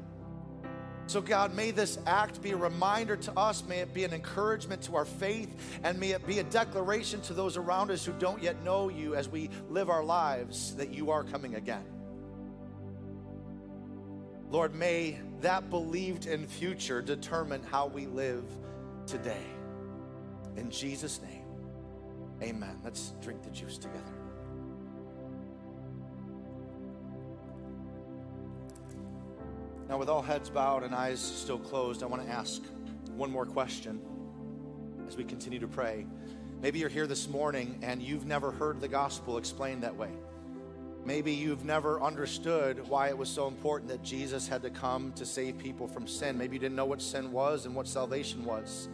So, 1.06 1.20
God, 1.20 1.54
may 1.54 1.70
this 1.70 1.98
act 2.06 2.40
be 2.40 2.52
a 2.52 2.56
reminder 2.56 3.16
to 3.16 3.38
us, 3.38 3.62
may 3.64 3.80
it 3.80 3.92
be 3.92 4.04
an 4.04 4.14
encouragement 4.14 4.82
to 4.82 4.96
our 4.96 5.04
faith, 5.04 5.54
and 5.82 6.00
may 6.00 6.12
it 6.12 6.26
be 6.26 6.38
a 6.38 6.44
declaration 6.44 7.20
to 7.22 7.34
those 7.34 7.58
around 7.58 7.90
us 7.90 8.06
who 8.06 8.12
don't 8.12 8.42
yet 8.42 8.64
know 8.64 8.88
you 8.88 9.14
as 9.14 9.28
we 9.28 9.50
live 9.68 9.90
our 9.90 10.02
lives 10.02 10.74
that 10.76 10.94
you 10.94 11.10
are 11.10 11.22
coming 11.22 11.56
again. 11.56 11.84
Lord, 14.50 14.74
may 14.74 15.18
that 15.42 15.68
believed 15.68 16.26
in 16.26 16.46
future 16.46 17.02
determine 17.02 17.62
how 17.64 17.86
we 17.86 18.06
live 18.06 18.44
today. 19.06 19.44
In 20.56 20.70
Jesus' 20.70 21.20
name, 21.20 21.44
amen. 22.40 22.78
Let's 22.82 23.12
drink 23.20 23.42
the 23.42 23.50
juice 23.50 23.76
together. 23.76 24.13
Now, 29.88 29.98
with 29.98 30.08
all 30.08 30.22
heads 30.22 30.48
bowed 30.48 30.82
and 30.82 30.94
eyes 30.94 31.20
still 31.20 31.58
closed, 31.58 32.02
I 32.02 32.06
want 32.06 32.24
to 32.24 32.28
ask 32.28 32.62
one 33.16 33.30
more 33.30 33.44
question 33.44 34.00
as 35.06 35.16
we 35.16 35.24
continue 35.24 35.58
to 35.58 35.68
pray. 35.68 36.06
Maybe 36.62 36.78
you're 36.78 36.88
here 36.88 37.06
this 37.06 37.28
morning 37.28 37.78
and 37.82 38.02
you've 38.02 38.24
never 38.24 38.50
heard 38.50 38.80
the 38.80 38.88
gospel 38.88 39.36
explained 39.36 39.82
that 39.82 39.94
way. 39.94 40.10
Maybe 41.04 41.32
you've 41.32 41.66
never 41.66 42.00
understood 42.00 42.88
why 42.88 43.08
it 43.08 43.18
was 43.18 43.28
so 43.28 43.46
important 43.46 43.90
that 43.90 44.02
Jesus 44.02 44.48
had 44.48 44.62
to 44.62 44.70
come 44.70 45.12
to 45.12 45.26
save 45.26 45.58
people 45.58 45.86
from 45.86 46.06
sin. 46.08 46.38
Maybe 46.38 46.56
you 46.56 46.60
didn't 46.60 46.76
know 46.76 46.86
what 46.86 47.02
sin 47.02 47.30
was 47.30 47.66
and 47.66 47.74
what 47.74 47.86
salvation 47.86 48.42
was. 48.44 48.88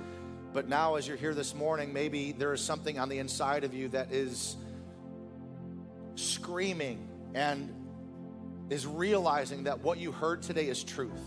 But 0.53 0.69
now, 0.69 0.97
as 0.97 1.07
you're 1.07 1.17
here 1.17 1.35
this 1.35 1.55
morning, 1.55 1.93
maybe 1.93 2.33
there 2.33 2.53
is 2.53 2.61
something 2.61 2.99
on 2.99 3.09
the 3.09 3.21
inside 3.21 3.63
of 3.63 3.73
you 3.73 3.89
that 3.91 4.11
is 4.11 4.57
screaming 6.17 7.09
and 7.35 7.73
is 8.71 8.87
realizing 8.87 9.65
that 9.65 9.81
what 9.81 9.99
you 9.99 10.13
heard 10.13 10.43
today 10.43 10.69
is 10.69 10.83
truth. 10.83 11.21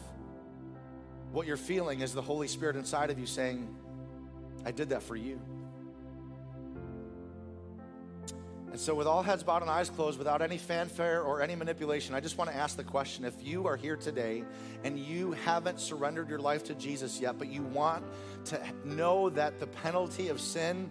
What 1.33 1.45
you're 1.45 1.57
feeling 1.57 1.99
is 1.99 2.13
the 2.13 2.21
Holy 2.21 2.47
Spirit 2.47 2.75
inside 2.75 3.09
of 3.09 3.19
you 3.19 3.25
saying, 3.25 3.67
I 4.65 4.71
did 4.71 4.89
that 4.89 5.03
for 5.03 5.15
you. 5.15 5.39
And 8.71 8.79
so, 8.79 8.95
with 8.95 9.05
all 9.05 9.21
heads 9.21 9.43
bowed 9.43 9.61
and 9.61 9.69
eyes 9.69 9.91
closed, 9.91 10.17
without 10.17 10.41
any 10.41 10.57
fanfare 10.57 11.21
or 11.21 11.43
any 11.43 11.55
manipulation, 11.55 12.15
I 12.15 12.19
just 12.21 12.39
want 12.39 12.49
to 12.49 12.55
ask 12.55 12.75
the 12.75 12.83
question 12.83 13.23
if 13.23 13.35
you 13.45 13.67
are 13.67 13.77
here 13.77 13.95
today 13.95 14.43
and 14.83 14.97
you 14.97 15.33
haven't 15.45 15.79
surrendered 15.79 16.27
your 16.27 16.39
life 16.39 16.63
to 16.65 16.73
Jesus 16.73 17.21
yet, 17.21 17.37
but 17.37 17.49
you 17.49 17.61
want 17.61 18.03
to 18.45 18.59
know 18.83 19.29
that 19.29 19.59
the 19.59 19.67
penalty 19.67 20.29
of 20.29 20.41
sin, 20.41 20.89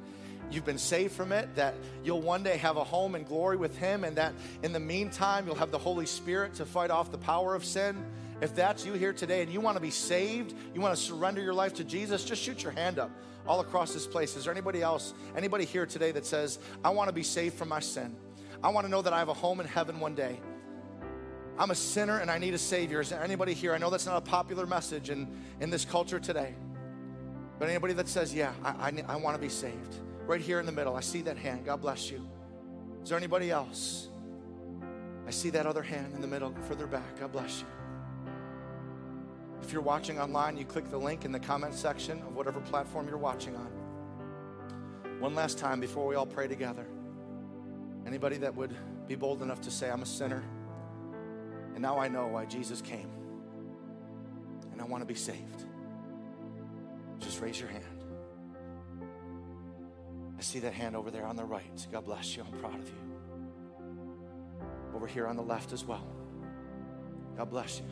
you've 0.53 0.65
been 0.65 0.79
saved 0.79 1.13
from 1.13 1.33
it, 1.33 1.55
that 1.57 1.75
you'll 2.05 2.21
one 2.21 2.43
day 2.43 2.57
have 2.57 2.77
a 2.77 2.85
home 2.85 3.15
in 3.15 3.25
glory 3.25 3.57
with 3.57 3.77
Him, 3.77 4.05
and 4.05 4.17
that 4.17 4.35
in 4.63 4.73
the 4.73 4.81
meantime, 4.81 5.47
you'll 5.47 5.57
have 5.57 5.71
the 5.71 5.79
Holy 5.79 6.07
Spirit 6.07 6.55
to 6.55 6.67
fight 6.67 6.91
off 6.91 7.11
the 7.11 7.19
power 7.19 7.55
of 7.55 7.65
sin. 7.65 8.05
If 8.41 8.55
that's 8.55 8.85
you 8.85 8.95
here 8.95 9.13
today 9.13 9.43
and 9.43 9.53
you 9.53 9.61
want 9.61 9.77
to 9.77 9.81
be 9.81 9.91
saved, 9.91 10.55
you 10.75 10.81
want 10.81 10.97
to 10.97 11.01
surrender 11.01 11.41
your 11.41 11.55
life 11.55 11.75
to 11.75 11.85
Jesus, 11.85 12.25
just 12.25 12.43
shoot 12.43 12.63
your 12.63 12.73
hand 12.73 12.99
up 12.99 13.11
all 13.47 13.61
across 13.61 13.93
this 13.93 14.07
place. 14.07 14.37
Is 14.37 14.45
there 14.45 14.53
anybody 14.53 14.83
else, 14.83 15.15
anybody 15.37 15.65
here 15.65 15.87
today 15.87 16.13
that 16.13 16.27
says, 16.27 16.59
I 16.85 16.91
want 16.91 17.09
to 17.09 17.13
be 17.13 17.23
saved 17.23 17.55
from 17.55 17.69
my 17.69 17.81
sin? 17.81 18.17
I 18.63 18.69
want 18.71 18.87
to 18.87 18.91
know 18.91 19.03
that 19.03 19.13
I 19.13 19.19
have 19.19 19.29
a 19.29 19.35
home 19.35 19.61
in 19.61 19.67
heaven 19.67 20.01
one 20.01 20.15
day. 20.15 20.41
I'm 21.59 21.71
a 21.71 21.75
sinner 21.75 22.19
and 22.19 22.31
I 22.31 22.39
need 22.39 22.55
a 22.55 22.59
Savior. 22.59 23.01
Is 23.01 23.11
there 23.11 23.23
anybody 23.23 23.55
here? 23.55 23.75
I 23.75 23.79
know 23.79 23.91
that's 23.91 24.07
not 24.07 24.17
a 24.17 24.21
popular 24.21 24.67
message 24.67 25.11
in, 25.11 25.29
in 25.61 25.71
this 25.71 25.85
culture 25.85 26.19
today. 26.19 26.55
But 27.59 27.69
anybody 27.69 27.95
that 27.95 28.09
says, 28.09 28.35
Yeah, 28.35 28.53
I, 28.65 28.71
I, 28.71 29.05
I 29.09 29.17
want 29.17 29.37
to 29.37 29.41
be 29.41 29.49
saved. 29.49 29.97
Right 30.27 30.41
here 30.41 30.61
in 30.61 30.67
the 30.67 30.73
middle, 30.73 30.95
I 30.95 31.01
see 31.01 31.23
that 31.23 31.37
hand. 31.37 31.65
God 31.65 31.81
bless 31.81 32.11
you. 32.11 32.27
Is 33.03 33.09
there 33.09 33.19
anybody 33.19 33.51
else? 33.51 34.09
I 35.27 35.31
see 35.31 35.51
that 35.51 35.67
other 35.67 35.83
hand 35.83 36.15
in 36.15 36.21
the 36.21 36.27
middle, 36.27 36.55
further 36.69 36.87
back. 36.87 37.19
God 37.19 37.33
bless 37.33 37.61
you. 37.61 37.67
If 39.63 39.73
you're 39.73 39.83
watching 39.83 40.19
online, 40.19 40.57
you 40.57 40.65
click 40.65 40.91
the 40.91 40.99
link 40.99 41.25
in 41.25 41.33
the 41.33 41.41
comment 41.41 41.75
section 41.75 42.19
of 42.23 42.35
whatever 42.35 42.61
platform 42.61 43.09
you're 43.09 43.19
watching 43.19 43.57
on. 43.57 43.71
One 45.21 45.35
last 45.35 45.59
time 45.59 45.81
before 45.81 46.07
we 46.07 46.17
all 46.17 46.27
pray 46.27 46.49
together. 46.49 46.87
Anybody 48.07 48.39
that 48.39 48.55
would 48.55 48.75
be 49.07 49.15
bold 49.15 49.43
enough 49.43 49.61
to 49.63 49.71
say, 49.71 49.91
I'm 49.91 50.03
a 50.03 50.07
sinner, 50.07 50.43
and 51.75 51.81
now 51.81 51.99
I 51.99 52.09
know 52.09 52.27
why 52.27 52.45
Jesus 52.45 52.81
came, 52.81 53.09
and 54.73 54.81
I 54.81 54.85
want 54.85 55.03
to 55.03 55.07
be 55.07 55.15
saved. 55.15 55.65
Just 57.21 57.41
raise 57.41 57.61
your 57.61 57.69
hand. 57.69 57.85
I 60.43 60.45
see 60.45 60.59
that 60.59 60.75
hand 60.75 60.97
over 60.97 61.13
there 61.13 61.25
on 61.25 61.37
the 61.37 61.45
right. 61.45 61.87
God 61.93 62.05
bless 62.05 62.37
you. 62.37 62.43
I'm 62.43 62.59
proud 62.59 62.81
of 62.81 62.89
you. 62.89 62.97
Over 64.93 65.07
here 65.07 65.29
on 65.29 65.37
the 65.37 65.43
left 65.43 65.73
as 65.73 65.85
well. 65.85 66.05
God 67.37 67.49
bless 67.49 67.79
you. 67.79 67.85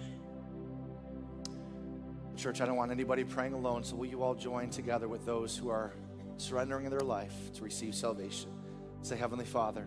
Church, 2.36 2.60
I 2.60 2.66
don't 2.66 2.74
want 2.74 2.90
anybody 2.90 3.22
praying 3.22 3.52
alone, 3.52 3.85
so 3.85 3.94
will 3.94 4.06
you 4.06 4.24
all 4.24 4.35
join 4.35 4.68
together 4.68 5.06
with 5.06 5.24
those 5.24 5.56
who 5.56 5.68
are 5.68 5.93
surrendering 6.39 6.90
their 6.90 6.98
life 6.98 7.52
to 7.52 7.62
receive 7.62 7.94
salvation? 7.94 8.51
Say, 9.02 9.16
Heavenly 9.16 9.44
Father, 9.44 9.86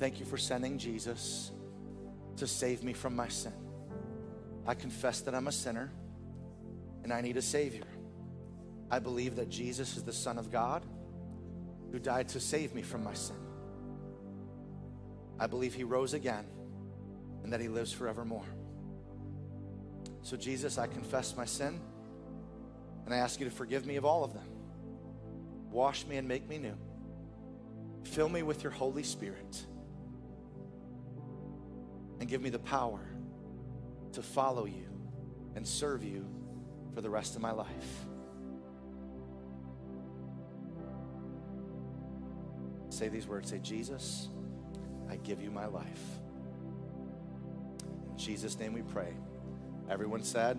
thank 0.00 0.18
you 0.18 0.26
for 0.26 0.38
sending 0.38 0.78
Jesus 0.78 1.52
to 2.38 2.48
save 2.48 2.82
me 2.82 2.92
from 2.92 3.14
my 3.14 3.28
sin. 3.28 3.54
I 4.66 4.74
confess 4.74 5.20
that 5.20 5.32
I'm 5.32 5.46
a 5.46 5.52
sinner 5.52 5.92
and 7.04 7.12
I 7.12 7.20
need 7.20 7.36
a 7.36 7.42
Savior. 7.42 7.86
I 8.90 8.98
believe 8.98 9.36
that 9.36 9.48
Jesus 9.48 9.96
is 9.96 10.02
the 10.02 10.12
Son 10.12 10.38
of 10.38 10.50
God 10.50 10.84
who 11.92 11.98
died 11.98 12.28
to 12.28 12.40
save 12.40 12.74
me 12.74 12.82
from 12.82 13.04
my 13.04 13.14
sin. 13.14 13.36
I 15.38 15.46
believe 15.46 15.74
He 15.74 15.84
rose 15.84 16.14
again 16.14 16.46
and 17.42 17.52
that 17.52 17.60
He 17.60 17.68
lives 17.68 17.92
forevermore. 17.92 18.46
So, 20.22 20.36
Jesus, 20.36 20.78
I 20.78 20.86
confess 20.86 21.36
my 21.36 21.44
sin 21.44 21.80
and 23.04 23.14
I 23.14 23.18
ask 23.18 23.38
you 23.38 23.46
to 23.46 23.54
forgive 23.54 23.86
me 23.86 23.96
of 23.96 24.04
all 24.04 24.24
of 24.24 24.34
them. 24.34 24.48
Wash 25.70 26.06
me 26.06 26.16
and 26.16 26.26
make 26.26 26.48
me 26.48 26.58
new. 26.58 26.76
Fill 28.04 28.28
me 28.28 28.42
with 28.42 28.62
your 28.62 28.72
Holy 28.72 29.02
Spirit 29.02 29.64
and 32.18 32.28
give 32.28 32.40
me 32.40 32.50
the 32.50 32.58
power 32.58 33.00
to 34.12 34.22
follow 34.22 34.64
you 34.64 34.88
and 35.54 35.66
serve 35.66 36.02
you 36.02 36.26
for 36.94 37.00
the 37.00 37.10
rest 37.10 37.36
of 37.36 37.42
my 37.42 37.52
life. 37.52 38.05
Say 42.96 43.08
these 43.08 43.26
words 43.26 43.50
say, 43.50 43.58
Jesus, 43.58 44.30
I 45.10 45.16
give 45.16 45.42
you 45.42 45.50
my 45.50 45.66
life. 45.66 46.00
In 48.10 48.16
Jesus' 48.16 48.58
name 48.58 48.72
we 48.72 48.80
pray. 48.80 49.12
Everyone 49.90 50.22
said, 50.22 50.58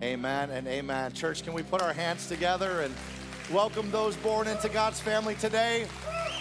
Amen 0.00 0.50
and 0.50 0.68
amen. 0.68 1.10
Church, 1.14 1.42
can 1.42 1.52
we 1.52 1.64
put 1.64 1.82
our 1.82 1.92
hands 1.92 2.28
together 2.28 2.82
and 2.82 2.94
welcome 3.52 3.90
those 3.90 4.14
born 4.18 4.46
into 4.46 4.68
God's 4.68 5.00
family 5.00 5.34
today? 5.34 5.88